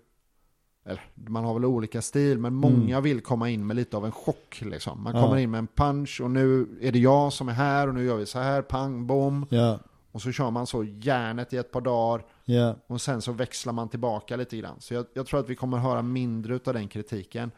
eller 0.86 1.02
man 1.14 1.44
har 1.44 1.54
väl 1.54 1.64
olika 1.64 2.02
stil, 2.02 2.38
men 2.38 2.54
många 2.54 3.00
vill 3.00 3.20
komma 3.20 3.50
in 3.50 3.66
med 3.66 3.76
lite 3.76 3.96
av 3.96 4.04
en 4.06 4.12
chock. 4.12 4.60
Liksom. 4.60 5.02
Man 5.02 5.16
Ja. 5.16 5.22
kommer 5.22 5.36
in 5.36 5.50
med 5.50 5.58
en 5.58 5.66
punch 5.66 6.20
och 6.20 6.30
nu 6.30 6.66
är 6.80 6.92
det 6.92 6.98
jag 6.98 7.32
som 7.32 7.48
är 7.48 7.52
här 7.52 7.88
och 7.88 7.94
nu 7.94 8.04
gör 8.04 8.16
vi 8.16 8.26
så 8.26 8.38
här, 8.38 8.62
pang, 8.62 9.06
bom. 9.06 9.46
ja, 9.50 9.78
Och 10.12 10.22
så 10.22 10.32
kör 10.32 10.50
man 10.50 10.66
så 10.66 10.84
järnet 10.84 11.52
i 11.52 11.56
ett 11.56 11.70
par 11.72 11.80
dagar 11.80 12.24
ja, 12.44 12.76
och 12.86 13.00
sen 13.00 13.22
så 13.22 13.32
växlar 13.32 13.72
man 13.72 13.88
tillbaka 13.88 14.36
lite 14.36 14.56
grann. 14.56 14.80
Så 14.80 14.94
jag, 14.94 15.06
jag 15.14 15.26
tror 15.26 15.40
att 15.40 15.48
vi 15.48 15.54
kommer 15.54 15.78
höra 15.78 16.02
mindre 16.02 16.60
av 16.64 16.74
den 16.74 16.88
kritiken. 16.88 17.50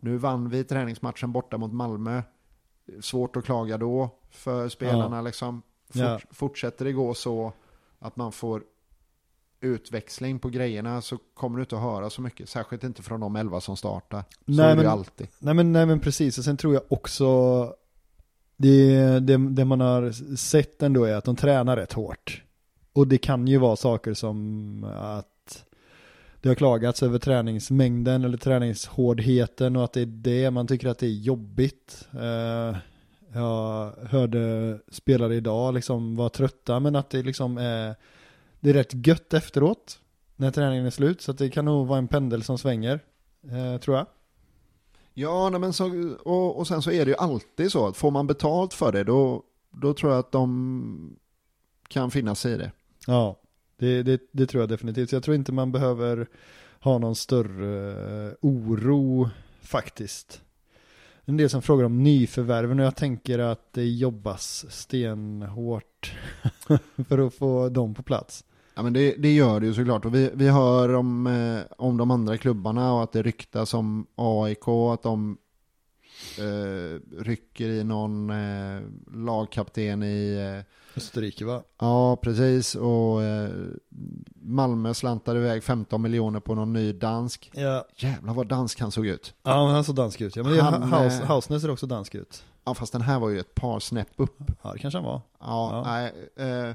Nu 0.00 0.16
vann 0.16 0.48
vi 0.48 0.64
träningsmatchen 0.64 1.32
borta 1.32 1.58
mot 1.58 1.72
Malmö. 1.72 2.22
Svårt 3.00 3.36
att 3.36 3.44
klaga 3.44 3.78
då 3.78 4.10
för 4.30 4.68
spelarna 4.68 5.22
liksom. 5.22 5.62
Fort, 5.88 5.96
Ja. 6.02 6.20
Fortsätter 6.30 6.84
det 6.84 6.92
gå 6.92 7.14
så 7.14 7.52
att 7.98 8.16
man 8.16 8.32
får 8.32 8.62
utväxling 9.60 10.38
på 10.38 10.48
grejerna 10.48 11.00
så 11.02 11.18
kommer 11.34 11.56
du 11.58 11.62
inte 11.62 11.76
att 11.76 11.82
höra 11.82 12.10
så 12.10 12.22
mycket. 12.22 12.48
Särskilt 12.48 12.84
inte 12.84 13.02
från 13.02 13.20
de 13.20 13.36
elva 13.36 13.60
som 13.60 13.76
startar. 13.76 14.20
Så 14.30 14.36
Nej, 14.44 14.64
är 14.64 14.68
det 14.70 14.74
men- 14.76 14.84
ju 14.84 14.90
alltid. 14.90 15.28
Nej 15.38 15.54
men, 15.54 15.72
nej 15.72 15.86
men 15.86 16.00
precis, 16.00 16.38
och 16.38 16.44
sen 16.44 16.56
tror 16.56 16.74
jag 16.74 16.82
också 16.88 17.74
det, 18.56 19.18
det, 19.20 19.36
det 19.36 19.64
man 19.64 19.80
har 19.80 20.36
sett 20.36 20.82
ändå 20.82 21.04
är 21.04 21.14
att 21.14 21.24
de 21.24 21.36
tränar 21.36 21.76
rätt 21.76 21.92
hårt. 21.92 22.42
Och 22.92 23.08
det 23.08 23.18
kan 23.18 23.46
ju 23.48 23.58
vara 23.58 23.76
saker 23.76 24.14
som 24.14 24.84
att 24.96 25.28
det 26.40 26.48
har 26.48 26.54
klagats 26.54 27.02
över 27.02 27.18
träningsmängden 27.18 28.24
eller 28.24 28.38
träningshårdheten 28.38 29.76
och 29.76 29.84
att 29.84 29.92
det 29.92 30.00
är 30.00 30.06
det 30.06 30.50
man 30.50 30.66
tycker 30.66 30.88
att 30.88 30.98
det 30.98 31.06
är 31.06 31.10
jobbigt. 31.10 32.08
Eh, 32.12 32.76
jag 33.32 33.92
hörde 34.08 34.78
spelare 34.88 35.34
idag 35.34 35.74
liksom 35.74 36.16
vara 36.16 36.28
trötta 36.28 36.80
men 36.80 36.96
att 36.96 37.10
det 37.10 37.22
liksom 37.22 37.58
är 37.58 37.94
det 38.60 38.70
är 38.70 38.74
rätt 38.74 39.06
gött 39.06 39.34
efteråt 39.34 39.98
när 40.36 40.50
träningen 40.50 40.86
är 40.86 40.90
slut 40.90 41.20
så 41.20 41.32
det 41.32 41.50
kan 41.50 41.64
nog 41.64 41.86
vara 41.86 41.98
en 41.98 42.08
pendel 42.08 42.42
som 42.42 42.58
svänger 42.58 43.00
eh, 43.50 43.80
tror 43.80 43.96
jag. 43.96 44.06
Ja, 45.14 45.50
men 45.50 45.72
så, 45.72 46.14
och, 46.24 46.58
och 46.58 46.66
sen 46.66 46.82
så 46.82 46.90
är 46.90 47.04
det 47.04 47.10
ju 47.10 47.16
alltid 47.16 47.72
så 47.72 47.86
att 47.86 47.96
får 47.96 48.10
man 48.10 48.26
betalt 48.26 48.74
för 48.74 48.92
det 48.92 49.04
då, 49.04 49.42
då 49.70 49.94
tror 49.94 50.12
jag 50.12 50.18
att 50.18 50.32
de 50.32 51.16
kan 51.88 52.10
finnas 52.10 52.46
i 52.46 52.56
det. 52.56 52.72
Ja, 53.06 53.36
det, 53.76 54.02
det, 54.02 54.20
det 54.32 54.46
tror 54.46 54.62
jag 54.62 54.68
definitivt. 54.68 55.12
Jag 55.12 55.22
tror 55.22 55.34
inte 55.36 55.52
man 55.52 55.72
behöver 55.72 56.26
ha 56.80 56.98
någon 56.98 57.16
större 57.16 57.90
eh, 58.26 58.32
oro 58.40 59.30
faktiskt. 59.60 60.42
En 61.24 61.36
del 61.36 61.50
som 61.50 61.62
frågar 61.62 61.84
om 61.84 62.02
nyförvärven 62.02 62.80
och 62.80 62.86
jag 62.86 62.96
tänker 62.96 63.38
att 63.38 63.72
det 63.72 63.84
jobbas 63.84 64.66
stenhårt 64.68 66.14
för 67.08 67.26
att 67.26 67.34
få 67.34 67.68
dem 67.68 67.94
på 67.94 68.02
plats. 68.02 68.44
Ja 68.74 68.82
men 68.82 68.92
det, 68.92 69.14
det 69.18 69.34
gör 69.34 69.60
det 69.60 69.66
ju 69.66 69.74
såklart. 69.74 70.04
Och 70.04 70.14
vi, 70.14 70.30
vi 70.34 70.48
hör 70.48 70.94
om, 70.94 71.26
eh, 71.26 71.60
om 71.78 71.96
de 71.96 72.10
andra 72.10 72.38
klubbarna 72.38 72.92
och 72.92 73.02
att 73.02 73.12
det 73.12 73.22
ryktas 73.22 73.74
om 73.74 74.06
AIK, 74.14 74.68
att 74.68 75.02
de 75.02 75.38
eh, 76.38 77.00
rycker 77.18 77.68
i 77.68 77.84
någon 77.84 78.30
eh, 78.30 78.80
lagkapten 79.14 80.02
i... 80.02 80.52
Eh, 80.58 80.72
Österrike 80.96 81.44
va? 81.44 81.62
ja, 81.78 82.16
precis. 82.16 82.74
Och 82.74 83.22
eh, 83.22 83.50
Malmö 84.34 84.94
slantade 84.94 85.38
iväg 85.40 85.64
15 85.64 86.02
miljoner 86.02 86.40
på 86.40 86.54
någon 86.54 86.72
ny 86.72 86.92
dansk. 86.92 87.50
Ja. 87.54 87.86
Jävlar 87.96 88.34
vad 88.34 88.48
dansk 88.48 88.80
han 88.80 88.90
såg 88.90 89.06
ut. 89.06 89.34
Ja, 89.42 89.66
han 89.68 89.84
såg 89.84 89.94
dansk 89.94 90.20
ut. 90.20 90.36
Ja, 90.36 90.42
men 90.42 90.58
Han, 90.60 90.82
Haus, 90.82 91.20
eh, 91.20 91.26
Hausner 91.26 91.58
ser 91.58 91.70
också 91.70 91.86
dansk 91.86 92.14
ut. 92.14 92.44
Ja, 92.64 92.74
fast 92.74 92.92
den 92.92 93.02
här 93.02 93.18
var 93.18 93.28
ju 93.28 93.40
ett 93.40 93.54
par 93.54 93.80
snäpp 93.80 94.08
upp. 94.16 94.36
Ja, 94.62 94.72
det 94.72 94.78
kanske 94.78 94.98
han 94.98 95.04
var. 95.04 95.20
Ja, 95.40 95.70
Ja. 95.72 95.82
Nej, 95.92 96.12
eh, 96.68 96.74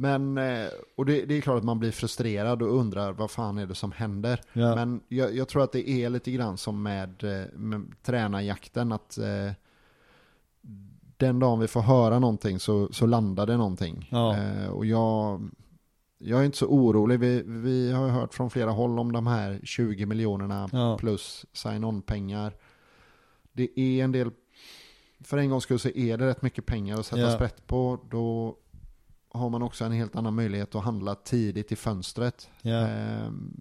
men, 0.00 0.38
eh, 0.38 0.66
och 0.96 1.06
det, 1.06 1.24
det 1.24 1.34
är 1.36 1.40
klart 1.40 1.58
att 1.58 1.64
man 1.64 1.78
blir 1.78 1.90
frustrerad 1.90 2.62
och 2.62 2.76
undrar 2.78 3.12
vad 3.12 3.30
fan 3.30 3.58
är 3.58 3.66
det 3.66 3.74
som 3.74 3.92
händer. 3.92 4.40
Ja. 4.52 4.74
Men 4.74 5.00
jag, 5.08 5.34
jag 5.36 5.48
tror 5.48 5.62
att 5.64 5.72
det 5.72 5.88
är 5.90 6.10
lite 6.10 6.30
grann 6.30 6.56
som 6.58 6.82
med, 6.82 7.24
eh, 7.24 7.46
med 7.54 7.92
tränarjakten, 8.02 8.92
att 8.92 9.18
eh, 9.18 9.52
den 11.16 11.38
dagen 11.38 11.60
vi 11.60 11.68
får 11.68 11.80
höra 11.80 12.18
någonting 12.18 12.58
så, 12.58 12.92
så 12.92 13.06
landar 13.06 13.46
det 13.46 13.56
någonting. 13.56 14.08
Ja. 14.10 14.36
Eh, 14.36 14.68
och 14.68 14.86
jag, 14.86 15.42
jag 16.18 16.40
är 16.40 16.44
inte 16.44 16.58
så 16.58 16.66
orolig. 16.66 17.20
Vi, 17.20 17.42
vi 17.46 17.92
har 17.92 18.08
hört 18.08 18.34
från 18.34 18.50
flera 18.50 18.70
håll 18.70 18.98
om 18.98 19.12
de 19.12 19.26
här 19.26 19.60
20 19.64 20.06
miljonerna 20.06 20.68
Ja. 20.72 20.96
plus 21.00 21.46
sign-on-pengar. 21.52 22.52
Det 23.52 23.80
är 23.80 24.04
en 24.04 24.12
del, 24.12 24.30
för 25.24 25.38
en 25.38 25.50
gångs 25.50 25.64
skull 25.64 25.78
så 25.78 25.88
är 25.88 26.16
det 26.18 26.26
rätt 26.26 26.42
mycket 26.42 26.66
pengar 26.66 26.98
att 27.00 27.06
sätta 27.06 27.20
Ja. 27.22 27.30
sprätt 27.34 27.66
på. 27.66 27.98
Då 28.10 28.56
har 29.30 29.50
man 29.50 29.62
också 29.62 29.84
en 29.84 29.92
helt 29.92 30.16
annan 30.16 30.34
möjlighet 30.34 30.74
att 30.74 30.84
handla 30.84 31.14
tidigt 31.14 31.72
i 31.72 31.76
fönstret. 31.76 32.48
Ja. 32.62 32.86
Ehm, 32.86 33.52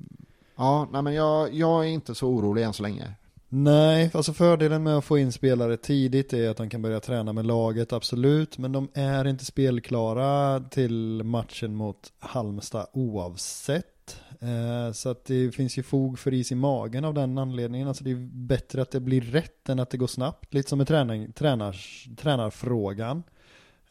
ja, 0.55 0.89
nej 0.91 1.01
men 1.01 1.13
jag, 1.13 1.53
jag 1.53 1.85
är 1.85 1.89
inte 1.89 2.15
så 2.15 2.27
orolig 2.27 2.63
än 2.63 2.73
så 2.73 2.83
länge. 2.83 3.13
Nej, 3.49 4.11
alltså 4.13 4.33
fördelen 4.33 4.83
med 4.83 4.97
att 4.97 5.05
få 5.05 5.17
in 5.17 5.31
spelare 5.31 5.77
tidigt 5.77 6.33
är 6.33 6.49
att 6.49 6.57
de 6.57 6.69
kan 6.69 6.81
börja 6.81 6.99
träna 6.99 7.33
med 7.33 7.45
laget, 7.45 7.93
absolut. 7.93 8.57
Men 8.57 8.71
de 8.71 8.87
är 8.93 9.27
inte 9.27 9.45
spelklara 9.45 10.59
till 10.59 11.23
matchen 11.23 11.75
mot 11.75 12.13
Halmstad 12.19 12.87
oavsett. 12.93 14.21
Eh, 14.41 14.91
så 14.93 15.09
att 15.09 15.25
det 15.25 15.51
finns 15.51 15.77
ju 15.77 15.83
fog 15.83 16.19
för 16.19 16.33
is 16.33 16.51
i 16.51 16.55
magen 16.55 17.05
av 17.05 17.13
den 17.13 17.37
anledningen. 17.37 17.87
Alltså 17.87 18.03
det 18.03 18.11
är 18.11 18.29
bättre 18.31 18.81
att 18.81 18.91
det 18.91 18.99
blir 18.99 19.21
rätt 19.21 19.69
än 19.69 19.79
att 19.79 19.89
det 19.89 19.97
går 19.97 20.07
snabbt. 20.07 20.53
Lite 20.53 20.69
som 20.69 20.77
med 20.77 20.87
träning, 20.87 21.31
tränars, 21.31 22.09
tränarfrågan. 22.17 23.23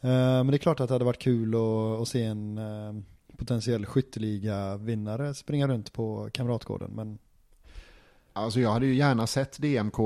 Eh, 0.01 0.09
men 0.09 0.47
det 0.47 0.55
är 0.55 0.57
klart 0.57 0.79
att 0.79 0.87
det 0.87 0.93
hade 0.95 1.05
varit 1.05 1.21
kul 1.21 1.55
att, 1.55 2.01
att 2.01 2.07
se 2.07 2.23
en 2.23 2.57
eh, 2.57 2.93
potentiell 3.37 3.85
skytteliga-vinnare 3.85 5.33
springa 5.33 5.67
runt 5.67 5.93
på 5.93 6.29
Kamratgården. 6.33 6.91
Men 6.95 7.17
Alltså 8.33 8.59
jag 8.59 8.71
hade 8.71 8.85
ju 8.85 8.95
gärna 8.95 9.27
sett 9.27 9.57
DMK 9.57 9.97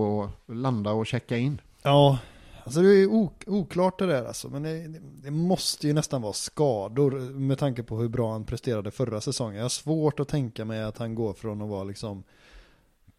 landa 0.48 0.92
och 0.92 1.08
checka 1.08 1.38
in. 1.38 1.62
ja, 1.84 2.20
alltså 2.64 2.82
det 2.82 2.90
är 2.90 3.08
ok- 3.08 3.44
oklart 3.48 4.00
det 4.00 4.06
där 4.06 4.26
alltså. 4.26 4.50
Men 4.50 4.64
det, 4.64 4.88
det 5.24 5.32
måste 5.32 5.88
ju 5.88 5.94
nästan 5.94 6.22
vara 6.22 6.34
skador 6.34 7.12
med 7.20 7.58
tanke 7.60 7.84
på 7.84 7.98
hur 7.98 8.10
bra 8.10 8.32
han 8.32 8.46
presterade 8.46 8.92
förra 8.92 9.22
säsongen. 9.22 9.56
Jag 9.56 9.64
har 9.64 9.70
svårt 9.70 10.20
att 10.20 10.28
tänka 10.28 10.66
mig 10.66 10.84
att 10.84 10.98
han 10.98 11.16
går 11.16 11.34
från 11.34 11.62
att 11.62 11.70
vara 11.70 11.84
liksom 11.84 12.24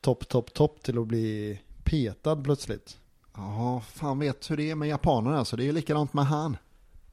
topp, 0.01 0.29
topp, 0.29 0.55
topp 0.55 0.83
till 0.83 0.99
att 0.99 1.07
bli 1.07 1.61
petad 1.85 2.37
plötsligt. 2.37 2.99
Ja, 3.37 3.83
fan 3.87 4.19
vet 4.19 4.51
hur 4.51 4.57
det 4.57 4.71
är 4.71 4.75
med 4.75 4.89
japanerna 4.89 5.39
alltså. 5.39 5.57
Det 5.57 5.63
är 5.63 5.67
ju 5.67 5.73
likadant 5.73 6.13
med 6.15 6.27
han. 6.27 6.57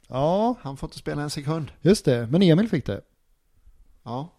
Ja, 0.08 0.56
Han 0.62 0.78
får 0.78 0.88
inte 0.88 0.98
spela 0.98 1.22
en 1.22 1.30
sekund. 1.30 1.72
just 1.82 2.06
det. 2.06 2.28
Men 2.28 2.42
Emil 2.42 2.70
fick 2.70 2.86
det. 2.86 3.02
Ja, 4.04 4.30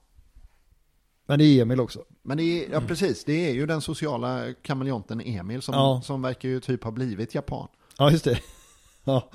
Men 1.26 1.38
det 1.38 1.44
är 1.44 1.62
Emil 1.62 1.80
också. 1.80 2.04
men 2.22 2.36
det 2.36 2.42
är, 2.42 2.70
ja 2.72 2.80
precis. 2.80 3.24
Det 3.24 3.48
är 3.48 3.52
ju 3.52 3.66
den 3.66 3.80
sociala 3.80 4.54
kameleonten 4.62 5.20
Emil 5.20 5.62
som, 5.62 5.74
Ja. 5.74 6.00
som 6.04 6.22
verkar 6.22 6.48
ju 6.48 6.60
typ 6.60 6.84
ha 6.84 6.90
blivit 6.90 7.34
japan. 7.34 7.68
Ja, 7.98 8.10
just 8.10 8.24
det. 8.24 8.40
Ja. 9.04 9.30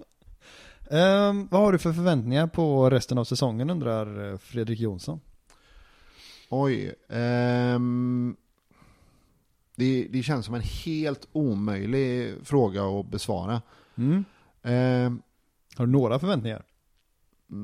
Ehm, 0.91 1.47
vad 1.51 1.61
har 1.61 1.71
du 1.71 1.77
för 1.77 1.93
förväntningar 1.93 2.47
på 2.47 2.89
resten 2.89 3.17
av 3.17 3.23
säsongen 3.23 3.69
undrar 3.69 4.31
eh, 4.31 4.37
Fredrik 4.37 4.79
Jonsson? 4.79 5.19
Oj. 6.49 6.93
ehm, 7.09 8.35
det, 9.75 10.07
det 10.11 10.23
känns 10.23 10.45
som 10.45 10.55
en 10.55 10.61
helt 10.61 11.27
omöjlig 11.31 12.35
fråga 12.43 12.83
att 12.83 13.05
besvara. 13.11 13.61
Mm. 13.95 14.25
Ehm, 14.63 15.21
Har 15.75 15.85
du 15.85 15.91
några 15.91 16.19
förväntningar? 16.19 16.63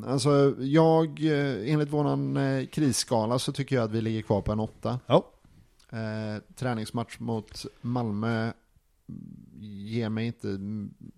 alltså 0.06 0.56
jag, 0.60 1.24
eh, 1.24 1.74
enligt 1.74 1.90
våran 1.90 2.38
eh, 2.38 2.66
krisskala 2.66 3.40
så 3.40 3.52
tycker 3.52 3.76
jag 3.76 3.86
att 3.86 3.92
vi 3.92 4.02
ligger 4.02 4.22
kvar 4.22 4.42
på 4.42 4.52
en 4.52 4.60
åtta. 4.60 5.00
Ja. 5.08 5.26
Eh, 5.90 6.42
träningsmatch 6.56 7.20
mot 7.20 7.66
Malmö 7.82 8.52
ger 9.62 10.10
mig 10.10 10.26
inte 10.26 10.60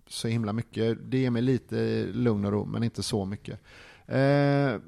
så 0.06 0.28
himla 0.28 0.52
mycket. 0.52 0.98
Det 1.10 1.18
ger 1.18 1.30
mig 1.30 1.42
lite 1.42 2.06
lugn 2.12 2.44
och 2.44 2.52
ro, 2.52 2.64
men 2.64 2.82
inte 2.82 3.02
så 3.02 3.24
mycket. 3.24 3.60
Eh, 4.06 4.80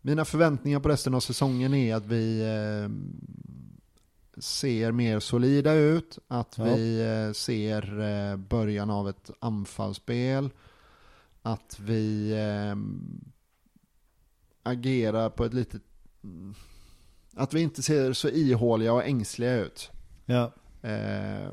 mina 0.00 0.24
förväntningar 0.24 0.80
på 0.80 0.88
resten 0.88 1.14
av 1.14 1.20
säsongen 1.20 1.74
är 1.74 1.94
att 1.94 2.06
vi 2.06 2.40
eh, 2.40 2.90
ser 4.38 4.92
mer 4.92 5.20
solida 5.20 5.74
ut, 5.74 6.18
att 6.28 6.54
Ja. 6.58 6.64
vi 6.64 7.00
eh, 7.02 7.32
ser 7.32 8.00
eh, 8.00 8.36
början 8.36 8.90
av 8.90 9.08
ett 9.08 9.30
anfallsspel, 9.38 10.50
att 11.42 11.78
vi 11.80 12.30
eh, 12.32 12.76
agerar 14.62 15.30
på 15.30 15.44
ett 15.44 15.54
lite 15.54 15.80
att 17.36 17.54
vi 17.54 17.60
inte 17.60 17.82
ser 17.82 18.12
så 18.12 18.28
ihåliga 18.28 18.92
och 18.92 19.04
ängsliga 19.04 19.54
ut. 19.54 19.90
Ja. 20.26 20.52
Eh, 20.82 21.48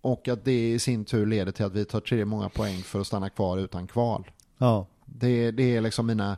och 0.00 0.28
att 0.28 0.44
det 0.44 0.72
i 0.72 0.78
sin 0.78 1.04
tur 1.04 1.26
leder 1.26 1.52
till 1.52 1.64
att 1.64 1.72
vi 1.72 1.84
tar 1.84 2.00
tre 2.00 2.24
många 2.24 2.48
poäng 2.48 2.82
för 2.82 3.00
att 3.00 3.06
stanna 3.06 3.30
kvar 3.30 3.58
utan 3.58 3.86
kval. 3.86 4.30
Ja. 4.58 4.86
Det, 5.06 5.50
det 5.50 5.76
är 5.76 5.80
liksom 5.80 6.06
mina 6.06 6.36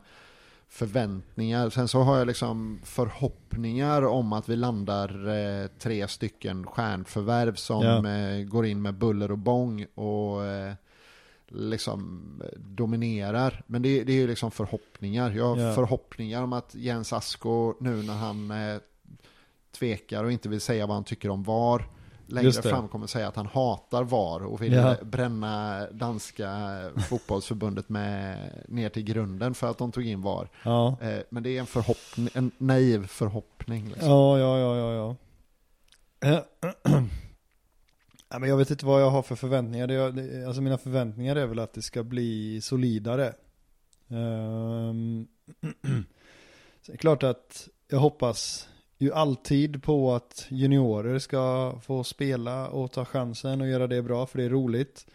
förväntningar. 0.71 1.69
Sen 1.69 1.87
så 1.87 2.01
har 2.01 2.17
jag 2.17 2.27
liksom 2.27 2.79
förhoppningar 2.83 4.01
om 4.01 4.33
att 4.33 4.49
vi 4.49 4.55
landar 4.55 5.27
eh, 5.29 5.67
tre 5.79 6.07
stycken 6.07 6.65
stjärnförvärv 6.67 7.55
som 7.55 8.05
eh, 8.05 8.43
går 8.43 8.65
in 8.65 8.81
med 8.81 8.93
buller 8.93 9.31
och 9.31 9.37
bång 9.37 9.85
och 9.95 10.45
eh, 10.45 10.73
liksom 11.47 12.21
eh, 12.43 12.59
dominerar. 12.59 13.63
Men 13.67 13.81
det, 13.81 14.03
det 14.03 14.11
är 14.13 14.17
ju 14.17 14.27
liksom 14.27 14.51
förhoppningar. 14.51 15.31
Jag 15.31 15.45
har 15.55 15.57
Ja. 15.57 15.75
förhoppningar 15.75 16.43
om 16.43 16.53
att 16.53 16.75
Jens 16.75 17.13
Asko 17.13 17.73
nu 17.79 18.03
när 18.03 18.13
han 18.15 18.53
tvekar 19.71 20.23
och 20.23 20.31
inte 20.31 20.49
vill 20.49 20.61
säga 20.61 20.87
vad 20.87 20.95
han 20.95 21.03
tycker 21.03 21.29
om 21.29 21.43
VAR 21.43 21.85
längre 22.31 22.51
fram 22.51 22.87
kommer 22.87 23.07
säga 23.07 23.27
att 23.27 23.35
han 23.35 23.45
hatar 23.45 24.03
VAR 24.03 24.43
och 24.45 24.61
vill 24.61 24.73
Ja. 24.73 24.95
bränna 25.03 25.85
danska 25.91 26.81
fotbollsförbundet 27.09 27.89
med, 27.89 28.49
ner 28.67 28.89
till 28.89 29.03
grunden 29.03 29.53
för 29.53 29.69
att 29.69 29.77
de 29.77 29.91
tog 29.91 30.05
in 30.07 30.21
VAR. 30.21 30.49
Ja. 30.65 30.97
Eh, 31.01 31.19
men 31.29 31.43
det 31.43 31.49
är 31.55 31.59
en 31.59 31.65
förhoppning, 31.65 32.29
en 32.33 32.51
naiv 32.57 33.07
förhoppning. 33.07 33.87
Liksom. 33.87 34.09
Ja, 34.09 34.39
ja, 34.39 34.59
ja, 34.59 34.75
ja, 34.77 34.93
ja. 34.93 35.15
Eh, 36.29 36.39
ja, 38.29 38.39
men 38.39 38.49
jag 38.49 38.57
vet 38.57 38.71
inte 38.71 38.85
vad 38.85 39.01
jag 39.01 39.09
har 39.09 39.21
för 39.21 39.35
förväntningar. 39.35 39.87
Det, 39.87 39.93
är- 39.95 40.45
alltså 40.45 40.61
mina 40.61 40.77
förväntningar 40.77 41.35
är 41.35 41.45
väl 41.45 41.59
att 41.59 41.73
det 41.73 41.81
ska 41.81 42.03
bli 42.03 42.61
solidare. 42.61 43.33
Um, 44.07 45.27
så 46.81 46.91
det 46.91 46.93
är 46.93 46.97
klart 46.97 47.23
att 47.23 47.67
jag 47.87 47.99
hoppas 47.99 48.67
ju 49.01 49.13
alltid 49.13 49.83
på 49.83 50.13
att 50.13 50.45
juniorer 50.49 51.19
ska 51.19 51.75
få 51.83 52.03
spela 52.03 52.67
och 52.67 52.91
ta 52.91 53.05
chansen 53.05 53.61
och 53.61 53.67
göra 53.67 53.87
det 53.87 54.01
bra 54.01 54.25
för 54.25 54.37
det 54.37 54.43
är 54.43 54.49
roligt. 54.49 55.05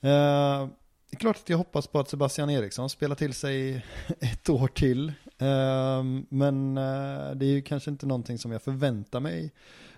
Eh, 0.00 0.68
det 1.10 1.16
är 1.16 1.18
klart 1.18 1.36
att 1.36 1.48
jag 1.48 1.58
hoppas 1.58 1.86
på 1.86 1.98
att 1.98 2.08
Sebastian 2.08 2.50
Eriksson 2.50 2.90
spelar 2.90 3.16
till 3.16 3.34
sig 3.34 3.84
ett 4.20 4.48
år 4.48 4.68
till. 4.68 5.08
Eh, 5.38 6.02
men 6.28 6.78
eh, 6.78 7.30
det 7.34 7.46
är 7.46 7.50
ju 7.50 7.62
kanske 7.62 7.90
inte 7.90 8.06
någonting 8.06 8.38
som 8.38 8.52
jag 8.52 8.62
förväntar 8.62 9.20
mig 9.20 9.52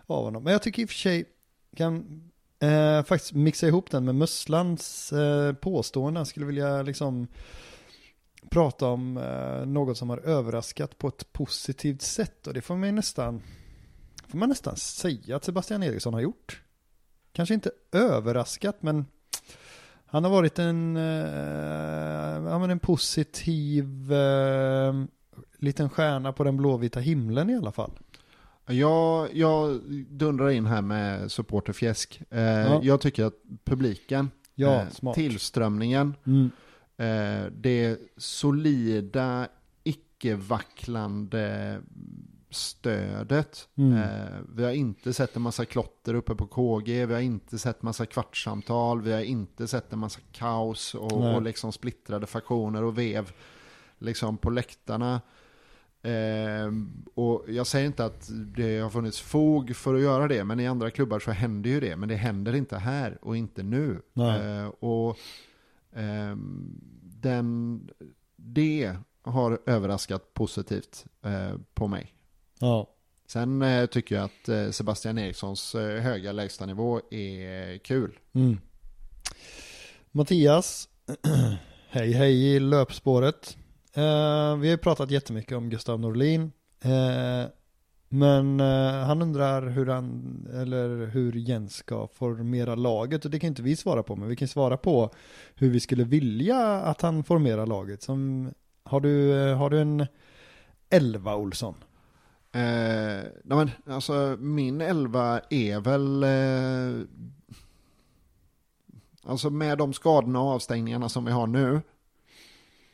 av 0.06 0.24
honom. 0.24 0.44
Men 0.44 0.52
jag 0.52 0.62
tycker 0.62 0.82
i 0.82 0.84
och 0.84 0.90
för 0.90 0.96
sig 0.96 1.24
kan 1.76 2.22
eh, 2.60 3.02
faktiskt 3.02 3.32
mixa 3.32 3.66
ihop 3.66 3.90
den 3.90 4.04
med 4.04 4.14
Musslans 4.14 5.12
eh, 5.12 5.52
påstående. 5.52 6.20
Jag 6.20 6.26
skulle 6.26 6.46
vilja 6.46 6.82
liksom 6.82 7.26
prata 8.50 8.86
om 8.86 9.16
eh, 9.16 9.66
något 9.66 9.98
som 9.98 10.10
har 10.10 10.18
överraskat 10.18 10.98
på 10.98 11.08
ett 11.08 11.32
positivt 11.32 12.02
sätt. 12.02 12.46
Och 12.46 12.54
det 12.54 12.60
får 12.62 12.76
man 12.76 12.94
nästan, 12.94 13.42
får 14.28 14.38
man 14.38 14.48
nästan 14.48 14.76
säga 14.76 15.36
att 15.36 15.44
Sebastian 15.44 15.82
Eriksson 15.82 16.14
har 16.14 16.20
gjort. 16.20 16.62
Kanske 17.32 17.54
inte 17.54 17.70
överraskat 17.92 18.82
men 18.82 19.06
han 20.06 20.24
har 20.24 20.30
varit 20.30 20.58
en, 20.58 20.96
eh, 20.96 22.50
ja, 22.50 22.70
en 22.70 22.78
positiv 22.78 24.12
eh, 24.12 24.94
liten 25.58 25.90
stjärna 25.90 26.32
på 26.32 26.44
den 26.44 26.56
blåvita 26.56 27.00
himlen 27.00 27.50
i 27.50 27.56
alla 27.56 27.72
fall. 27.72 27.90
Jag, 28.66 29.34
jag 29.34 29.80
dundrar 30.08 30.50
in 30.50 30.66
här 30.66 30.82
med 30.82 31.32
supporterfjäsk. 31.32 32.22
Eh, 32.30 32.40
Ja. 32.40 32.80
Jag 32.82 33.00
tycker 33.00 33.24
att 33.24 33.34
publiken, 33.64 34.30
Ja, 34.54 34.84
eh, 35.02 35.12
tillströmningen, 35.12 36.14
Mm. 36.26 36.50
Eh, 37.00 37.46
det 37.52 37.98
solida, 38.16 39.48
icke-vacklande 39.84 41.80
stödet. 42.50 43.68
Mm. 43.76 43.98
Eh, 43.98 44.38
vi 44.54 44.64
har 44.64 44.72
inte 44.72 45.12
sett 45.12 45.36
en 45.36 45.42
massa 45.42 45.64
klotter 45.64 46.14
uppe 46.14 46.34
på 46.34 46.46
KG, 46.46 47.06
vi 47.06 47.14
har 47.14 47.20
inte 47.20 47.58
sett 47.58 47.82
massa 47.82 48.06
kvartssamtal, 48.06 49.02
vi 49.02 49.12
har 49.12 49.20
inte 49.20 49.68
sett 49.68 49.92
en 49.92 49.98
massa 49.98 50.20
kaos 50.32 50.94
och, 50.94 51.34
och 51.34 51.42
liksom 51.42 51.72
splittrade 51.72 52.26
faktioner 52.26 52.82
och 52.82 52.98
vev 52.98 53.32
liksom 53.98 54.36
på 54.36 54.50
läktarna. 54.50 55.20
Eh, 56.02 56.72
och 57.14 57.44
jag 57.48 57.66
säger 57.66 57.86
inte 57.86 58.04
att 58.04 58.30
det 58.32 58.78
har 58.78 58.90
funnits 58.90 59.20
fog 59.20 59.76
för 59.76 59.94
att 59.94 60.00
göra 60.00 60.28
det, 60.28 60.44
men 60.44 60.60
i 60.60 60.66
andra 60.66 60.90
klubbar 60.90 61.18
så 61.18 61.30
händer 61.30 61.70
ju 61.70 61.80
det. 61.80 61.96
Men 61.96 62.08
det 62.08 62.16
händer 62.16 62.54
inte 62.54 62.76
här 62.76 63.18
och 63.22 63.36
inte 63.36 63.62
nu. 63.62 64.02
Eh, 64.16 64.66
och 64.68 65.16
ehm, 65.94 66.80
den, 67.02 67.80
det 68.36 68.96
har 69.22 69.60
överraskat 69.66 70.34
positivt 70.34 71.06
eh, 71.24 71.54
på 71.74 71.86
mig. 71.86 72.14
Ja. 72.58 72.90
Sen 73.26 73.62
eh, 73.62 73.86
tycker 73.86 74.14
jag 74.14 74.24
att 74.24 74.48
eh, 74.48 74.70
Sebastian 74.70 75.18
Erikssons 75.18 75.74
eh, 75.74 76.00
höga 76.00 76.32
lägstanivå 76.32 77.00
är 77.10 77.78
kul. 77.78 78.18
Mm. 78.32 78.60
Mattias, 80.10 80.88
hej 81.90 82.12
hej 82.12 82.54
i 82.54 82.60
löpspåret. 82.60 83.56
Eh, 83.94 84.56
vi 84.56 84.68
har 84.68 84.72
ju 84.72 84.78
pratat 84.78 85.10
jättemycket 85.10 85.56
om 85.56 85.70
Gustav 85.70 86.00
Norlin. 86.00 86.52
Men 88.12 88.60
eh, 88.60 89.06
han 89.06 89.22
undrar 89.22 89.66
hur 89.66 89.86
han, 89.86 90.46
eller 90.54 91.06
hur 91.06 91.32
Jens 91.32 91.74
ska 91.74 92.08
formera 92.08 92.74
laget. 92.74 93.24
Och 93.24 93.30
det 93.30 93.38
kan 93.38 93.48
inte 93.48 93.62
vi 93.62 93.76
svara 93.76 94.02
på, 94.02 94.16
men 94.16 94.28
vi 94.28 94.36
kan 94.36 94.48
svara 94.48 94.76
på 94.76 95.10
hur 95.54 95.70
vi 95.70 95.80
skulle 95.80 96.04
vilja 96.04 96.58
att 96.66 97.02
han 97.02 97.24
formerar 97.24 97.66
laget. 97.66 98.02
Som, 98.02 98.50
har, 98.84 99.00
du, 99.00 99.32
eh, 99.32 99.56
har 99.56 99.70
du 99.70 99.80
en 99.80 100.06
elva 100.90 101.36
Olsson? 101.36 101.74
Eh, 102.52 102.60
nej 103.44 103.58
men, 103.58 103.70
alltså, 103.86 104.36
min 104.40 104.80
elva 104.80 105.40
är 105.50 105.80
väl... 105.80 106.22
Eh, 106.22 107.06
alltså 109.22 109.50
med 109.50 109.78
de 109.78 109.92
skadorna 109.92 110.40
och 110.40 110.50
avstängningarna 110.50 111.08
som 111.08 111.24
vi 111.24 111.32
har 111.32 111.46
nu 111.46 111.80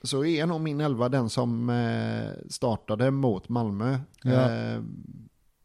så 0.06 0.24
är 0.24 0.46
nog 0.46 0.60
min 0.60 0.80
elva 0.80 1.08
den 1.08 1.30
som 1.30 1.70
eh, 1.70 2.48
startade 2.48 3.10
mot 3.10 3.48
Malmö. 3.48 3.98
Ja. 4.22 4.50
Eh, 4.50 4.82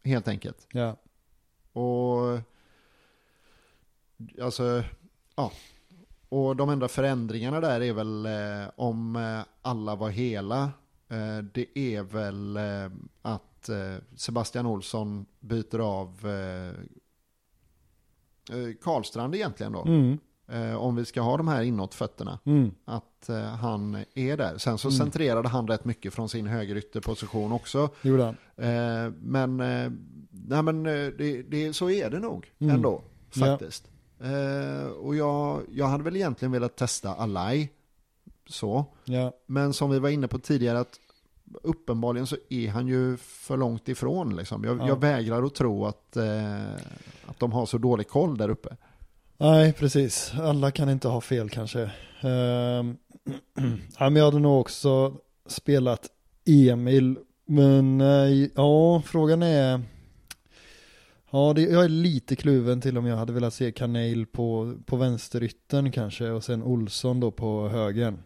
helt 0.04 0.28
enkelt. 0.28 0.66
Ja. 0.72 0.96
Och 1.72 2.38
alltså, 4.42 4.84
ja. 5.36 5.52
Och 6.28 6.56
de 6.56 6.70
enda 6.70 6.88
förändringarna 6.88 7.60
där 7.60 7.80
är 7.80 7.92
väl 7.92 8.26
eh, 8.26 8.70
om 8.76 9.42
alla 9.62 9.96
var 9.96 10.10
hela. 10.10 10.70
Det 11.52 11.78
är 11.78 12.02
väl 12.02 12.58
att 13.22 13.70
Sebastian 14.16 14.66
Olsson 14.66 15.26
byter 15.40 15.78
av 15.78 16.26
Karlstrand 18.82 19.34
egentligen 19.34 19.72
då. 19.72 19.82
Mm. 19.82 20.18
Eh, 20.52 20.74
om 20.76 20.96
vi 20.96 21.04
ska 21.04 21.20
ha 21.20 21.36
de 21.36 21.48
här 21.48 21.62
inåtfötterna. 21.62 22.38
Mm. 22.44 22.70
Att 22.84 23.28
eh, 23.28 23.36
han 23.42 24.04
är 24.14 24.36
där. 24.36 24.58
Sen 24.58 24.78
så 24.78 24.88
Mm. 24.88 24.98
centrerade 24.98 25.48
han 25.48 25.68
rätt 25.68 25.84
mycket 25.84 26.14
från 26.14 26.28
sin 26.28 26.46
högerytterposition 26.46 27.52
också. 27.52 27.88
Gjorde 28.02 28.24
han. 28.24 28.36
Eh, 28.56 29.12
men, 29.20 29.60
eh, 29.60 29.90
nej, 30.30 30.62
men 30.62 30.86
eh, 30.86 30.92
det, 31.18 31.42
det, 31.42 31.72
så 31.76 31.90
är 31.90 32.10
det 32.10 32.18
nog 32.18 32.50
Mm. 32.58 32.74
ändå 32.74 33.02
Ja. 33.34 33.46
faktiskt. 33.46 33.88
Eh, 34.20 34.86
och 34.86 35.16
jag, 35.16 35.60
jag 35.72 35.86
hade 35.86 36.04
väl 36.04 36.16
egentligen 36.16 36.52
velat 36.52 36.76
testa 36.76 37.14
Alai. 37.14 37.68
Så. 38.48 38.84
Ja. 39.04 39.32
Men 39.46 39.72
som 39.72 39.90
vi 39.90 39.98
var 39.98 40.08
inne 40.08 40.28
på 40.28 40.38
tidigare 40.38 40.80
att 40.80 40.98
uppenbarligen 41.62 42.26
så 42.26 42.36
är 42.48 42.68
han 42.68 42.88
ju 42.88 43.16
för 43.16 43.56
långt 43.56 43.88
ifrån. 43.88 44.36
Liksom. 44.36 44.64
Jag, 44.64 44.78
Ja. 44.80 44.88
jag 44.88 45.00
vägrar 45.00 45.42
att 45.42 45.54
tro 45.54 45.84
att, 45.86 46.16
eh, 46.16 46.72
att 47.26 47.38
de 47.38 47.52
har 47.52 47.66
så 47.66 47.78
dålig 47.78 48.08
koll 48.08 48.36
där 48.36 48.48
uppe. 48.48 48.76
Nej, 49.42 49.72
precis. 49.72 50.32
Alla 50.40 50.70
kan 50.70 50.88
inte 50.88 51.08
ha 51.08 51.20
fel 51.20 51.50
kanske. 51.50 51.80
Ja, 53.98 54.10
men 54.10 54.16
jag 54.16 54.24
hade 54.24 54.38
nog 54.38 54.60
också 54.60 55.16
spelat 55.46 56.10
Emil. 56.44 57.18
Men 57.46 58.00
eh, 58.00 58.48
ja, 58.54 59.02
frågan 59.06 59.42
är... 59.42 59.82
Ja, 61.30 61.52
det, 61.56 61.62
jag 61.62 61.84
är 61.84 61.88
lite 61.88 62.36
kluven 62.36 62.80
till 62.80 62.98
om 62.98 63.06
jag 63.06 63.16
hade 63.16 63.32
velat 63.32 63.54
se 63.54 63.72
Kanel 63.72 64.26
på, 64.26 64.74
på 64.86 64.96
vänsterytten 64.96 65.92
kanske 65.92 66.30
och 66.30 66.44
sen 66.44 66.62
Olsson 66.62 67.20
då 67.20 67.30
på 67.30 67.68
högen. 67.68 68.18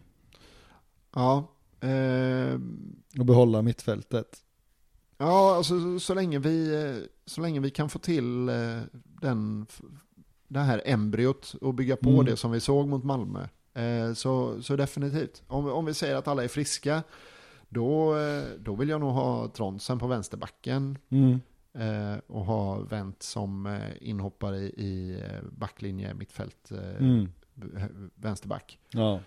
Ja, 1.15 1.51
eh, 1.81 2.59
Och 3.19 3.25
behålla 3.25 3.61
mittfältet. 3.61 4.37
Ja, 5.17 5.55
alltså 5.55 5.79
så, 5.79 5.99
så, 5.99 6.13
länge 6.13 6.39
vi, 6.39 6.83
eh, 6.83 7.03
så 7.25 7.41
länge 7.41 7.59
vi 7.59 7.69
kan 7.69 7.89
få 7.89 7.99
till 7.99 8.49
eh, 8.49 8.81
den, 9.21 9.65
det 10.47 10.59
här 10.59 10.81
embryot 10.85 11.55
och 11.61 11.73
bygga 11.73 11.95
på 11.95 12.09
Mm. 12.09 12.25
det 12.25 12.37
som 12.37 12.51
vi 12.51 12.59
såg 12.59 12.87
mot 12.87 13.03
Malmö. 13.03 13.47
eh, 13.73 14.13
Så, 14.13 14.61
så 14.61 14.75
definitivt. 14.75 15.43
Om, 15.47 15.67
om 15.71 15.85
vi 15.85 15.93
säger 15.93 16.15
att 16.15 16.27
alla 16.27 16.43
är 16.43 16.47
friska, 16.47 17.03
då, 17.69 18.17
eh, 18.17 18.43
då 18.59 18.75
vill 18.75 18.89
jag 18.89 18.99
nog 19.01 19.11
ha 19.11 19.47
Tronsen 19.47 19.99
på 19.99 20.07
vänsterbacken 20.07 20.97
Mm. 21.09 21.39
eh, 21.73 22.19
och 22.27 22.45
ha 22.45 22.79
Wendt 22.79 23.23
som 23.23 23.79
inhoppare 24.01 24.57
i, 24.57 24.65
i 24.85 25.21
backlinje, 25.51 26.13
mittfält, 26.13 26.71
eh, 26.71 26.95
Mm. 26.97 27.29
vänsterback. 28.15 28.79
Ja. 28.91 29.19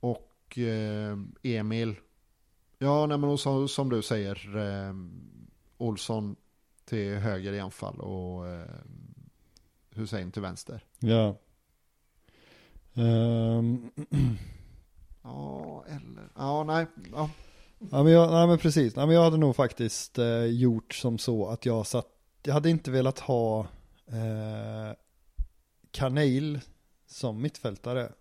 Och 0.00 0.58
eh, 0.58 1.18
Emil, 1.42 1.94
ja 2.78 3.06
nej, 3.06 3.18
men 3.18 3.38
så, 3.38 3.68
som 3.68 3.88
du 3.88 4.02
säger, 4.02 4.56
eh, 4.56 4.94
Olsson 5.78 6.36
till 6.84 7.14
höger 7.14 7.52
i 7.52 7.60
anfall 7.60 8.00
och 8.00 8.44
Hussein 9.98 10.32
till 10.32 10.42
vänster. 10.42 10.84
Ja. 10.98 11.36
Ehm, 12.94 13.90
Ja, 15.22 15.84
eller, 15.88 16.28
ja 16.36 16.64
nej, 16.64 16.86
ja. 17.12 17.30
Ja 17.90 18.02
men, 18.02 18.12
jag, 18.12 18.30
nej, 18.30 18.46
men 18.46 18.58
precis, 18.58 18.96
nej, 18.96 19.06
men 19.06 19.14
jag 19.14 19.22
hade 19.22 19.36
nog 19.36 19.56
faktiskt 19.56 20.18
eh, 20.18 20.44
gjort 20.44 20.94
som 20.94 21.18
så 21.18 21.48
att 21.48 21.66
jag 21.66 21.86
satt, 21.86 22.06
jag 22.42 22.54
hade 22.54 22.70
inte 22.70 22.90
velat 22.90 23.18
ha 23.18 23.60
eh, 24.06 24.96
Kanel 25.90 26.60
som 27.06 27.42
mittfältare. 27.42 28.12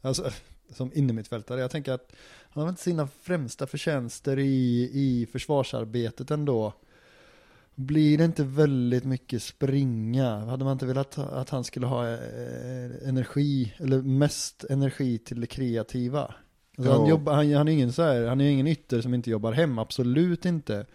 Alltså 0.00 0.30
som 0.70 0.90
innermittfältare. 0.94 1.60
Jag 1.60 1.70
tänker 1.70 1.92
att 1.92 2.12
han 2.50 2.62
har 2.62 2.70
inte 2.70 2.82
sina 2.82 3.06
främsta 3.06 3.66
förtjänster 3.66 4.38
i, 4.38 4.90
i 4.92 5.26
försvarsarbetet 5.32 6.30
ändå. 6.30 6.72
Blir 7.74 8.18
det 8.18 8.24
inte 8.24 8.44
väldigt 8.44 9.04
mycket 9.04 9.42
springa? 9.42 10.38
Hade 10.38 10.64
man 10.64 10.72
inte 10.72 10.86
velat 10.86 11.18
att 11.18 11.50
han 11.50 11.64
skulle 11.64 11.86
ha 11.86 12.08
eh, 12.08 13.08
energi, 13.08 13.74
eller 13.76 14.02
mest 14.02 14.64
energi 14.64 15.18
till 15.18 15.40
det 15.40 15.46
kreativa? 15.46 16.34
Alltså 16.78 16.92
han, 16.92 17.06
jobbar, 17.06 17.32
han, 17.34 17.54
han 17.54 17.68
är 17.68 17.72
ingen 17.72 17.92
så 17.92 18.02
här, 18.02 18.26
han 18.26 18.40
är 18.40 18.50
ingen 18.50 18.66
ytter 18.66 19.00
som 19.00 19.14
inte 19.14 19.30
jobbar 19.30 19.52
hem, 19.52 19.78
absolut 19.78 20.44
inte. 20.44 20.86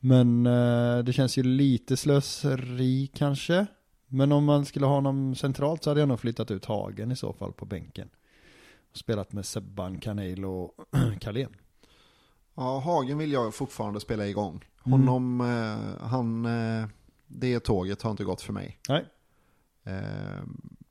Men 0.00 0.46
eh, 0.46 0.98
det 0.98 1.12
känns 1.12 1.38
ju 1.38 1.42
lite 1.42 1.96
slöseri 1.96 3.10
kanske. 3.14 3.66
Men 4.06 4.32
om 4.32 4.44
man 4.44 4.64
skulle 4.64 4.86
ha 4.86 4.94
honom 4.94 5.34
centralt 5.34 5.84
så 5.84 5.90
hade 5.90 6.00
jag 6.00 6.08
nog 6.08 6.20
flyttat 6.20 6.50
ut 6.50 6.64
Hagen 6.64 7.12
i 7.12 7.16
så 7.16 7.32
fall 7.32 7.52
på 7.52 7.64
bänken. 7.64 8.08
Och 8.90 8.96
spelat 8.96 9.32
med 9.32 9.46
Sebban, 9.46 9.98
Kanel 9.98 10.44
och 10.44 10.74
Carlén. 11.20 11.56
ja, 12.54 12.78
Hagen 12.78 13.18
vill 13.18 13.32
jag 13.32 13.54
fortfarande 13.54 14.00
spela 14.00 14.26
igång. 14.26 14.64
Mm. 14.86 15.08
Honom, 15.08 15.40
eh, 15.40 16.06
han, 16.06 16.46
eh, 16.46 16.88
det 17.26 17.60
tåget 17.60 18.02
har 18.02 18.10
inte 18.10 18.24
gått 18.24 18.42
för 18.42 18.52
mig. 18.52 18.78
Nej. 18.88 19.04
Eh, 19.84 20.42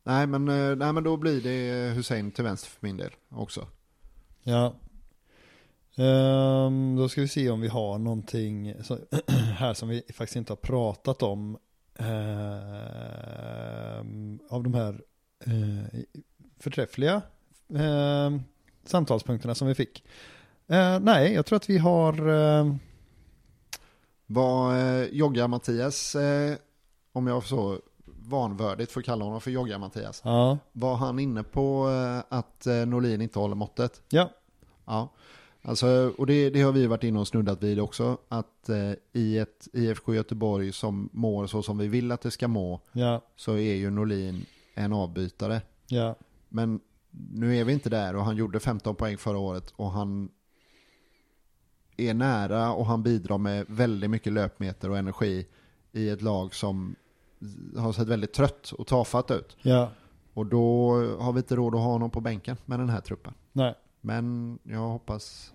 nej, 0.04 0.28
men, 0.28 0.48
eh, 0.48 0.76
nej, 0.76 0.94
men 0.94 1.04
då 1.04 1.18
blir 1.18 1.42
det 1.42 1.90
Hussein 1.94 2.32
till 2.32 2.44
vänster 2.44 2.70
för 2.70 2.88
min 2.88 2.98
del 2.98 3.12
också. 3.30 3.68
Ja. 4.44 4.76
Ehm, 5.98 6.96
då 6.96 7.10
ska 7.10 7.22
vi 7.22 7.28
se 7.28 7.50
om 7.50 7.62
vi 7.62 7.68
har 7.68 7.98
någonting 7.98 8.74
så, 8.84 8.98
här 9.58 9.74
som 9.74 9.90
vi 9.90 10.04
faktiskt 10.14 10.36
inte 10.36 10.52
har 10.52 10.58
pratat 10.58 11.24
om. 11.24 11.58
Ehm, 12.00 12.10
av 14.50 14.64
de 14.64 14.74
här 14.74 15.02
eh, 15.46 15.86
förträffliga 16.60 17.22
ehm, 17.76 18.42
samtalspunkterna 18.86 19.56
som 19.56 19.68
vi 19.68 19.76
fick. 19.76 20.04
Eh, 20.68 21.00
nej, 21.00 21.34
jag 21.34 21.46
tror 21.46 21.58
att 21.58 21.70
vi 21.70 21.78
har... 21.78 22.30
Var 24.32 24.78
eh, 24.78 25.08
Jogga 25.12 25.48
Mattias, 25.48 26.16
eh, 26.16 26.58
om 27.12 27.28
jag 27.28 27.44
så 27.44 27.80
vanvördigt 28.06 28.92
får 28.92 29.02
kalla 29.02 29.26
honom 29.26 29.42
för 29.42 29.52
Jogga 29.52 29.78
Mattias, 29.78 30.22
ja, 30.26 30.58
var 30.72 30.96
han 30.96 31.20
inne 31.20 31.44
på 31.44 31.90
eh, 31.90 32.38
att 32.38 32.68
eh, 32.68 32.86
Norlin 32.86 33.22
inte 33.22 33.40
håller 33.40 33.56
måttet? 33.56 34.02
ja, 34.10 34.30
Ja. 34.86 35.10
Alltså, 35.62 36.14
och 36.18 36.26
det, 36.28 36.50
det 36.50 36.62
har 36.62 36.72
vi 36.72 36.88
varit 36.88 37.04
inne 37.04 37.20
och 37.20 37.28
snuddat 37.28 37.64
vid 37.64 37.80
också, 37.80 38.18
att 38.28 38.70
eh, 38.70 38.94
i 39.14 39.38
ett 39.38 39.68
IFK 39.74 40.14
Göteborg 40.14 40.72
som 40.72 41.10
mår 41.14 41.48
så 41.48 41.64
som 41.64 41.78
vi 41.78 41.88
vill 41.88 42.12
att 42.12 42.22
det 42.22 42.32
ska 42.32 42.48
må, 42.48 42.80
ja, 42.92 43.22
så 43.36 43.54
är 43.54 43.76
ju 43.76 43.90
Norlin 43.90 44.46
en 44.74 44.94
avbytare. 44.94 45.62
ja, 45.88 46.16
Men 46.50 46.80
nu 47.12 47.58
är 47.58 47.64
vi 47.64 47.74
inte 47.74 47.90
där 47.90 48.16
och 48.16 48.24
han 48.24 48.36
gjorde 48.36 48.60
15 48.60 48.96
poäng 48.96 49.18
förra 49.18 49.38
året 49.38 49.74
och 49.76 49.92
han 49.92 50.30
är 52.00 52.14
nära 52.14 52.74
och 52.74 52.86
han 52.86 53.04
bidrar 53.04 53.38
med 53.38 53.66
väldigt 53.68 54.10
mycket 54.10 54.34
löpmeter 54.34 54.90
och 54.90 54.98
energi 54.98 55.48
i 55.92 56.10
ett 56.10 56.22
lag 56.22 56.56
som 56.56 56.96
har 57.78 57.94
sett 57.94 58.08
väldigt 58.08 58.34
trött 58.34 58.72
och 58.78 58.88
tafatt 58.88 59.32
ut. 59.32 59.58
ja, 59.62 59.90
Och 60.34 60.46
då 60.46 60.92
har 61.20 61.34
vi 61.34 61.38
inte 61.38 61.56
råd 61.56 61.76
att 61.76 61.82
ha 61.82 61.88
honom 61.92 62.10
på 62.12 62.22
bänken 62.22 62.58
med 62.66 62.80
den 62.80 62.90
här 62.90 63.02
truppen. 63.02 63.34
nej, 63.52 63.76
Men 64.02 64.60
jag 64.64 64.80
hoppas, 64.80 65.54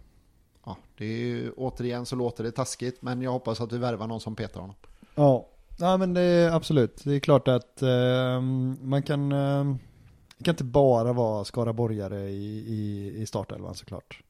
ja, 0.66 0.76
det 0.98 1.04
är 1.04 1.18
ju, 1.18 1.50
återigen 1.56 2.06
så 2.06 2.16
låter 2.16 2.44
det 2.44 2.50
taskigt, 2.50 3.02
men 3.02 3.22
jag 3.22 3.30
hoppas 3.32 3.60
att 3.60 3.72
vi 3.72 3.78
värvar 3.78 4.06
någon 4.06 4.20
som 4.20 4.36
petar 4.36 4.60
honom. 4.60 4.76
ja. 5.14 5.48
Ja 5.78 5.96
men 5.96 6.14
det 6.14 6.20
är 6.20 6.50
absolut, 6.52 7.04
det 7.04 7.12
är 7.14 7.20
klart 7.20 7.48
att 7.48 7.82
ehm, 7.82 8.76
man 8.82 9.02
kan, 9.02 9.28
det 9.28 10.44
kan 10.44 10.52
inte 10.52 10.64
bara 10.64 11.12
vara 11.12 11.44
skaraborgare 11.44 12.20
i, 12.28 12.58
i, 12.74 13.12
i 13.22 13.26
startelvan 13.26 13.74
såklart. 13.74 14.22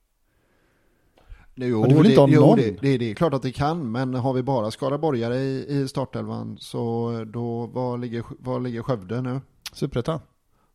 Jo, 1.55 1.81
Men 1.81 1.91
du 1.91 1.95
vill 1.95 2.05
det, 2.05 2.09
inte 2.09 2.21
ha 2.21 2.29
jo 2.29 2.41
någon? 2.41 2.57
det, 2.59 2.71
det, 2.81 2.99
det 2.99 3.11
är 3.11 3.15
klart 3.15 3.35
att 3.35 3.43
det 3.43 3.53
kan, 3.53 3.93
men 3.93 4.15
har 4.15 4.33
vi 4.33 4.43
bara 4.43 4.71
Skaraborgare 4.71 5.37
i, 5.37 5.67
i 5.69 5.89
startelvan 5.89 6.57
så 6.61 7.11
då, 7.27 7.67
var 7.67 7.99
ligger, 7.99 8.25
var 8.39 8.61
ligger 8.61 8.83
Skövde 8.83 9.21
nu? 9.21 9.41
Superettan. 9.73 10.21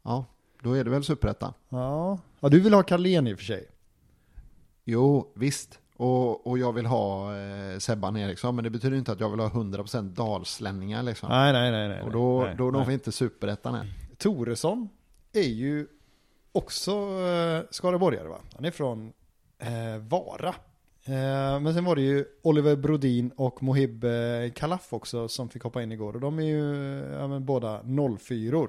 Ja, 0.03 0.25
då 0.61 0.73
är 0.73 0.83
det 0.83 0.89
väl 0.89 1.03
superettan. 1.03 1.53
Ja. 1.69 2.19
ja, 2.39 2.49
du 2.49 2.59
vill 2.59 2.73
ha 2.73 2.83
Carlén 2.83 3.27
i 3.27 3.33
och 3.33 3.37
för 3.37 3.45
sig. 3.45 3.65
Jo, 4.85 5.31
visst. 5.35 5.79
Och, 5.97 6.47
och 6.47 6.57
jag 6.57 6.73
vill 6.73 6.85
ha 6.85 7.37
eh, 7.37 7.77
Sebban 7.77 8.17
Eriksson, 8.17 8.55
men 8.55 8.63
det 8.63 8.69
betyder 8.69 8.97
inte 8.97 9.11
att 9.11 9.19
jag 9.19 9.29
vill 9.29 9.39
ha 9.39 9.49
100% 9.49 10.15
dalslänningar 10.15 11.03
liksom. 11.03 11.29
Nej, 11.29 11.53
nej, 11.53 11.71
nej. 11.71 11.89
nej 11.89 12.01
och 12.01 12.11
då, 12.11 12.43
nej, 12.43 12.55
då 12.57 12.71
nej. 12.71 12.85
vi 12.87 12.93
inte 12.93 13.11
superettan 13.11 13.75
än. 13.75 13.87
Toresson 14.17 14.89
är 15.33 15.49
ju 15.49 15.87
också 16.51 16.91
eh, 16.91 17.61
skaraborgare 17.71 18.27
va? 18.27 18.37
Han 18.55 18.65
är 18.65 18.71
från 18.71 19.13
eh, 19.59 19.97
Vara. 20.09 20.55
Eh, 21.09 21.59
men 21.59 21.73
sen 21.73 21.85
var 21.85 21.95
det 21.95 22.01
ju 22.01 22.25
Oliver 22.41 22.75
Brodin 22.75 23.31
och 23.35 23.63
Mohib 23.63 24.03
eh, 24.03 24.51
Kalaf 24.55 24.93
också 24.93 25.27
som 25.27 25.49
fick 25.49 25.63
hoppa 25.63 25.83
in 25.83 25.91
igår. 25.91 26.13
Och 26.13 26.21
de 26.21 26.39
är 26.39 26.43
ju 26.43 26.75
ja, 27.13 27.39
båda 27.39 27.81
04 28.19 28.67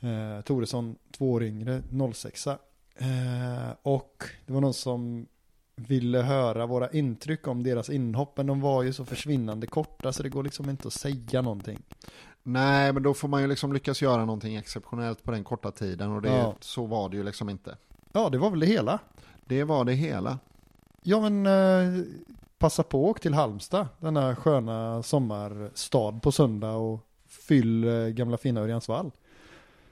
eh, 0.00 0.40
Toresson 0.44 0.96
två 1.10 1.32
år 1.32 1.42
yngre, 1.42 1.82
06 2.14 2.46
eh, 2.46 2.54
Eh, 3.00 3.70
och 3.82 4.24
det 4.46 4.52
var 4.52 4.60
någon 4.60 4.74
som 4.74 5.26
ville 5.76 6.18
höra 6.18 6.66
våra 6.66 6.90
intryck 6.90 7.48
om 7.48 7.62
deras 7.62 7.90
inhopp, 7.90 8.36
men 8.36 8.46
de 8.46 8.60
var 8.60 8.82
ju 8.82 8.92
så 8.92 9.04
försvinnande 9.04 9.66
korta 9.66 10.12
så 10.12 10.22
det 10.22 10.28
går 10.28 10.42
liksom 10.42 10.70
inte 10.70 10.88
att 10.88 10.94
säga 10.94 11.42
någonting. 11.42 11.78
Nej, 12.42 12.92
men 12.92 13.02
då 13.02 13.14
får 13.14 13.28
man 13.28 13.40
ju 13.42 13.46
liksom 13.46 13.72
lyckas 13.72 14.02
göra 14.02 14.24
någonting 14.24 14.56
exceptionellt 14.56 15.22
på 15.22 15.30
den 15.30 15.44
korta 15.44 15.70
tiden 15.70 16.12
och 16.12 16.22
det, 16.22 16.28
Ja. 16.28 16.54
så 16.60 16.86
var 16.86 17.08
det 17.08 17.16
ju 17.16 17.22
liksom 17.22 17.48
inte. 17.48 17.76
Ja, 18.12 18.28
det 18.28 18.38
var 18.38 18.50
väl 18.50 18.60
det 18.60 18.66
hela. 18.66 18.98
Det 19.44 19.64
var 19.64 19.84
det 19.84 19.92
hela. 19.92 20.38
Ja, 21.02 21.20
men 21.28 21.46
eh, 21.46 22.04
passa 22.58 22.82
på 22.82 23.04
och 23.04 23.10
åk 23.10 23.20
till 23.20 23.34
Halmstad, 23.34 23.86
denna 23.98 24.36
sköna 24.36 25.02
sommarstad 25.02 26.12
på 26.22 26.32
söndag 26.32 26.72
och 26.72 27.00
fyll 27.28 27.84
eh, 27.84 28.06
gamla 28.06 28.36
fina 28.36 28.60
Örjansvall. 28.60 29.10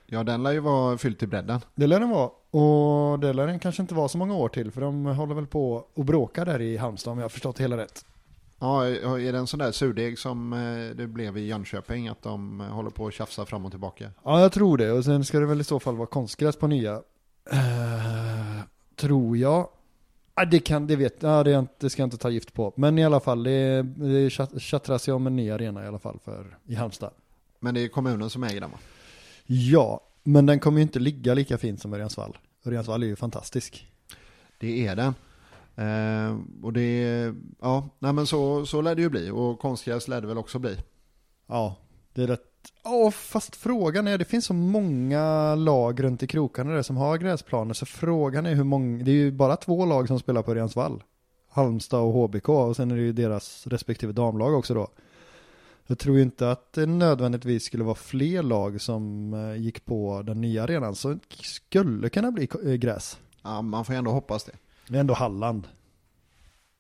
Ja, 0.07 0.23
den 0.23 0.43
lär 0.43 0.53
ju 0.53 0.61
vara 0.61 0.99
fylld 0.99 1.19
till 1.19 1.29
bredden. 1.29 1.61
Det 1.75 1.87
lär 1.87 2.01
den 2.01 2.11
vara. 2.11 2.31
Och 2.51 3.19
det 3.19 3.33
lär 3.33 3.47
den 3.47 3.59
kanske 3.59 3.83
inte 3.83 3.95
vara 3.95 4.09
så 4.09 4.19
många 4.19 4.35
år 4.35 4.49
till, 4.49 4.71
för 4.71 4.81
de 4.81 5.07
håller 5.07 5.35
väl 5.35 5.47
på 5.47 5.85
och 5.95 6.05
bråkar 6.05 6.45
där 6.45 6.61
i 6.61 6.77
Halmstad 6.77 7.13
om 7.13 7.19
jag 7.19 7.25
har 7.25 7.29
förstått 7.29 7.57
det 7.57 7.65
hela 7.65 7.77
rätt. 7.77 8.05
Ja, 8.59 8.87
är 8.87 9.33
det 9.33 9.39
en 9.39 9.47
sån 9.47 9.59
där 9.59 9.73
surdeg 9.73 10.19
som 10.19 10.53
eh, 10.53 10.97
det 10.97 11.07
blev 11.07 11.39
i 11.39 11.47
Jönköping, 11.47 12.09
att 12.09 12.23
de 12.23 12.61
håller 12.61 12.91
på 12.91 13.07
att 13.07 13.15
tjafsa 13.15 13.47
fram 13.47 13.65
och 13.65 13.71
tillbaka? 13.71 14.11
Ja, 14.25 14.41
jag 14.41 14.53
tror 14.53 14.79
det. 14.79 14.93
Och 14.93 15.05
sen 15.05 15.25
ska 15.25 15.41
det 15.41 15.47
väl 15.47 15.61
i 15.61 15.65
så 15.65 15.81
fall 15.81 15.97
vara 15.97 16.07
konstgräs 16.07 16.57
på 16.57 16.67
nya. 16.67 16.93
Eh, 17.51 18.63
tror 18.97 19.37
jag. 19.37 19.69
Ja, 20.37 20.45
det 20.45 20.59
kan, 20.59 20.87
det 20.87 20.97
vet 20.97 21.23
ja, 21.23 21.45
det, 21.45 21.67
det 21.79 21.91
ska 21.91 22.03
jag 22.03 22.07
inte 22.07 22.17
ta 22.19 22.31
gift 22.31 22.53
på. 22.53 22.73
Men 22.77 22.99
i 22.99 23.05
alla 23.05 23.21
fall, 23.21 23.43
det, 23.43 23.83
det 23.83 24.31
tjatt- 24.31 24.61
tjattras 24.61 25.09
ju 25.09 25.13
om 25.13 25.27
en 25.27 25.37
ny 25.37 25.51
arena 25.51 25.85
i 25.85 25.87
alla 25.87 25.99
fall 25.99 26.19
för, 26.25 26.59
i 26.67 26.75
Halmstad. 26.75 27.11
Men 27.61 27.75
det 27.75 27.81
är 27.81 27.89
kommunen 27.89 28.31
som 28.31 28.45
äger 28.45 28.61
den 28.61 28.71
va? 28.71 28.79
Ja, 29.47 30.01
men 30.23 30.47
den 30.47 30.61
kommer 30.61 30.79
ju 30.79 30.83
inte 30.83 30.99
ligga 30.99 31.35
lika 31.35 31.59
fint 31.59 31.81
som 31.81 31.93
Örjansvall. 31.95 32.39
Örjansvall 32.65 33.03
är 33.03 33.07
ju 33.07 33.17
fantastisk. 33.17 33.87
Det 34.59 34.87
är 34.87 34.97
den. 34.97 35.15
Eh, 35.77 36.37
och 36.63 36.73
det, 36.73 37.33
ja, 37.61 37.89
nej 37.99 38.13
men 38.13 38.27
så, 38.27 38.67
så 38.67 38.81
lär 38.81 38.95
det 38.95 39.03
ju 39.03 39.09
bli. 39.09 39.31
Och 39.31 39.59
konstgräs 39.59 40.09
lär 40.09 40.21
det 40.21 40.27
väl 40.27 40.39
också 40.39 40.59
bli. 40.59 40.77
Ja, 41.47 41.77
det 42.13 42.23
är 42.23 42.27
rätt. 42.27 42.43
Ja, 42.85 43.11
fast 43.11 43.57
frågan 43.57 44.09
är, 44.09 44.19
det 44.19 44.25
finns 44.25 44.45
så 44.45 44.55
många 44.55 45.55
lag 45.55 46.05
runt 46.05 46.23
i 46.23 46.27
krokarna 46.27 46.73
där 46.73 46.83
som 46.83 46.97
har 46.97 47.19
gräsplaner, 47.19 47.75
så 47.75 47.87
frågan 47.87 48.47
är 48.47 48.55
hur 48.55 48.65
många, 48.65 49.05
det 49.05 49.11
är 49.11 49.15
ju 49.15 49.33
bara 49.33 49.57
två 49.57 49.85
lag 49.85 50.09
som 50.09 50.19
spelar 50.19 50.43
på 50.43 50.51
Örjansvall. 50.51 51.03
Halmstad 51.49 52.01
och 52.01 52.13
HBK, 52.13 52.49
och 52.49 52.77
sen 52.77 52.91
är 52.91 52.97
det 52.97 53.03
ju 53.03 53.13
deras 53.13 53.67
respektive 53.67 54.13
damlag 54.13 54.55
också 54.55 54.75
då. 54.75 54.89
Jag 55.87 55.99
tror 55.99 56.17
ju 56.17 56.23
inte 56.23 56.51
att 56.51 56.73
det 56.73 56.87
nödvändigtvis 56.87 57.65
skulle 57.65 57.85
vara 57.85 57.95
fler 57.95 58.43
lag 58.43 58.81
som 58.81 59.35
eh, 59.35 59.63
gick 59.63 59.85
på 59.85 60.23
den 60.27 60.41
nya 60.41 60.63
arenan, 60.63 60.95
så 60.95 61.09
det 61.09 61.21
skulle 61.43 62.09
kunna 62.09 62.31
bli 62.31 62.49
eh, 62.65 62.73
gräs. 62.73 63.19
Ja, 63.43 63.63
man 63.63 63.85
får 63.85 63.95
ändå 63.95 64.11
hoppas 64.11 64.45
det. 64.45 64.53
Det 64.89 64.97
är 64.97 65.01
ändå 65.01 65.15
Halland. 65.15 65.69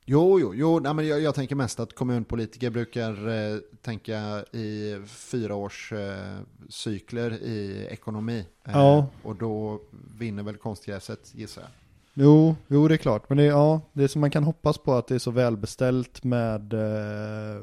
Jo, 0.09 0.41
jo, 0.41 0.55
jo 0.55 0.79
nej, 0.79 0.95
men 0.95 1.07
jag, 1.07 1.21
jag 1.21 1.35
tänker 1.35 1.55
mest 1.57 1.81
att 1.81 1.95
kommunpolitiker 1.95 2.71
brukar 2.71 3.29
eh, 3.29 3.59
tänka 3.83 4.45
i 4.53 5.01
fyra 5.07 5.55
års 5.55 5.93
eh, 5.93 6.37
cykler 6.69 7.31
i 7.33 7.87
ekonomi. 7.91 8.45
Eh, 8.65 8.73
Ja. 8.73 9.07
Och 9.23 9.37
då 9.37 9.81
vinner 10.19 10.43
väl 10.43 10.57
konstgräset 10.57 11.35
gissar 11.35 11.63
jag. 11.63 11.71
Jo, 12.19 12.57
jo 12.69 12.89
det 12.89 12.95
är 12.95 12.99
klart. 12.99 13.29
Men 13.29 13.39
det 13.39 13.45
ja, 13.45 13.81
det 13.93 14.05
är 14.05 14.09
som 14.09 14.21
man 14.21 14.31
kan 14.31 14.45
hoppas 14.45 14.79
på 14.79 14.95
att 14.95 15.07
det 15.09 15.15
är 15.15 15.19
så 15.19 15.31
välbeställt 15.31 16.25
med 16.25 16.73
eh, 16.75 17.61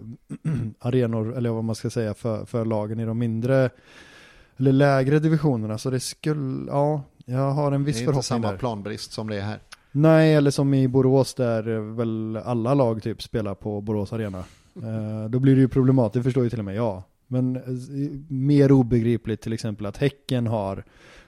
arenor, 0.79 1.37
eller 1.37 1.49
vad 1.49 1.63
man 1.63 1.75
ska 1.75 1.89
säga, 1.89 2.13
för, 2.13 2.45
för 2.45 2.65
lagen 2.65 2.99
i 2.99 3.05
de 3.05 3.17
mindre, 3.19 3.69
eller 4.57 4.71
lägre 4.71 5.19
divisionerna. 5.19 5.77
Så 5.77 5.89
det 5.89 5.99
skulle, 5.99 6.71
ja, 6.71 7.01
jag 7.25 7.51
har 7.51 7.71
en 7.71 7.81
Det 7.81 7.85
viss 7.85 7.95
är 7.95 7.99
inte 7.99 8.05
förhoppning 8.05 8.23
samma 8.23 8.51
där. 8.51 8.57
planbrist 8.57 9.11
som 9.11 9.29
det 9.29 9.35
är 9.35 9.41
här. 9.41 9.59
Nej, 9.95 10.33
eller 10.35 10.51
som 10.51 10.73
i 10.73 10.87
Borås 10.87 11.33
där 11.33 11.67
eh, 11.67 11.81
väl 11.81 12.37
alla 12.37 12.73
lag 12.73 13.03
typ 13.03 13.21
spelar 13.21 13.55
på 13.55 13.81
Borås 13.81 14.13
Arena. 14.13 14.43
Eh, 14.75 15.29
då 15.29 15.39
blir 15.39 15.55
det 15.55 15.61
ju 15.61 15.67
problematiskt, 15.67 16.13
det 16.13 16.23
förstår 16.23 16.43
ju 16.43 16.49
till 16.49 16.59
och 16.59 16.65
med 16.65 16.75
jag. 16.75 17.03
Men 17.27 17.55
eh, 17.55 17.61
mer 18.29 18.71
obegripligt 18.71 19.41
till 19.41 19.53
exempel 19.53 19.85
att 19.85 19.97
Häcken 19.97 20.47
har 20.47 20.83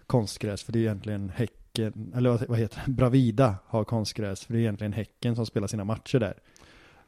konstgräs, 0.07 0.63
för 0.63 0.73
det 0.73 0.79
är 0.79 0.81
egentligen 0.81 1.29
Häcken, 1.35 2.13
eller 2.15 2.47
vad, 2.47 2.59
heter 2.59 2.81
det, 2.85 2.91
Bravida 2.91 3.55
har 3.65 3.83
konstgräs, 3.83 4.45
för 4.45 4.53
det 4.53 4.59
är 4.59 4.61
egentligen 4.61 4.93
Häcken 4.93 5.35
som 5.35 5.45
spelar 5.45 5.67
sina 5.67 5.83
matcher 5.83 6.19
där. 6.19 6.33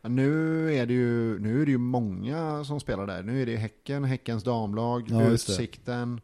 Nu 0.10 0.74
är 0.76 0.86
det 0.86 0.94
ju, 0.94 1.40
nu 1.40 1.62
är 1.62 1.66
det 1.66 1.72
ju 1.72 1.78
många 1.78 2.64
som 2.64 2.80
spelar 2.80 3.08
där. 3.08 3.24
Nu 3.24 3.42
är 3.42 3.46
det 3.46 3.56
Häcken, 3.56 4.04
Häckens 4.04 4.44
damlag, 4.44 5.08
Ja. 5.10 5.28
Utsikten. 5.28 6.22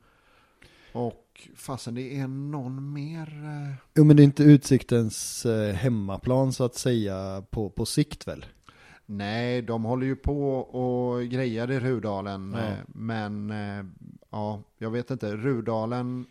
Och 0.91 1.22
fasen 1.55 1.95
det 1.95 2.17
är 2.19 2.27
någon 2.27 2.93
mer. 2.93 3.27
eh, 3.43 3.75
Jo 3.95 4.03
men 4.03 4.15
det 4.15 4.21
är 4.21 4.25
inte 4.25 4.43
Utsiktens 4.43 5.45
eh, 5.45 5.73
hemmaplan 5.75 6.53
så 6.53 6.63
att 6.63 6.75
säga 6.75 7.43
på, 7.49 7.69
på 7.69 7.85
sikt 7.85 8.27
väl? 8.27 8.45
Nej, 9.05 9.61
de 9.61 9.83
håller 9.83 10.05
ju 10.05 10.15
på 10.15 10.57
och 10.57 11.23
grejar 11.23 11.71
i 11.71 11.79
Rudalen. 11.79 12.53
Ja. 12.57 12.59
eh, 12.67 12.73
Men 12.87 13.53
ja, 14.29 14.61
jag 14.77 14.91
vet 14.91 15.11
inte. 15.11 15.35
Rudalen. 15.35 16.25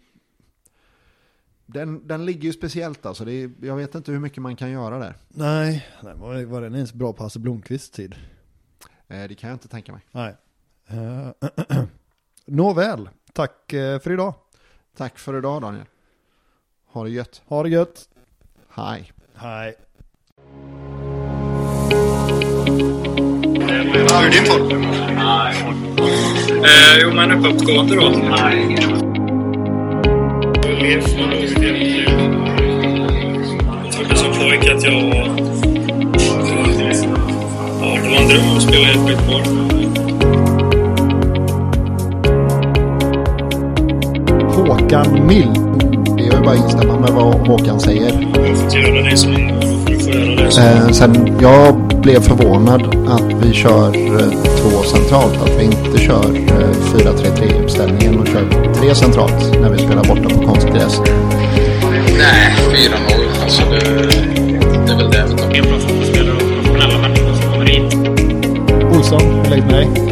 Den, 1.66 2.08
den 2.08 2.24
ligger 2.24 2.42
ju 2.42 2.52
speciellt 2.52 3.06
alltså. 3.06 3.24
Det 3.24 3.32
är, 3.32 3.50
jag 3.60 3.76
vet 3.76 3.94
inte 3.94 4.12
hur 4.12 4.18
mycket 4.18 4.42
man 4.42 4.56
kan 4.56 4.70
göra 4.70 4.98
där. 4.98 5.16
Nej, 5.28 5.86
nej 6.02 6.14
var, 6.16 6.44
var 6.44 6.60
den 6.60 6.74
ens 6.74 6.92
bra 6.94 7.12
på 7.12 7.22
Hasse 7.22 7.38
Blomqvists 7.38 7.90
tid? 7.90 8.14
Eh, 9.08 9.28
Det 9.28 9.34
kan 9.34 9.50
jag 9.50 9.54
inte 9.54 9.68
tänka 9.68 9.92
mig. 9.92 10.00
Nej. 10.12 10.34
Uh, 10.92 11.30
Nåväl, 12.46 13.08
tack 13.32 13.64
för 13.70 14.12
idag. 14.12 14.34
Tack 14.96 15.18
för 15.18 15.38
idag 15.38 15.62
Daniel. 15.62 15.84
Ha 16.92 17.04
det 17.04 17.10
gött. 17.10 17.42
Ha 17.46 17.62
det 17.62 17.68
gött. 17.68 18.08
Hej. 18.68 19.12
Hej. 19.34 19.74
Hur 23.92 24.12
är 24.12 24.30
din 24.30 24.44
form? 24.44 24.82
Eh, 26.64 26.98
jo, 27.02 27.10
men 27.14 27.30
uppåtgående 27.30 27.96
då. 27.96 28.02
Jag 33.84 33.92
trodde 33.92 34.16
som 34.16 34.32
pojke 34.32 34.74
att 34.74 34.82
jag 34.82 34.92
var... 34.92 35.26
Ja, 37.80 37.98
det 38.02 38.08
var 38.10 38.16
en 38.22 38.28
dröm 38.28 38.56
att 38.56 38.62
spela 38.62 38.88
i 38.88 38.90
ett 38.90 39.06
skitboll. 39.06 39.61
Håkan 44.68 45.26
Mild. 45.26 45.58
Det 46.16 46.22
är 46.22 46.36
ju 46.36 46.42
bara 46.44 46.50
att 46.50 46.56
instämma 46.56 46.98
med 46.98 47.10
vad 47.10 47.48
Håkan 47.48 47.80
säger. 47.80 48.28
Jag 48.34 48.42
det 48.44 48.56
får 48.70 48.78
göra 48.78 49.10
det 49.10 49.16
som... 49.16 49.32
Eh, 50.58 50.88
sen 50.90 51.38
jag 51.40 51.74
blev 52.02 52.20
förvånad 52.20 52.82
att 53.08 53.44
vi 53.44 53.52
kör 53.52 53.96
eh, 53.96 54.30
två 54.30 54.82
centralt. 54.82 55.42
Att 55.42 55.58
vi 55.58 55.64
inte 55.64 55.98
kör 55.98 56.24
eh, 56.34 56.70
4-3-3 56.94 57.64
uppställningen 57.64 58.20
och 58.20 58.26
kör 58.26 58.72
tre 58.74 58.94
centralt 58.94 59.60
när 59.60 59.70
vi 59.70 59.78
spelar 59.78 60.04
borta 60.04 60.28
på 60.28 60.46
konstgräs. 60.46 61.00
Nej, 62.18 62.56
4-0. 62.70 63.42
Alltså 63.42 63.62
det, 63.70 63.78
det 64.86 64.92
är 64.92 64.96
väl 64.96 65.10
det 65.10 65.28
tar. 65.28 65.54
En 65.54 65.62
bra 65.62 65.78
fotbollsspelare 65.78 66.34
och 66.34 66.40
professionella 66.40 66.98
människor 66.98 67.34
som 67.34 67.52
kommer 67.52 67.66
hit. 67.66 67.94
Olsson, 68.96 69.42
lägg 69.50 69.62
med 69.62 69.74
dig. 69.74 70.11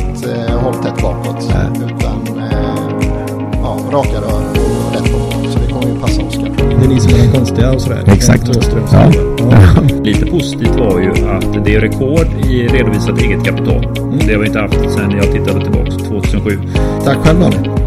raka 3.91 4.21
rör 4.21 4.43
och 4.49 4.93
rätt 4.93 5.11
på. 5.11 5.49
Så 5.49 5.59
det 5.59 5.73
kommer 5.73 5.87
ju 5.93 5.99
passa 6.01 6.21
Oskar. 6.21 6.51
Det 6.79 6.85
är 6.85 6.89
ni 6.89 6.99
som 6.99 7.13
är 7.13 7.17
de 7.17 7.37
konstiga 7.37 7.71
och 7.71 7.81
sådär. 7.81 8.03
Exakt. 8.07 8.43
Ja. 8.91 9.11
ja. 9.37 9.81
Lite 10.03 10.25
positivt 10.25 10.75
var 10.75 10.99
ju 10.99 11.09
att 11.09 11.65
det 11.65 11.75
är 11.75 11.79
rekord 11.79 12.27
i 12.45 12.67
redovisat 12.67 13.21
eget 13.21 13.45
kapital. 13.45 13.87
Det 14.27 14.33
har 14.33 14.39
vi 14.39 14.47
inte 14.47 14.59
haft 14.59 14.91
sedan 14.91 15.11
jag 15.11 15.31
tittade 15.31 15.61
tillbaka 15.61 15.91
2007. 15.91 16.59
Tack 17.05 17.17
själv 17.17 17.39
Daniel. 17.39 17.80